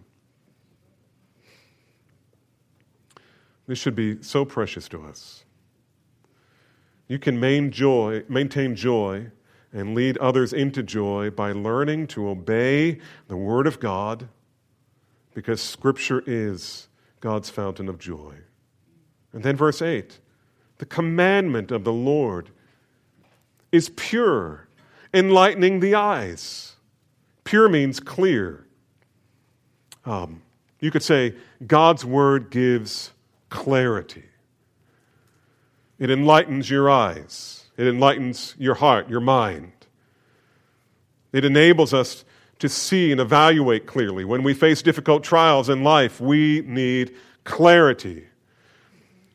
This 3.66 3.78
should 3.78 3.94
be 3.94 4.22
so 4.22 4.46
precious 4.46 4.88
to 4.88 5.02
us. 5.02 5.44
You 7.08 7.18
can 7.18 7.40
main 7.40 7.70
joy, 7.70 8.22
maintain 8.28 8.76
joy 8.76 9.30
and 9.72 9.94
lead 9.94 10.16
others 10.18 10.52
into 10.52 10.82
joy 10.82 11.30
by 11.30 11.52
learning 11.52 12.06
to 12.08 12.28
obey 12.28 12.98
the 13.26 13.36
Word 13.36 13.66
of 13.66 13.80
God 13.80 14.28
because 15.34 15.62
Scripture 15.62 16.22
is 16.26 16.88
God's 17.20 17.50
fountain 17.50 17.88
of 17.88 17.98
joy. 17.98 18.34
And 19.32 19.42
then 19.42 19.56
verse 19.56 19.82
8 19.82 20.20
the 20.78 20.86
commandment 20.86 21.72
of 21.72 21.82
the 21.82 21.92
Lord 21.92 22.50
is 23.72 23.88
pure, 23.90 24.68
enlightening 25.12 25.80
the 25.80 25.96
eyes. 25.96 26.76
Pure 27.42 27.70
means 27.70 27.98
clear. 27.98 28.66
Um, 30.04 30.42
you 30.78 30.90
could 30.90 31.02
say 31.02 31.34
God's 31.66 32.04
Word 32.04 32.50
gives 32.50 33.10
clarity. 33.50 34.24
It 35.98 36.10
enlightens 36.10 36.70
your 36.70 36.88
eyes, 36.88 37.64
it 37.76 37.86
enlightens 37.86 38.54
your 38.58 38.74
heart, 38.74 39.08
your 39.08 39.20
mind. 39.20 39.72
It 41.32 41.44
enables 41.44 41.92
us 41.92 42.24
to 42.58 42.68
see 42.68 43.12
and 43.12 43.20
evaluate 43.20 43.86
clearly. 43.86 44.24
When 44.24 44.42
we 44.42 44.54
face 44.54 44.82
difficult 44.82 45.22
trials 45.22 45.68
in 45.68 45.84
life, 45.84 46.20
we 46.20 46.62
need 46.62 47.14
clarity. 47.44 48.26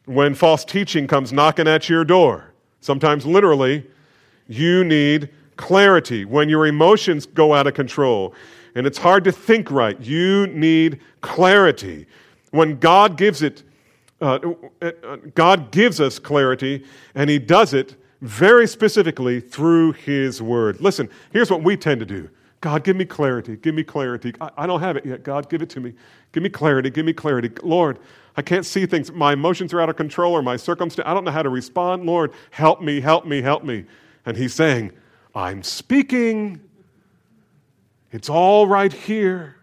When 0.05 0.35
false 0.35 0.65
teaching 0.65 1.07
comes 1.07 1.31
knocking 1.31 1.67
at 1.67 1.87
your 1.87 2.03
door, 2.03 2.53
sometimes 2.81 3.25
literally, 3.25 3.87
you 4.47 4.83
need 4.83 5.29
clarity. 5.55 6.25
When 6.25 6.49
your 6.49 6.65
emotions 6.65 7.25
go 7.25 7.53
out 7.53 7.67
of 7.67 7.73
control 7.73 8.33
and 8.75 8.85
it's 8.85 8.97
hard 8.97 9.23
to 9.25 9.31
think 9.31 9.71
right, 9.71 9.99
you 10.01 10.47
need 10.47 10.99
clarity. 11.21 12.07
When 12.51 12.77
God 12.79 13.17
gives 13.17 13.41
it 13.41 13.63
uh, 14.23 14.39
uh, 14.81 15.17
God 15.35 15.71
gives 15.71 15.99
us 15.99 16.17
clarity, 16.19 16.83
and 17.15 17.29
He 17.29 17.39
does 17.39 17.73
it 17.73 17.95
very 18.21 18.67
specifically 18.67 19.41
through 19.41 19.93
His 19.93 20.41
Word. 20.41 20.79
Listen, 20.79 21.09
here's 21.31 21.51
what 21.51 21.63
we 21.63 21.75
tend 21.77 21.99
to 21.99 22.05
do 22.05 22.29
God, 22.61 22.85
give 22.85 22.95
me 22.95 23.03
clarity. 23.03 23.57
Give 23.57 23.75
me 23.75 23.83
clarity. 23.83 24.33
I, 24.39 24.49
I 24.59 24.67
don't 24.67 24.79
have 24.79 24.95
it 24.95 25.05
yet. 25.05 25.23
God, 25.23 25.49
give 25.49 25.61
it 25.61 25.69
to 25.71 25.81
me. 25.81 25.93
Give 26.31 26.41
me 26.41 26.47
clarity. 26.49 26.89
Give 26.89 27.05
me 27.05 27.11
clarity. 27.11 27.51
Lord, 27.61 27.99
I 28.37 28.41
can't 28.41 28.65
see 28.65 28.85
things. 28.85 29.11
My 29.11 29.33
emotions 29.33 29.73
are 29.73 29.81
out 29.81 29.89
of 29.89 29.97
control 29.97 30.33
or 30.33 30.41
my 30.41 30.55
circumstance. 30.55 31.05
I 31.05 31.13
don't 31.13 31.25
know 31.25 31.31
how 31.31 31.43
to 31.43 31.49
respond. 31.49 32.05
Lord, 32.05 32.31
help 32.51 32.81
me, 32.81 33.01
help 33.01 33.25
me, 33.25 33.41
help 33.41 33.65
me. 33.65 33.83
And 34.25 34.37
He's 34.37 34.53
saying, 34.53 34.93
I'm 35.35 35.61
speaking. 35.61 36.61
It's 38.11 38.29
all 38.29 38.65
right 38.65 38.93
here. 38.93 39.57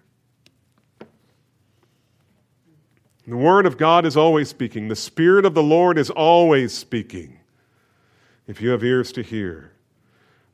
The 3.30 3.36
Word 3.36 3.64
of 3.64 3.78
God 3.78 4.06
is 4.06 4.16
always 4.16 4.48
speaking. 4.48 4.88
The 4.88 4.96
Spirit 4.96 5.44
of 5.44 5.54
the 5.54 5.62
Lord 5.62 5.98
is 5.98 6.10
always 6.10 6.76
speaking. 6.76 7.38
If 8.48 8.60
you 8.60 8.70
have 8.70 8.82
ears 8.82 9.12
to 9.12 9.22
hear. 9.22 9.70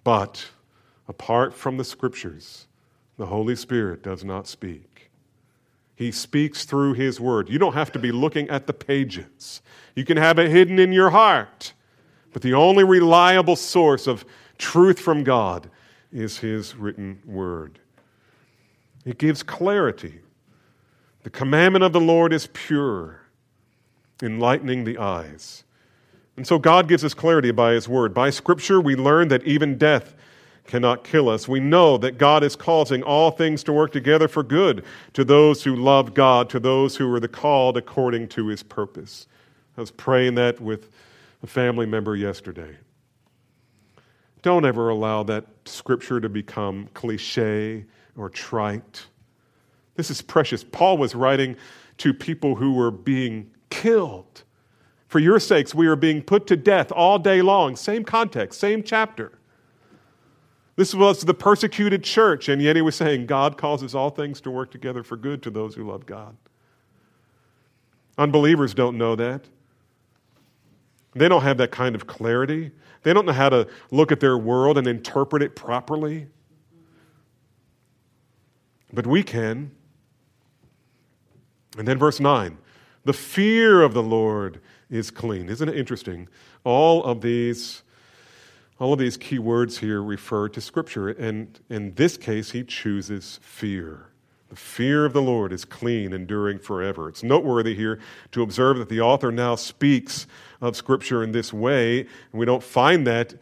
But 0.05 0.49
apart 1.09 1.55
from 1.55 1.79
the 1.79 1.85
Scriptures, 1.85 2.67
the 3.17 3.25
Holy 3.25 3.57
Spirit 3.57 4.03
does 4.03 4.25
not 4.25 4.47
speak. 4.47 5.11
He 5.95 6.13
speaks 6.13 6.67
through 6.67 6.93
His 6.93 7.19
Word. 7.19 7.49
You 7.49 7.59
don't 7.59 7.73
have 7.73 7.93
to 7.93 7.99
be 7.99 8.13
looking 8.13 8.47
at 8.51 8.67
the 8.67 8.75
pages, 8.75 9.63
you 9.95 10.05
can 10.05 10.19
have 10.19 10.39
it 10.39 10.51
hidden 10.51 10.79
in 10.79 10.93
your 10.93 11.09
heart. 11.09 11.73
But 12.35 12.43
the 12.43 12.53
only 12.53 12.85
reliable 12.85 13.57
source 13.57 14.07
of 14.07 14.27
truth 14.59 15.01
from 15.01 15.25
God 15.25 15.71
is 16.13 16.41
His 16.41 16.77
written 16.77 17.23
Word. 17.25 17.79
It 19.07 19.17
gives 19.17 19.43
clarity 19.43 20.21
the 21.27 21.31
commandment 21.31 21.83
of 21.83 21.93
the 21.93 22.01
Lord 22.01 22.33
is 22.33 22.49
pure, 22.53 23.19
enlightening 24.23 24.85
the 24.85 24.97
eyes. 24.97 25.65
And 26.37 26.47
so 26.47 26.57
God 26.57 26.87
gives 26.87 27.03
us 27.03 27.15
clarity 27.15 27.51
by 27.51 27.73
His 27.73 27.89
word. 27.89 28.15
By 28.15 28.31
Scripture, 28.31 28.81
we 28.81 28.95
learn 28.95 29.27
that 29.27 29.43
even 29.43 29.77
death 29.77 30.15
cannot 30.69 31.03
kill 31.03 31.29
us. 31.29 31.49
We 31.49 31.59
know 31.59 31.99
that 31.99 32.17
God 32.17 32.45
is 32.45 32.55
causing 32.55 33.03
all 33.03 33.33
things 33.33 33.65
to 33.65 33.73
work 33.73 33.91
together 33.91 34.29
for 34.29 34.45
good 34.45 34.85
to 35.15 35.25
those 35.25 35.65
who 35.65 35.75
love 35.75 36.15
God, 36.15 36.49
to 36.51 36.61
those 36.61 36.95
who 36.95 37.13
are 37.13 37.19
the 37.19 37.27
called 37.27 37.77
according 37.77 38.29
to 38.29 38.47
His 38.47 38.63
purpose. 38.63 39.27
I 39.77 39.81
was 39.81 39.91
praying 39.91 40.37
that 40.37 40.61
with 40.61 40.93
a 41.43 41.49
family 41.49 41.87
member 41.87 42.15
yesterday. 42.15 42.77
Don't 44.43 44.65
ever 44.65 44.91
allow 44.91 45.25
that 45.25 45.45
scripture 45.65 46.21
to 46.21 46.29
become 46.29 46.89
cliche 46.95 47.85
or 48.17 48.31
trite. 48.31 49.07
This 49.97 50.11
is 50.11 50.23
precious. 50.23 50.63
Paul 50.63 50.99
was 50.99 51.15
writing 51.15 51.57
to 51.99 52.13
people 52.13 52.55
who 52.55 52.75
were 52.75 52.91
being 52.91 53.51
killed. 53.71 54.45
For 55.09 55.19
your 55.19 55.41
sakes, 55.41 55.75
we 55.75 55.87
are 55.87 55.97
being 55.97 56.23
put 56.23 56.47
to 56.49 56.57
death 56.57 56.93
all 56.93 57.19
day 57.19 57.43
long. 57.43 57.77
Same 57.77 58.05
context, 58.05 58.61
same 58.61 58.83
chapter. 58.83 59.39
This 60.77 60.95
was 60.95 61.23
the 61.23 61.33
persecuted 61.33 62.05
church, 62.05 62.51
and 62.51 62.61
yet 62.61 62.77
he 62.77 62.83
was 62.83 62.95
saying, 62.95 63.27
God 63.27 63.57
causes 63.57 63.95
all 63.95 64.11
things 64.11 64.43
to 64.43 64.51
work 64.51 64.71
together 64.71 65.03
for 65.03 65.17
good 65.17 65.43
to 65.45 65.51
those 65.51 65.75
who 65.75 65.89
love 65.89 66.05
God. 66.05 66.37
Unbelievers 68.19 68.75
don't 68.75 68.99
know 68.99 69.17
that. 69.17 69.47
They 71.15 71.29
don't 71.29 71.43
have 71.43 71.57
that 71.59 71.71
kind 71.71 71.95
of 71.95 72.07
clarity. 72.07 72.73
They 73.03 73.15
don't 73.15 73.25
know 73.25 73.33
how 73.33 73.49
to 73.49 73.69
look 73.91 74.13
at 74.13 74.21
their 74.21 74.37
world 74.37 74.77
and 74.77 74.87
interpret 74.87 75.43
it 75.43 75.57
properly. 75.57 76.27
But 78.93 79.07
we 79.07 79.23
can. 79.23 79.71
And 81.77 81.87
then 81.87 81.99
verse 81.99 82.21
9 82.21 82.59
the 83.05 83.13
fear 83.13 83.83
of 83.83 83.95
the 83.95 84.03
Lord 84.03 84.61
is 84.91 85.13
clean. 85.13 85.49
Isn't 85.49 85.69
it 85.69 85.77
interesting? 85.77 86.29
All 86.65 87.05
of 87.05 87.21
these. 87.21 87.83
All 88.79 88.93
of 88.93 88.99
these 88.99 89.17
key 89.17 89.39
words 89.39 89.79
here 89.79 90.03
refer 90.03 90.51
to 90.51 90.61
Scripture, 90.61 91.09
and 91.09 91.59
in 91.71 91.95
this 91.95 92.19
case, 92.19 92.51
he 92.51 92.63
chooses 92.63 93.41
fear. 93.43 94.09
The 94.51 94.57
fear 94.57 95.07
of 95.07 95.15
the 95.15 95.23
Lord 95.23 95.51
is 95.51 95.65
clean, 95.65 96.13
enduring 96.13 96.59
forever. 96.59 97.09
It's 97.09 97.23
noteworthy 97.23 97.75
here 97.75 97.99
to 98.33 98.43
observe 98.43 98.77
that 98.77 98.91
the 98.91 99.01
author 99.01 99.33
now 99.33 99.55
speaks 99.55 100.27
of 100.61 100.77
Scripture 100.77 101.23
in 101.25 101.33
this 101.33 101.55
way, 101.55 102.01
and 102.01 102.09
we 102.33 102.45
don't 102.45 102.63
find 102.63 103.07
that 103.07 103.35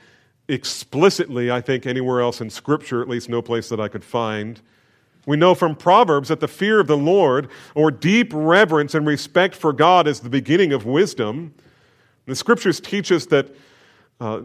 explicitly, 0.47 1.51
I 1.51 1.61
think, 1.61 1.85
anywhere 1.85 2.21
else 2.21 2.41
in 2.41 2.49
Scripture, 2.49 3.03
at 3.03 3.09
least 3.09 3.29
no 3.29 3.43
place 3.43 3.69
that 3.71 3.81
I 3.81 3.89
could 3.89 4.05
find. 4.05 4.61
We 5.27 5.37
know 5.37 5.55
from 5.55 5.75
Proverbs 5.75 6.29
that 6.29 6.41
the 6.41 6.49
fear 6.49 6.81
of 6.81 6.87
the 6.87 6.97
Lord, 6.97 7.49
or 7.75 7.91
deep 7.91 8.31
reverence 8.35 8.95
and 8.95 9.07
respect 9.07 9.55
for 9.55 9.73
God, 9.73 10.07
is 10.07 10.21
the 10.21 10.29
beginning 10.29 10.73
of 10.73 10.85
wisdom. 10.85 11.55
The 12.27 12.37
Scriptures 12.37 12.81
teach 12.81 13.11
us 13.11 13.27
that, 13.27 13.55
uh, 14.21 14.43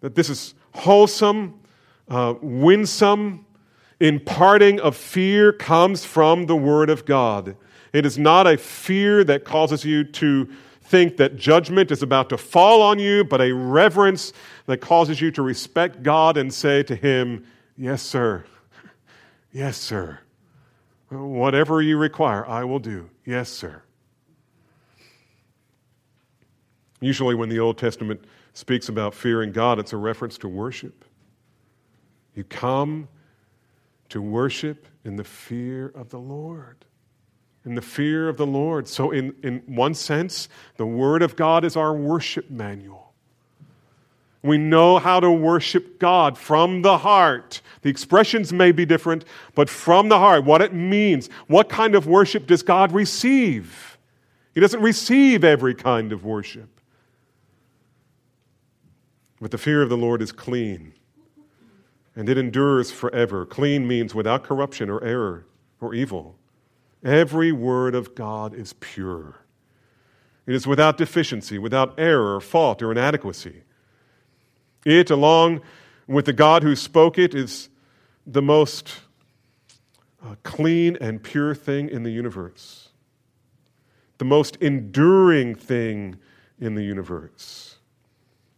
that 0.00 0.14
this 0.14 0.28
is 0.28 0.54
wholesome, 0.74 1.60
uh, 2.08 2.34
winsome, 2.40 3.46
imparting 4.00 4.80
of 4.80 4.96
fear 4.96 5.52
comes 5.52 6.04
from 6.04 6.46
the 6.46 6.56
Word 6.56 6.90
of 6.90 7.04
God. 7.04 7.56
It 7.92 8.06
is 8.06 8.18
not 8.18 8.46
a 8.46 8.56
fear 8.56 9.22
that 9.24 9.44
causes 9.44 9.84
you 9.84 10.04
to 10.04 10.48
think 10.82 11.16
that 11.16 11.36
judgment 11.36 11.90
is 11.90 12.02
about 12.02 12.28
to 12.30 12.38
fall 12.38 12.82
on 12.82 12.98
you, 12.98 13.24
but 13.24 13.40
a 13.40 13.52
reverence 13.52 14.32
that 14.66 14.78
causes 14.80 15.20
you 15.20 15.30
to 15.30 15.42
respect 15.42 16.02
God 16.02 16.36
and 16.36 16.52
say 16.52 16.82
to 16.82 16.94
Him, 16.96 17.46
Yes, 17.76 18.02
sir. 18.02 18.44
Yes, 19.52 19.76
sir. 19.76 20.20
Whatever 21.10 21.82
you 21.82 21.98
require, 21.98 22.46
I 22.46 22.64
will 22.64 22.78
do. 22.78 23.10
Yes, 23.24 23.50
sir. 23.50 23.82
Usually, 27.00 27.34
when 27.34 27.48
the 27.48 27.58
Old 27.58 27.78
Testament 27.78 28.24
speaks 28.54 28.88
about 28.88 29.14
fearing 29.14 29.52
God, 29.52 29.78
it's 29.78 29.92
a 29.92 29.96
reference 29.96 30.38
to 30.38 30.48
worship. 30.48 31.04
You 32.34 32.44
come 32.44 33.08
to 34.08 34.22
worship 34.22 34.86
in 35.04 35.16
the 35.16 35.24
fear 35.24 35.88
of 35.88 36.08
the 36.08 36.18
Lord 36.18 36.86
in 37.64 37.74
the 37.74 37.82
fear 37.82 38.28
of 38.28 38.36
the 38.36 38.46
Lord. 38.46 38.88
So, 38.88 39.10
in, 39.10 39.34
in 39.42 39.62
one 39.66 39.94
sense, 39.94 40.48
the 40.76 40.86
Word 40.86 41.22
of 41.22 41.36
God 41.36 41.64
is 41.64 41.76
our 41.76 41.94
worship 41.94 42.50
manual. 42.50 43.11
We 44.42 44.58
know 44.58 44.98
how 44.98 45.20
to 45.20 45.30
worship 45.30 46.00
God 46.00 46.36
from 46.36 46.82
the 46.82 46.98
heart. 46.98 47.60
The 47.82 47.90
expressions 47.90 48.52
may 48.52 48.72
be 48.72 48.84
different, 48.84 49.24
but 49.54 49.70
from 49.70 50.08
the 50.08 50.18
heart, 50.18 50.44
what 50.44 50.60
it 50.60 50.72
means. 50.72 51.28
What 51.46 51.68
kind 51.68 51.94
of 51.94 52.06
worship 52.06 52.48
does 52.48 52.62
God 52.62 52.92
receive? 52.92 53.98
He 54.52 54.60
doesn't 54.60 54.82
receive 54.82 55.44
every 55.44 55.74
kind 55.74 56.12
of 56.12 56.24
worship. 56.24 56.68
But 59.40 59.52
the 59.52 59.58
fear 59.58 59.82
of 59.82 59.88
the 59.88 59.96
Lord 59.96 60.22
is 60.22 60.32
clean, 60.32 60.92
and 62.14 62.28
it 62.28 62.36
endures 62.36 62.90
forever. 62.90 63.46
Clean 63.46 63.86
means 63.86 64.14
without 64.14 64.44
corruption 64.44 64.90
or 64.90 65.02
error 65.02 65.46
or 65.80 65.94
evil. 65.94 66.36
Every 67.04 67.50
word 67.50 67.94
of 67.94 68.14
God 68.14 68.54
is 68.54 68.72
pure. 68.74 69.36
It 70.46 70.54
is 70.54 70.66
without 70.66 70.96
deficiency, 70.96 71.58
without 71.58 71.94
error, 71.98 72.40
fault, 72.40 72.82
or 72.82 72.92
inadequacy. 72.92 73.62
It, 74.84 75.10
along 75.10 75.60
with 76.06 76.24
the 76.26 76.32
God 76.32 76.62
who 76.62 76.74
spoke 76.74 77.18
it, 77.18 77.34
is 77.34 77.68
the 78.26 78.42
most 78.42 79.00
uh, 80.24 80.34
clean 80.42 80.96
and 81.00 81.22
pure 81.22 81.54
thing 81.54 81.88
in 81.88 82.02
the 82.02 82.10
universe, 82.10 82.90
the 84.18 84.24
most 84.24 84.56
enduring 84.56 85.54
thing 85.54 86.16
in 86.60 86.74
the 86.74 86.82
universe. 86.82 87.76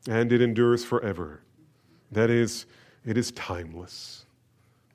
And 0.09 0.33
it 0.33 0.43
endures 0.43 0.85
forever. 0.85 1.41
That 2.12 2.31
is, 2.31 2.66
it 3.07 3.16
is 3.16 3.33
timeless. 3.33 4.27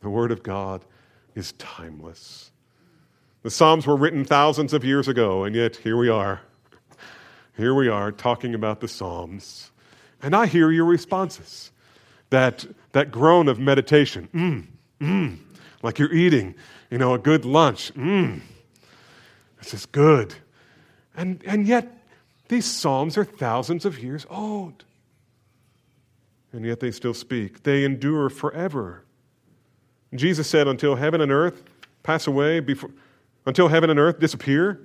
The 0.01 0.09
Word 0.09 0.31
of 0.31 0.43
God 0.43 0.85
is 1.35 1.53
timeless. 1.53 2.51
The 3.41 3.49
Psalms 3.49 3.87
were 3.87 3.95
written 3.95 4.25
thousands 4.25 4.73
of 4.73 4.83
years 4.83 5.07
ago, 5.07 5.43
and 5.43 5.55
yet 5.55 5.77
here 5.77 5.97
we 5.97 6.09
are. 6.09 6.41
Here 7.57 7.73
we 7.73 7.87
are 7.89 8.11
talking 8.11 8.53
about 8.53 8.79
the 8.79 8.87
Psalms. 8.87 9.71
And 10.21 10.35
I 10.35 10.45
hear 10.47 10.71
your 10.71 10.85
responses. 10.85 11.71
That, 12.29 12.67
that 12.91 13.09
groan 13.09 13.47
of 13.47 13.59
meditation. 13.59 14.67
Mmm, 15.01 15.37
like 15.81 15.97
you're 15.97 16.13
eating, 16.13 16.53
you 16.91 16.99
know, 16.99 17.15
a 17.15 17.17
good 17.17 17.43
lunch. 17.43 17.91
Mmm, 17.95 18.41
this 19.57 19.73
is 19.73 19.87
good. 19.87 20.35
And, 21.15 21.41
and 21.45 21.67
yet, 21.67 21.91
these 22.47 22.65
Psalms 22.65 23.17
are 23.17 23.25
thousands 23.25 23.83
of 23.85 23.97
years 23.99 24.27
old. 24.29 24.85
And 26.51 26.65
yet 26.65 26.79
they 26.79 26.91
still 26.91 27.13
speak. 27.13 27.63
They 27.63 27.83
endure 27.83 28.29
forever. 28.29 29.05
Jesus 30.13 30.47
said, 30.47 30.67
Until 30.67 30.95
heaven 30.95 31.21
and 31.21 31.31
earth 31.31 31.63
pass 32.03 32.27
away, 32.27 32.59
before, 32.59 32.91
until 33.45 33.67
heaven 33.67 33.89
and 33.89 33.99
earth 33.99 34.19
disappear? 34.19 34.81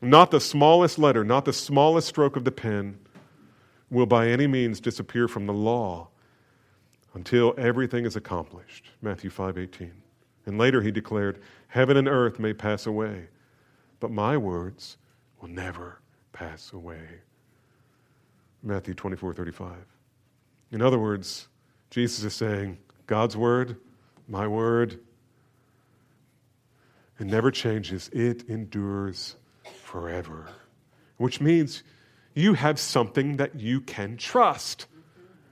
Not 0.00 0.30
the 0.30 0.40
smallest 0.40 0.98
letter, 0.98 1.24
not 1.24 1.44
the 1.46 1.52
smallest 1.52 2.08
stroke 2.08 2.36
of 2.36 2.44
the 2.44 2.52
pen 2.52 2.98
will 3.90 4.06
by 4.06 4.28
any 4.28 4.46
means 4.46 4.80
disappear 4.80 5.28
from 5.28 5.46
the 5.46 5.52
law 5.52 6.08
until 7.14 7.54
everything 7.56 8.04
is 8.04 8.16
accomplished. 8.16 8.90
Matthew 9.00 9.30
5:18. 9.30 10.02
And 10.44 10.58
later 10.58 10.82
he 10.82 10.90
declared, 10.90 11.40
"Heaven 11.68 11.96
and 11.96 12.08
earth 12.08 12.38
may 12.38 12.52
pass 12.52 12.86
away, 12.86 13.28
but 14.00 14.10
my 14.10 14.36
words 14.36 14.96
will 15.40 15.48
never 15.48 16.00
pass 16.32 16.72
away." 16.72 17.22
Matthew 18.62 18.94
24:35. 18.94 19.86
In 20.70 20.82
other 20.82 20.98
words, 20.98 21.48
Jesus 21.90 22.24
is 22.24 22.34
saying, 22.34 22.78
God's 23.06 23.36
word, 23.36 23.76
my 24.26 24.48
word, 24.48 24.98
it 27.18 27.26
never 27.26 27.50
changes, 27.50 28.08
it 28.12 28.42
endures 28.48 29.36
forever. 29.82 30.48
Which 31.16 31.40
means 31.40 31.82
you 32.36 32.52
have 32.54 32.78
something 32.78 33.38
that 33.38 33.58
you 33.58 33.80
can 33.80 34.16
trust 34.16 34.86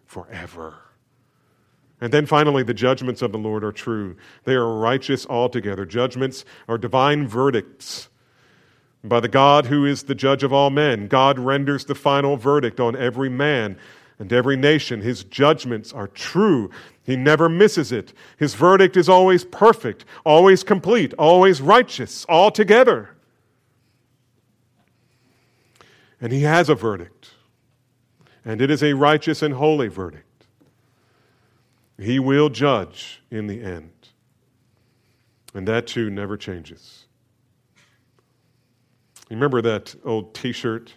forever. 0.05 0.75
And 2.01 2.13
then 2.13 2.27
finally, 2.27 2.63
the 2.63 2.75
judgments 2.75 3.23
of 3.23 3.33
the 3.33 3.39
Lord 3.39 3.65
are 3.65 3.73
true. 3.73 4.17
They 4.45 4.55
are 4.55 4.79
righteous 4.79 5.27
altogether. 5.27 5.87
Judgments 5.87 6.45
are 6.69 6.77
divine 6.77 7.27
verdicts 7.27 8.11
by 9.03 9.21
the 9.21 9.29
God 9.29 9.67
who 9.67 9.87
is 9.87 10.03
the 10.03 10.15
judge 10.15 10.43
of 10.43 10.53
all 10.53 10.69
men. 10.69 11.09
God 11.09 11.39
renders 11.39 11.87
the 11.87 11.95
final 11.95 12.37
verdict 12.37 12.79
on 12.81 12.95
every 12.95 13.31
man 13.31 13.79
and 14.19 14.31
every 14.31 14.57
nation. 14.57 15.01
His 15.01 15.25
judgments 15.25 15.91
are 15.91 16.09
true. 16.09 16.71
He 17.03 17.17
never 17.17 17.49
misses 17.49 17.93
it. 17.93 18.13
His 18.37 18.55
verdict 18.55 18.99
is 18.99 19.09
always 19.09 19.45
perfect, 19.45 20.05
always 20.25 20.63
complete, 20.63 21.15
always 21.15 21.63
righteous, 21.63 22.27
altogether. 22.29 23.14
And 26.25 26.33
he 26.33 26.41
has 26.41 26.71
a 26.71 26.75
verdict, 26.75 27.33
and 28.47 28.63
it 28.63 28.71
is 28.71 28.83
a 28.83 28.95
righteous 28.95 29.43
and 29.43 29.53
holy 29.53 29.89
verdict. 29.89 30.47
He 31.99 32.19
will 32.19 32.49
judge 32.49 33.21
in 33.31 33.47
the 33.47 33.63
end. 33.63 33.91
And 35.53 35.69
that 35.69 35.87
too 35.87 36.09
never 36.09 36.39
changes. 36.39 37.05
Remember 39.29 39.61
that 39.61 39.95
old 40.03 40.35
t 40.35 40.53
shirt 40.53 40.95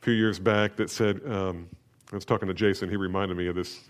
a 0.00 0.04
few 0.04 0.14
years 0.14 0.38
back 0.38 0.76
that 0.76 0.88
said, 0.88 1.20
um, 1.26 1.68
I 2.12 2.14
was 2.14 2.24
talking 2.24 2.46
to 2.46 2.54
Jason, 2.54 2.88
he 2.88 2.94
reminded 2.94 3.36
me 3.36 3.48
of 3.48 3.56
this 3.56 3.88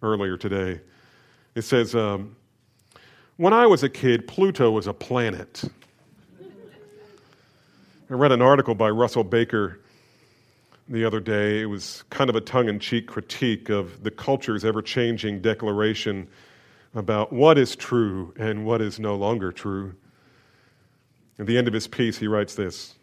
earlier 0.00 0.38
today. 0.38 0.80
It 1.54 1.62
says, 1.62 1.94
um, 1.94 2.34
When 3.36 3.52
I 3.52 3.66
was 3.66 3.82
a 3.82 3.90
kid, 3.90 4.26
Pluto 4.26 4.70
was 4.70 4.86
a 4.86 4.94
planet. 4.94 5.64
I 8.08 8.14
read 8.14 8.32
an 8.32 8.40
article 8.40 8.74
by 8.74 8.88
Russell 8.88 9.24
Baker 9.24 9.80
the 10.88 11.04
other 11.04 11.20
day. 11.20 11.62
It 11.62 11.66
was 11.66 12.04
kind 12.10 12.30
of 12.30 12.36
a 12.36 12.40
tongue 12.40 12.68
in 12.68 12.78
cheek 12.78 13.06
critique 13.06 13.68
of 13.68 14.02
the 14.02 14.10
culture's 14.10 14.64
ever 14.64 14.82
changing 14.82 15.40
declaration 15.40 16.28
about 16.94 17.32
what 17.32 17.58
is 17.58 17.74
true 17.76 18.34
and 18.38 18.64
what 18.66 18.80
is 18.80 19.00
no 19.00 19.14
longer 19.14 19.52
true. 19.52 19.94
At 21.38 21.46
the 21.46 21.56
end 21.56 21.66
of 21.66 21.74
his 21.74 21.86
piece, 21.86 22.18
he 22.18 22.26
writes 22.26 22.54
this 22.54 22.94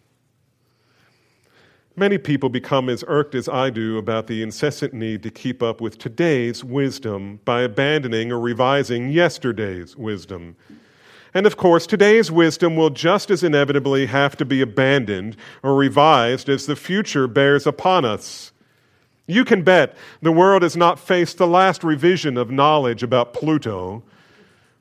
Many 1.95 2.17
people 2.17 2.47
become 2.47 2.87
as 2.87 3.03
irked 3.07 3.35
as 3.35 3.49
I 3.49 3.69
do 3.69 3.97
about 3.97 4.27
the 4.27 4.41
incessant 4.41 4.93
need 4.93 5.21
to 5.23 5.29
keep 5.29 5.61
up 5.61 5.81
with 5.81 5.97
today's 5.97 6.63
wisdom 6.63 7.41
by 7.43 7.63
abandoning 7.63 8.31
or 8.31 8.39
revising 8.39 9.09
yesterday's 9.09 9.97
wisdom. 9.97 10.55
And 11.33 11.45
of 11.45 11.57
course, 11.57 11.85
today's 11.85 12.31
wisdom 12.31 12.75
will 12.75 12.89
just 12.89 13.29
as 13.29 13.43
inevitably 13.43 14.07
have 14.07 14.35
to 14.37 14.45
be 14.45 14.61
abandoned 14.61 15.37
or 15.61 15.75
revised 15.75 16.49
as 16.49 16.65
the 16.65 16.75
future 16.75 17.27
bears 17.27 17.67
upon 17.67 18.05
us. 18.05 18.51
You 19.27 19.45
can 19.45 19.63
bet 19.63 19.95
the 20.21 20.31
world 20.31 20.63
has 20.63 20.75
not 20.75 20.99
faced 20.99 21.37
the 21.37 21.47
last 21.47 21.83
revision 21.83 22.35
of 22.35 22.49
knowledge 22.49 23.03
about 23.03 23.33
Pluto 23.33 24.01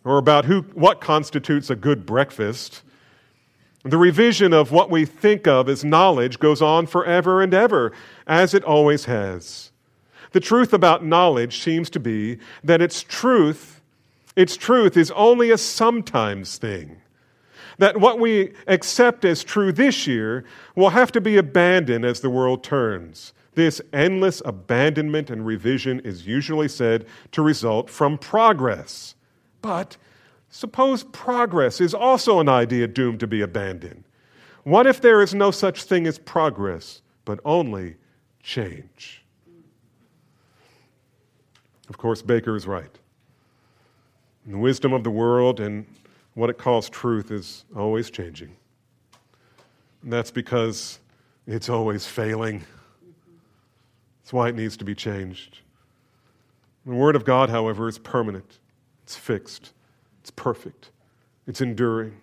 or 0.05 0.17
about 0.17 0.47
who, 0.47 0.63
what 0.73 1.01
constitutes 1.01 1.69
a 1.69 1.77
good 1.77 2.07
breakfast 2.07 2.83
the 3.85 3.99
revision 3.99 4.53
of 4.53 4.73
what 4.73 4.91
we 4.91 5.05
think 5.05 5.47
of 5.47 5.69
as 5.69 5.85
knowledge 5.85 6.39
goes 6.39 6.61
on 6.61 6.87
forever 6.87 7.41
and 7.41 7.55
ever, 7.55 7.93
as 8.27 8.53
it 8.53 8.65
always 8.65 9.05
has. 9.07 9.71
The 10.33 10.41
truth 10.41 10.73
about 10.73 11.05
knowledge 11.05 11.63
seems 11.63 11.89
to 11.91 12.01
be 12.01 12.39
that 12.63 12.83
its 12.83 13.03
truth, 13.03 13.78
its 14.39 14.57
truth 14.57 14.97
is 14.97 15.11
only 15.17 15.51
a 15.51 15.59
sometimes 15.59 16.59
thing. 16.59 17.03
That 17.79 17.99
what 17.99 18.21
we 18.21 18.55
accept 18.69 19.25
as 19.25 19.43
true 19.43 19.73
this 19.73 20.07
year 20.07 20.45
will 20.77 20.91
have 20.91 21.11
to 21.13 21.21
be 21.21 21.37
abandoned 21.37 22.05
as 22.05 22.21
the 22.21 22.31
world 22.31 22.63
turns 22.63 23.33
This 23.59 23.81
endless 23.93 24.41
abandonment 24.45 25.31
and 25.31 25.45
revision 25.45 25.99
is 26.05 26.25
usually 26.25 26.69
said 26.69 27.07
to 27.33 27.43
result 27.43 27.91
from 27.91 28.17
progress. 28.17 29.17
But 29.63 29.97
suppose 30.49 31.03
progress 31.03 31.81
is 31.81 31.93
also 31.93 32.39
an 32.39 32.49
idea 32.49 32.87
doomed 32.87 33.19
to 33.19 33.27
be 33.27 33.41
abandoned. 33.41 34.05
What 34.63 34.87
if 34.87 35.01
there 35.01 35.21
is 35.21 35.35
no 35.35 35.51
such 35.51 35.83
thing 35.83 36.07
as 36.07 36.21
progress, 36.21 37.03
but 37.25 37.41
only 37.45 37.97
change? 38.45 39.25
Of 41.89 41.99
course, 41.99 42.23
Baker 42.23 42.55
is 42.55 42.69
right. 42.69 42.97
And 44.49 44.55
the 44.55 44.61
wisdom 44.61 44.95
of 44.95 45.05
the 45.05 45.11
world 45.11 45.61
and 45.61 45.85
what 46.33 46.49
it 46.49 46.57
calls 46.57 46.89
truth 46.89 47.31
is 47.31 47.67
always 47.77 48.09
changing. 48.09 48.57
And 50.03 50.11
that's 50.11 50.31
because 50.31 51.01
it's 51.47 51.69
always 51.69 52.07
failing. 52.07 52.65
That's 54.23 54.33
why 54.33 54.49
it 54.49 54.55
needs 54.55 54.79
to 54.79 54.87
be 54.87 54.95
changed. 54.95 55.59
The 56.87 56.95
Word 56.95 57.15
of 57.15 57.27
God, 57.27 57.51
however, 57.51 57.89
is 57.89 57.99
permanent, 57.99 58.59
it's 59.03 59.17
fixed, 59.17 59.75
it's 60.23 60.31
perfect, 60.31 60.93
it's 61.47 61.61
enduring. 61.61 62.17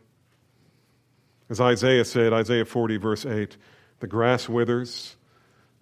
As 1.48 1.62
Isaiah 1.62 2.06
said, 2.06 2.34
Isaiah 2.34 2.66
40, 2.66 2.98
verse 2.98 3.28
8, 3.28 3.56
the 4.00 4.08
grass 4.08 4.50
withers 4.50 5.16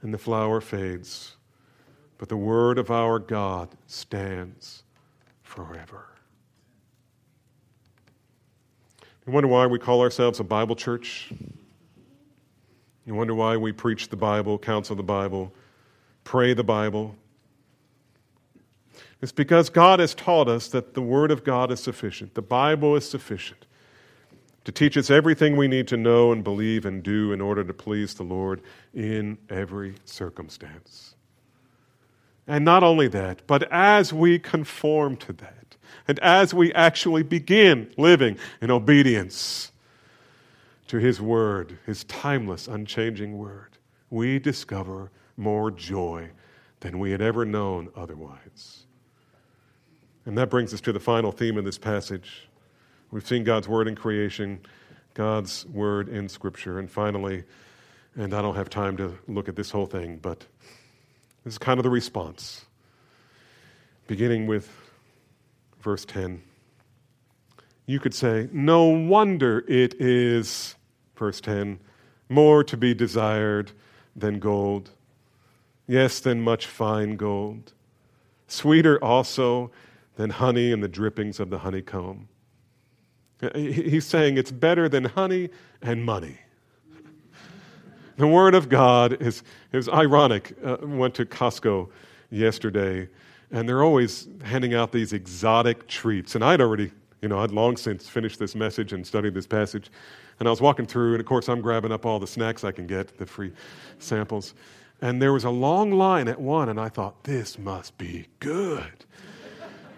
and 0.01 0.13
the 0.13 0.17
flower 0.17 0.59
fades, 0.59 1.37
but 2.17 2.27
the 2.27 2.35
Word 2.35 2.77
of 2.77 2.91
our 2.91 3.17
God 3.17 3.69
stands 3.87 4.83
forever. 5.41 6.07
You 9.25 9.31
wonder 9.31 9.47
why 9.47 9.65
we 9.67 9.79
call 9.79 10.01
ourselves 10.01 10.39
a 10.39 10.43
Bible 10.43 10.75
church? 10.75 11.31
You 13.05 13.15
wonder 13.15 13.33
why 13.33 13.55
we 13.55 13.71
preach 13.71 14.09
the 14.09 14.17
Bible, 14.17 14.57
counsel 14.57 14.95
the 14.95 15.03
Bible, 15.03 15.53
pray 16.23 16.53
the 16.53 16.63
Bible? 16.63 17.15
It's 19.21 19.31
because 19.31 19.69
God 19.69 20.01
has 20.01 20.13
taught 20.13 20.49
us 20.49 20.67
that 20.69 20.93
the 20.93 21.01
Word 21.01 21.31
of 21.31 21.45
God 21.45 21.71
is 21.71 21.79
sufficient. 21.79 22.33
The 22.33 22.41
Bible 22.41 22.95
is 22.97 23.09
sufficient 23.09 23.65
to 24.65 24.71
teach 24.71 24.97
us 24.97 25.09
everything 25.09 25.55
we 25.55 25.67
need 25.67 25.87
to 25.89 25.97
know 25.97 26.31
and 26.31 26.43
believe 26.43 26.85
and 26.85 27.03
do 27.03 27.31
in 27.31 27.39
order 27.39 27.63
to 27.63 27.73
please 27.73 28.13
the 28.13 28.23
Lord 28.23 28.61
in 28.93 29.37
every 29.49 29.95
circumstance. 30.05 31.15
And 32.47 32.65
not 32.65 32.83
only 32.83 33.07
that, 33.09 33.47
but 33.47 33.63
as 33.71 34.11
we 34.11 34.39
conform 34.39 35.15
to 35.17 35.33
that, 35.33 35.62
and 36.07 36.19
as 36.19 36.53
we 36.53 36.73
actually 36.73 37.23
begin 37.23 37.91
living 37.97 38.37
in 38.61 38.71
obedience 38.71 39.71
to 40.87 40.97
His 40.97 41.21
Word, 41.21 41.77
His 41.85 42.03
timeless, 42.05 42.67
unchanging 42.67 43.37
Word, 43.37 43.77
we 44.09 44.39
discover 44.39 45.11
more 45.37 45.71
joy 45.71 46.29
than 46.81 46.99
we 46.99 47.11
had 47.11 47.21
ever 47.21 47.45
known 47.45 47.89
otherwise. 47.95 48.83
And 50.25 50.37
that 50.37 50.49
brings 50.49 50.73
us 50.73 50.81
to 50.81 50.93
the 50.93 50.99
final 50.99 51.31
theme 51.31 51.57
in 51.57 51.65
this 51.65 51.77
passage. 51.77 52.47
We've 53.11 53.25
seen 53.25 53.43
God's 53.43 53.67
Word 53.67 53.87
in 53.87 53.95
creation, 53.95 54.59
God's 55.13 55.65
Word 55.65 56.09
in 56.09 56.29
Scripture, 56.29 56.79
and 56.79 56.89
finally, 56.89 57.43
and 58.15 58.33
I 58.33 58.41
don't 58.41 58.55
have 58.55 58.69
time 58.69 58.97
to 58.97 59.17
look 59.27 59.49
at 59.49 59.55
this 59.55 59.71
whole 59.71 59.85
thing, 59.85 60.17
but 60.17 60.45
this 61.43 61.55
is 61.55 61.57
kind 61.57 61.79
of 61.79 61.83
the 61.83 61.89
response. 61.89 62.65
Beginning 64.07 64.47
with 64.47 64.71
verse 65.83 66.05
10. 66.05 66.41
You 67.85 67.99
could 67.99 68.13
say, 68.13 68.47
No 68.51 68.85
wonder 68.85 69.65
it 69.67 69.93
is, 69.99 70.75
verse 71.15 71.41
10, 71.41 71.79
more 72.29 72.63
to 72.63 72.77
be 72.77 72.93
desired 72.93 73.71
than 74.15 74.39
gold. 74.39 74.91
Yes, 75.85 76.21
than 76.21 76.41
much 76.41 76.65
fine 76.65 77.17
gold. 77.17 77.73
Sweeter 78.47 79.03
also 79.03 79.71
than 80.15 80.29
honey 80.29 80.71
and 80.71 80.81
the 80.81 80.87
drippings 80.87 81.39
of 81.39 81.49
the 81.49 81.59
honeycomb. 81.59 82.29
He's 83.53 84.05
saying 84.05 84.37
it's 84.37 84.51
better 84.51 84.87
than 84.87 85.03
honey 85.03 85.49
and 85.81 86.03
money. 86.03 86.37
The 88.15 88.27
Word 88.27 88.53
of 88.53 88.69
God 88.69 89.19
is, 89.21 89.41
is 89.71 89.89
ironic. 89.89 90.55
Uh, 90.63 90.77
went 90.83 91.15
to 91.15 91.25
Costco 91.25 91.89
yesterday 92.29 93.09
and 93.53 93.69
they're 93.69 93.83
always 93.83 94.27
handing 94.43 94.73
out 94.73 94.91
these 94.91 95.13
exotic 95.13 95.87
treats. 95.87 96.33
And 96.33 96.43
I'd 96.43 96.59
already, 96.59 96.91
you 97.21 97.29
know, 97.29 97.39
I'd 97.39 97.51
long 97.51 97.77
since 97.77 98.09
finished 98.09 98.39
this 98.39 98.55
message 98.55 98.91
and 98.91 99.05
studied 99.05 99.35
this 99.35 99.45
passage. 99.45 99.91
And 100.39 100.47
I 100.47 100.51
was 100.51 100.59
walking 100.59 100.87
through, 100.87 101.11
and 101.13 101.21
of 101.21 101.27
course, 101.27 101.47
I'm 101.47 101.61
grabbing 101.61 101.91
up 101.91 102.03
all 102.03 102.19
the 102.19 102.27
snacks 102.27 102.63
I 102.63 102.71
can 102.71 102.87
get, 102.87 103.15
the 103.19 103.27
free 103.27 103.53
samples. 103.99 104.55
And 105.01 105.21
there 105.21 105.31
was 105.31 105.43
a 105.43 105.51
long 105.51 105.91
line 105.91 106.27
at 106.27 106.41
one, 106.41 106.67
and 106.67 106.79
I 106.79 106.89
thought, 106.89 107.23
this 107.23 107.59
must 107.59 107.95
be 107.99 108.25
good. 108.39 109.05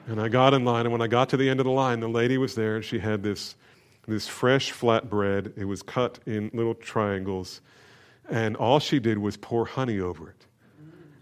and 0.08 0.20
I 0.20 0.28
got 0.28 0.54
in 0.54 0.66
line, 0.66 0.86
and 0.86 0.92
when 0.92 1.02
I 1.02 1.08
got 1.08 1.30
to 1.30 1.38
the 1.38 1.50
end 1.50 1.62
of 1.62 1.66
the 1.66 1.72
line, 1.72 2.02
the 2.02 2.10
lady 2.10 2.38
was 2.38 2.56
there, 2.56 2.76
and 2.76 2.84
she 2.84 3.00
had 3.00 3.24
this, 3.24 3.56
this 4.06 4.28
fresh 4.28 4.74
flatbread. 4.74 5.58
It 5.58 5.66
was 5.66 5.82
cut 5.82 6.20
in 6.26 6.52
little 6.54 6.76
triangles, 6.76 7.62
and 8.30 8.58
all 8.58 8.80
she 8.80 9.00
did 9.00 9.18
was 9.18 9.38
pour 9.38 9.66
honey 9.66 10.02
over 10.02 10.30
it. 10.30 10.45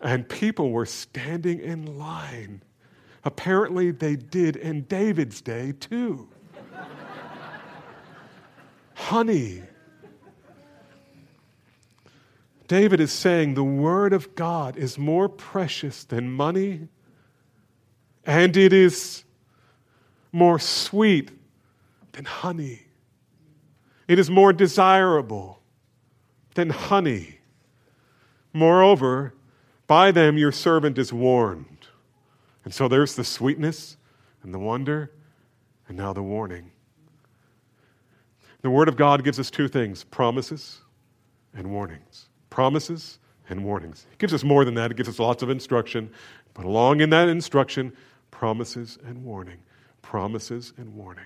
And 0.04 0.28
people 0.28 0.70
were 0.72 0.86
standing 0.86 1.60
in 1.60 1.97
line. 1.97 2.62
Apparently, 3.24 3.91
they 3.91 4.18
did 4.18 4.58
in 4.58 4.82
David's 4.82 5.41
day 5.41 5.72
too. 5.80 6.28
Honey. 8.93 9.64
David 12.68 12.99
is 12.99 13.14
saying 13.14 13.54
the 13.54 13.64
Word 13.64 14.12
of 14.14 14.36
God 14.36 14.78
is 14.78 14.97
more 14.97 15.30
precious 15.30 16.04
than 16.04 16.32
money, 16.32 16.88
and 18.26 18.58
it 18.58 18.74
is 18.74 19.24
more 20.32 20.60
sweet 20.60 21.32
than 22.14 22.26
honey. 22.26 22.82
It 24.08 24.20
is 24.20 24.30
more 24.30 24.51
desirable 24.51 25.62
than 26.56 26.70
honey. 26.70 27.39
Moreover, 28.54 29.34
by 29.88 30.12
them 30.12 30.38
your 30.38 30.52
servant 30.52 30.98
is 30.98 31.12
warned. 31.12 31.88
And 32.64 32.74
so 32.74 32.88
there's 32.88 33.16
the 33.16 33.24
sweetness 33.24 33.98
and 34.42 34.54
the 34.54 34.60
wonder, 34.60 35.12
and 35.88 35.98
now 35.98 36.14
the 36.14 36.24
warning. 36.24 36.72
The 38.62 38.70
Word 38.70 38.88
of 38.88 38.96
God 38.96 39.24
gives 39.24 39.40
us 39.40 39.52
two 39.52 39.68
things 39.68 40.04
promises 40.04 40.82
and 41.54 41.70
warnings. 41.72 42.30
Promises 42.50 43.20
and 43.50 43.64
warnings. 43.64 44.06
It 44.12 44.20
gives 44.20 44.34
us 44.34 44.44
more 44.44 44.64
than 44.64 44.76
that, 44.76 44.92
it 44.92 44.98
gives 44.98 45.10
us 45.10 45.20
lots 45.20 45.44
of 45.44 45.50
instruction. 45.50 46.12
But 46.54 46.66
along 46.66 47.02
in 47.02 47.10
that 47.10 47.28
instruction, 47.30 47.94
promises 48.32 48.98
and 49.06 49.24
warning. 49.24 49.60
Promises 50.02 50.74
and 50.78 50.96
warning. 50.96 51.26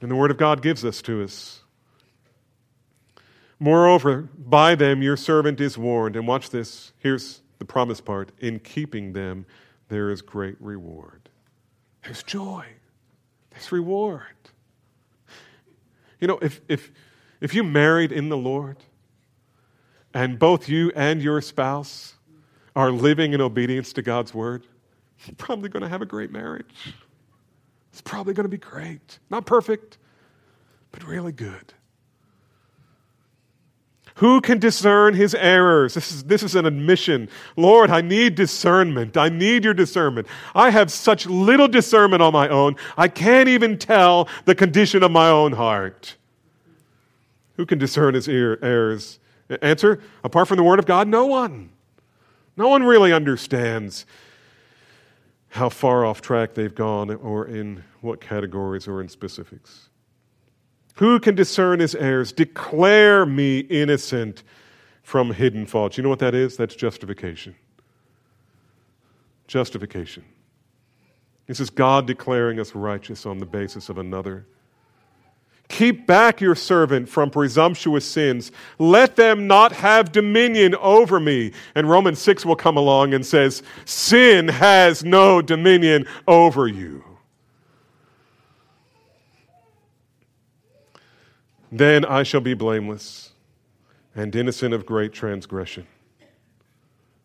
And 0.00 0.10
the 0.10 0.16
Word 0.16 0.30
of 0.30 0.36
God 0.36 0.62
gives 0.62 0.84
us 0.84 1.02
to 1.02 1.22
us 1.22 1.62
Moreover, 3.60 4.28
by 4.36 4.74
them 4.74 5.02
your 5.02 5.16
servant 5.16 5.60
is 5.60 5.76
warned. 5.76 6.16
And 6.16 6.26
watch 6.26 6.50
this. 6.50 6.92
Here's 6.98 7.42
the 7.58 7.64
promise 7.64 8.00
part. 8.00 8.30
In 8.38 8.60
keeping 8.60 9.12
them, 9.12 9.46
there 9.88 10.10
is 10.10 10.22
great 10.22 10.56
reward. 10.60 11.28
There's 12.04 12.22
joy, 12.22 12.64
there's 13.50 13.72
reward. 13.72 14.22
You 16.20 16.28
know, 16.28 16.38
if, 16.42 16.60
if, 16.68 16.90
if 17.40 17.54
you 17.54 17.62
married 17.62 18.12
in 18.12 18.28
the 18.28 18.36
Lord, 18.36 18.78
and 20.14 20.38
both 20.38 20.68
you 20.68 20.90
and 20.96 21.22
your 21.22 21.40
spouse 21.40 22.14
are 22.74 22.90
living 22.90 23.34
in 23.34 23.40
obedience 23.40 23.92
to 23.94 24.02
God's 24.02 24.34
word, 24.34 24.66
you're 25.26 25.36
probably 25.36 25.68
going 25.68 25.82
to 25.82 25.88
have 25.88 26.02
a 26.02 26.06
great 26.06 26.30
marriage. 26.30 26.94
It's 27.92 28.00
probably 28.00 28.34
going 28.34 28.44
to 28.44 28.50
be 28.50 28.58
great. 28.58 29.18
Not 29.30 29.46
perfect, 29.46 29.98
but 30.92 31.04
really 31.04 31.32
good. 31.32 31.74
Who 34.18 34.40
can 34.40 34.58
discern 34.58 35.14
his 35.14 35.32
errors? 35.32 35.94
This 35.94 36.10
is, 36.10 36.24
this 36.24 36.42
is 36.42 36.56
an 36.56 36.66
admission. 36.66 37.28
Lord, 37.56 37.88
I 37.88 38.00
need 38.00 38.34
discernment. 38.34 39.16
I 39.16 39.28
need 39.28 39.62
your 39.62 39.74
discernment. 39.74 40.26
I 40.56 40.70
have 40.70 40.90
such 40.90 41.26
little 41.26 41.68
discernment 41.68 42.20
on 42.20 42.32
my 42.32 42.48
own, 42.48 42.74
I 42.96 43.06
can't 43.06 43.48
even 43.48 43.78
tell 43.78 44.28
the 44.44 44.56
condition 44.56 45.04
of 45.04 45.12
my 45.12 45.28
own 45.28 45.52
heart. 45.52 46.16
Who 47.56 47.64
can 47.64 47.78
discern 47.78 48.14
his 48.14 48.28
errors? 48.28 49.20
Answer 49.62 50.00
apart 50.24 50.48
from 50.48 50.56
the 50.56 50.64
Word 50.64 50.80
of 50.80 50.86
God, 50.86 51.06
no 51.06 51.26
one. 51.26 51.70
No 52.56 52.68
one 52.68 52.82
really 52.82 53.12
understands 53.12 54.04
how 55.50 55.68
far 55.68 56.04
off 56.04 56.20
track 56.20 56.54
they've 56.54 56.74
gone 56.74 57.10
or 57.10 57.46
in 57.46 57.84
what 58.00 58.20
categories 58.20 58.88
or 58.88 59.00
in 59.00 59.08
specifics. 59.08 59.87
Who 60.98 61.20
can 61.20 61.36
discern 61.36 61.78
his 61.78 61.94
errors? 61.94 62.32
Declare 62.32 63.24
me 63.24 63.60
innocent 63.60 64.42
from 65.04 65.32
hidden 65.32 65.64
faults. 65.64 65.96
You 65.96 66.02
know 66.02 66.08
what 66.08 66.18
that 66.18 66.34
is? 66.34 66.56
That's 66.56 66.74
justification. 66.74 67.54
Justification. 69.46 70.24
This 71.46 71.60
is 71.60 71.70
God 71.70 72.08
declaring 72.08 72.58
us 72.58 72.74
righteous 72.74 73.26
on 73.26 73.38
the 73.38 73.46
basis 73.46 73.88
of 73.88 73.98
another. 73.98 74.44
Keep 75.68 76.04
back 76.08 76.40
your 76.40 76.56
servant 76.56 77.08
from 77.08 77.30
presumptuous 77.30 78.04
sins. 78.04 78.50
Let 78.80 79.14
them 79.14 79.46
not 79.46 79.70
have 79.70 80.10
dominion 80.10 80.74
over 80.74 81.20
me. 81.20 81.52
And 81.76 81.88
Romans 81.88 82.18
6 82.18 82.44
will 82.44 82.56
come 82.56 82.76
along 82.76 83.14
and 83.14 83.24
says, 83.24 83.62
Sin 83.84 84.48
has 84.48 85.04
no 85.04 85.42
dominion 85.42 86.06
over 86.26 86.66
you. 86.66 87.04
Then 91.70 92.04
I 92.04 92.22
shall 92.22 92.40
be 92.40 92.54
blameless 92.54 93.32
and 94.14 94.34
innocent 94.34 94.72
of 94.72 94.86
great 94.86 95.12
transgression. 95.12 95.86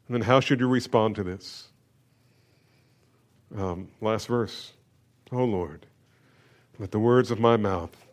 And 0.08 0.16
then 0.16 0.22
how 0.22 0.40
should 0.40 0.60
you 0.60 0.68
respond 0.68 1.16
to 1.16 1.24
this? 1.24 1.70
Um, 3.58 3.88
last 4.02 4.28
verse. 4.28 4.74
Oh 5.32 5.46
Lord, 5.46 5.86
let 6.78 6.92
the 6.92 7.00
words 7.00 7.32
of 7.32 7.40
my 7.40 7.58
mouth 7.58 8.06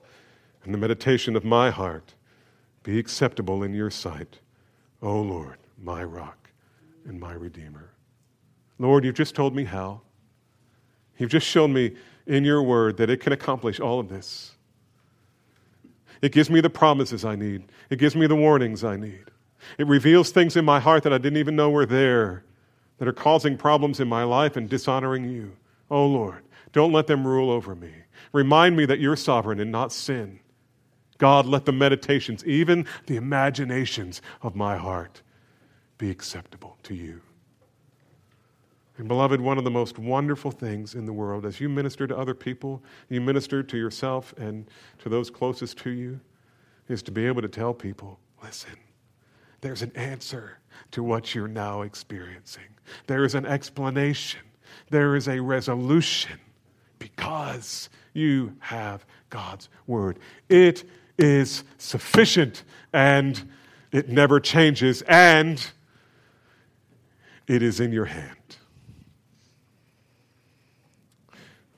and 0.64 0.72
the 0.72 0.78
meditation 0.78 1.36
of 1.36 1.44
my 1.44 1.70
heart 1.70 2.14
be 2.82 2.98
acceptable 2.98 3.62
in 3.62 3.74
your 3.74 3.90
sight, 3.90 4.38
O 5.02 5.20
Lord, 5.20 5.58
my 5.82 6.02
rock 6.02 6.50
and 7.06 7.18
my 7.18 7.32
redeemer. 7.32 7.90
Lord, 8.78 9.04
you've 9.04 9.14
just 9.14 9.34
told 9.34 9.54
me 9.54 9.64
how. 9.64 10.00
You've 11.18 11.30
just 11.30 11.46
shown 11.46 11.72
me 11.72 11.96
in 12.26 12.44
your 12.44 12.62
word 12.62 12.96
that 12.96 13.10
it 13.10 13.20
can 13.20 13.32
accomplish 13.32 13.80
all 13.80 14.00
of 14.00 14.08
this. 14.08 14.52
It 16.22 16.32
gives 16.32 16.50
me 16.50 16.60
the 16.60 16.70
promises 16.70 17.24
I 17.24 17.36
need, 17.36 17.64
it 17.88 17.98
gives 17.98 18.14
me 18.14 18.26
the 18.26 18.36
warnings 18.36 18.84
I 18.84 18.96
need. 18.96 19.24
It 19.78 19.86
reveals 19.86 20.30
things 20.30 20.56
in 20.56 20.64
my 20.64 20.80
heart 20.80 21.02
that 21.02 21.12
I 21.12 21.18
didn't 21.18 21.38
even 21.38 21.56
know 21.56 21.70
were 21.70 21.86
there 21.86 22.44
that 22.98 23.08
are 23.08 23.12
causing 23.12 23.56
problems 23.56 24.00
in 24.00 24.08
my 24.08 24.24
life 24.24 24.56
and 24.56 24.68
dishonoring 24.68 25.24
you. 25.24 25.56
Oh 25.90 26.06
Lord, 26.06 26.44
don't 26.72 26.92
let 26.92 27.06
them 27.06 27.26
rule 27.26 27.50
over 27.50 27.74
me. 27.74 27.92
Remind 28.32 28.76
me 28.76 28.86
that 28.86 29.00
you're 29.00 29.16
sovereign 29.16 29.60
and 29.60 29.72
not 29.72 29.92
sin. 29.92 30.40
God, 31.18 31.46
let 31.46 31.66
the 31.66 31.72
meditations, 31.72 32.44
even 32.46 32.86
the 33.06 33.16
imaginations 33.16 34.22
of 34.42 34.54
my 34.54 34.76
heart, 34.76 35.22
be 35.98 36.10
acceptable 36.10 36.78
to 36.84 36.94
you. 36.94 37.20
And, 39.00 39.08
beloved, 39.08 39.40
one 39.40 39.56
of 39.56 39.64
the 39.64 39.70
most 39.70 39.98
wonderful 39.98 40.50
things 40.50 40.94
in 40.94 41.06
the 41.06 41.12
world, 41.14 41.46
as 41.46 41.58
you 41.58 41.70
minister 41.70 42.06
to 42.06 42.14
other 42.14 42.34
people, 42.34 42.82
you 43.08 43.22
minister 43.22 43.62
to 43.62 43.78
yourself 43.78 44.34
and 44.36 44.66
to 44.98 45.08
those 45.08 45.30
closest 45.30 45.78
to 45.78 45.90
you, 45.90 46.20
is 46.86 47.02
to 47.04 47.10
be 47.10 47.26
able 47.26 47.40
to 47.40 47.48
tell 47.48 47.72
people 47.72 48.18
listen, 48.44 48.76
there's 49.62 49.80
an 49.80 49.90
answer 49.94 50.58
to 50.90 51.02
what 51.02 51.34
you're 51.34 51.48
now 51.48 51.80
experiencing, 51.80 52.66
there 53.06 53.24
is 53.24 53.34
an 53.34 53.46
explanation, 53.46 54.42
there 54.90 55.16
is 55.16 55.28
a 55.28 55.40
resolution 55.40 56.38
because 56.98 57.88
you 58.12 58.54
have 58.58 59.06
God's 59.30 59.70
word. 59.86 60.18
It 60.50 60.84
is 61.16 61.64
sufficient 61.78 62.64
and 62.92 63.50
it 63.92 64.10
never 64.10 64.40
changes 64.40 65.00
and 65.08 65.66
it 67.46 67.62
is 67.62 67.80
in 67.80 67.92
your 67.92 68.04
hand. 68.04 68.36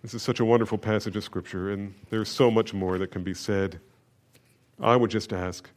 This 0.03 0.15
is 0.15 0.23
such 0.23 0.41
a 0.41 0.45
wonderful 0.45 0.79
passage 0.79 1.15
of 1.15 1.23
Scripture, 1.23 1.71
and 1.71 1.95
there's 2.11 2.29
so 2.29 2.51
much 2.51 2.75
more 2.75 2.99
that 2.99 3.13
can 3.13 3.23
be 3.23 3.35
said. 3.35 3.79
I 4.81 4.97
would 4.97 5.11
just 5.11 5.33
ask 5.33 5.71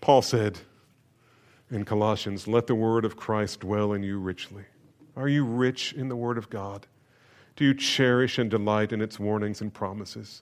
Paul 0.00 0.22
said 0.22 0.58
in 1.70 1.84
Colossians, 1.84 2.48
Let 2.48 2.66
the 2.66 2.74
word 2.74 3.04
of 3.04 3.16
Christ 3.18 3.60
dwell 3.60 3.92
in 3.92 4.02
you 4.02 4.18
richly. 4.18 4.64
Are 5.14 5.28
you 5.28 5.44
rich 5.44 5.92
in 5.92 6.08
the 6.08 6.16
word 6.16 6.38
of 6.38 6.48
God? 6.48 6.86
Do 7.54 7.66
you 7.66 7.74
cherish 7.74 8.38
and 8.38 8.50
delight 8.50 8.94
in 8.94 9.02
its 9.02 9.20
warnings 9.20 9.60
and 9.60 9.72
promises? 9.72 10.40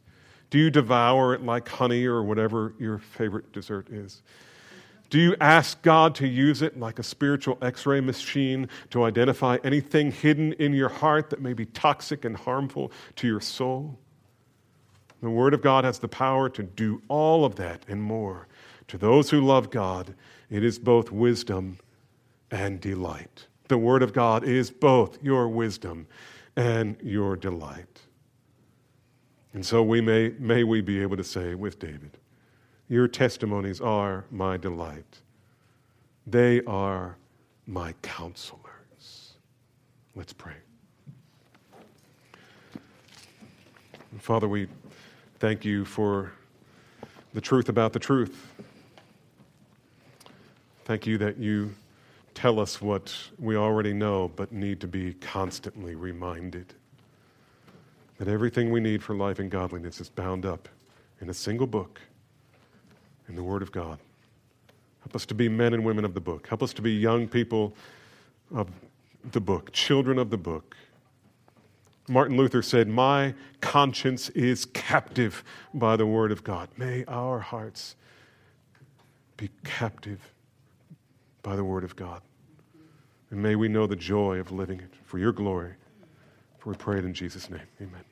Do 0.48 0.58
you 0.58 0.70
devour 0.70 1.34
it 1.34 1.42
like 1.42 1.68
honey 1.68 2.06
or 2.06 2.22
whatever 2.22 2.72
your 2.78 2.98
favorite 2.98 3.52
dessert 3.52 3.90
is? 3.90 4.22
Do 5.10 5.18
you 5.18 5.34
ask 5.40 5.82
God 5.82 6.14
to 6.16 6.26
use 6.26 6.62
it 6.62 6.78
like 6.78 7.00
a 7.00 7.02
spiritual 7.02 7.58
x 7.60 7.84
ray 7.84 8.00
machine 8.00 8.68
to 8.90 9.02
identify 9.02 9.58
anything 9.64 10.12
hidden 10.12 10.52
in 10.54 10.72
your 10.72 10.88
heart 10.88 11.30
that 11.30 11.42
may 11.42 11.52
be 11.52 11.66
toxic 11.66 12.24
and 12.24 12.36
harmful 12.36 12.92
to 13.16 13.26
your 13.26 13.40
soul? 13.40 13.98
The 15.20 15.28
Word 15.28 15.52
of 15.52 15.62
God 15.62 15.84
has 15.84 15.98
the 15.98 16.08
power 16.08 16.48
to 16.50 16.62
do 16.62 17.02
all 17.08 17.44
of 17.44 17.56
that 17.56 17.84
and 17.88 18.00
more. 18.00 18.46
To 18.88 18.98
those 18.98 19.30
who 19.30 19.40
love 19.40 19.70
God, 19.70 20.14
it 20.48 20.64
is 20.64 20.78
both 20.78 21.10
wisdom 21.10 21.78
and 22.50 22.80
delight. 22.80 23.46
The 23.68 23.78
Word 23.78 24.02
of 24.02 24.12
God 24.12 24.44
is 24.44 24.70
both 24.70 25.22
your 25.22 25.48
wisdom 25.48 26.06
and 26.56 26.96
your 27.02 27.36
delight. 27.36 28.00
And 29.52 29.66
so 29.66 29.82
we 29.82 30.00
may, 30.00 30.30
may 30.38 30.62
we 30.62 30.80
be 30.80 31.02
able 31.02 31.16
to 31.16 31.24
say 31.24 31.54
with 31.54 31.80
David, 31.80 32.16
Your 32.90 33.06
testimonies 33.06 33.80
are 33.80 34.24
my 34.32 34.56
delight. 34.56 35.20
They 36.26 36.60
are 36.64 37.16
my 37.68 37.94
counselors. 38.02 39.34
Let's 40.16 40.32
pray. 40.32 40.56
Father, 44.18 44.48
we 44.48 44.66
thank 45.38 45.64
you 45.64 45.84
for 45.84 46.32
the 47.32 47.40
truth 47.40 47.68
about 47.68 47.92
the 47.92 48.00
truth. 48.00 48.44
Thank 50.84 51.06
you 51.06 51.16
that 51.18 51.38
you 51.38 51.72
tell 52.34 52.58
us 52.58 52.82
what 52.82 53.16
we 53.38 53.54
already 53.54 53.92
know 53.92 54.32
but 54.34 54.50
need 54.50 54.80
to 54.80 54.88
be 54.88 55.14
constantly 55.14 55.94
reminded 55.94 56.74
that 58.18 58.26
everything 58.26 58.72
we 58.72 58.80
need 58.80 59.00
for 59.00 59.14
life 59.14 59.38
and 59.38 59.48
godliness 59.48 60.00
is 60.00 60.08
bound 60.08 60.44
up 60.44 60.68
in 61.20 61.30
a 61.30 61.34
single 61.34 61.68
book, 61.68 62.00
in 63.30 63.36
the 63.36 63.42
Word 63.42 63.62
of 63.62 63.72
God. 63.72 63.98
Help 65.00 65.16
us 65.16 65.24
to 65.26 65.34
be 65.34 65.48
men 65.48 65.72
and 65.72 65.84
women 65.84 66.04
of 66.04 66.12
the 66.12 66.20
book. 66.20 66.46
Help 66.48 66.62
us 66.62 66.72
to 66.74 66.82
be 66.82 66.92
young 66.92 67.26
people 67.26 67.74
of 68.54 68.68
the 69.32 69.40
book, 69.40 69.72
children 69.72 70.18
of 70.18 70.30
the 70.30 70.36
book. 70.36 70.76
Martin 72.08 72.36
Luther 72.36 72.60
said, 72.60 72.88
My 72.88 73.34
conscience 73.60 74.28
is 74.30 74.66
captive 74.66 75.44
by 75.72 75.96
the 75.96 76.06
Word 76.06 76.32
of 76.32 76.42
God. 76.42 76.68
May 76.76 77.04
our 77.06 77.38
hearts 77.38 77.94
be 79.36 79.48
captive 79.64 80.32
by 81.42 81.56
the 81.56 81.64
Word 81.64 81.84
of 81.84 81.96
God. 81.96 82.20
And 83.30 83.40
may 83.40 83.54
we 83.54 83.68
know 83.68 83.86
the 83.86 83.96
joy 83.96 84.38
of 84.38 84.50
living 84.50 84.80
it 84.80 84.90
for 85.04 85.18
your 85.18 85.32
glory. 85.32 85.74
For 86.58 86.70
we 86.70 86.76
pray 86.76 86.98
it 86.98 87.04
in 87.04 87.14
Jesus' 87.14 87.48
name. 87.48 87.62
Amen. 87.80 88.09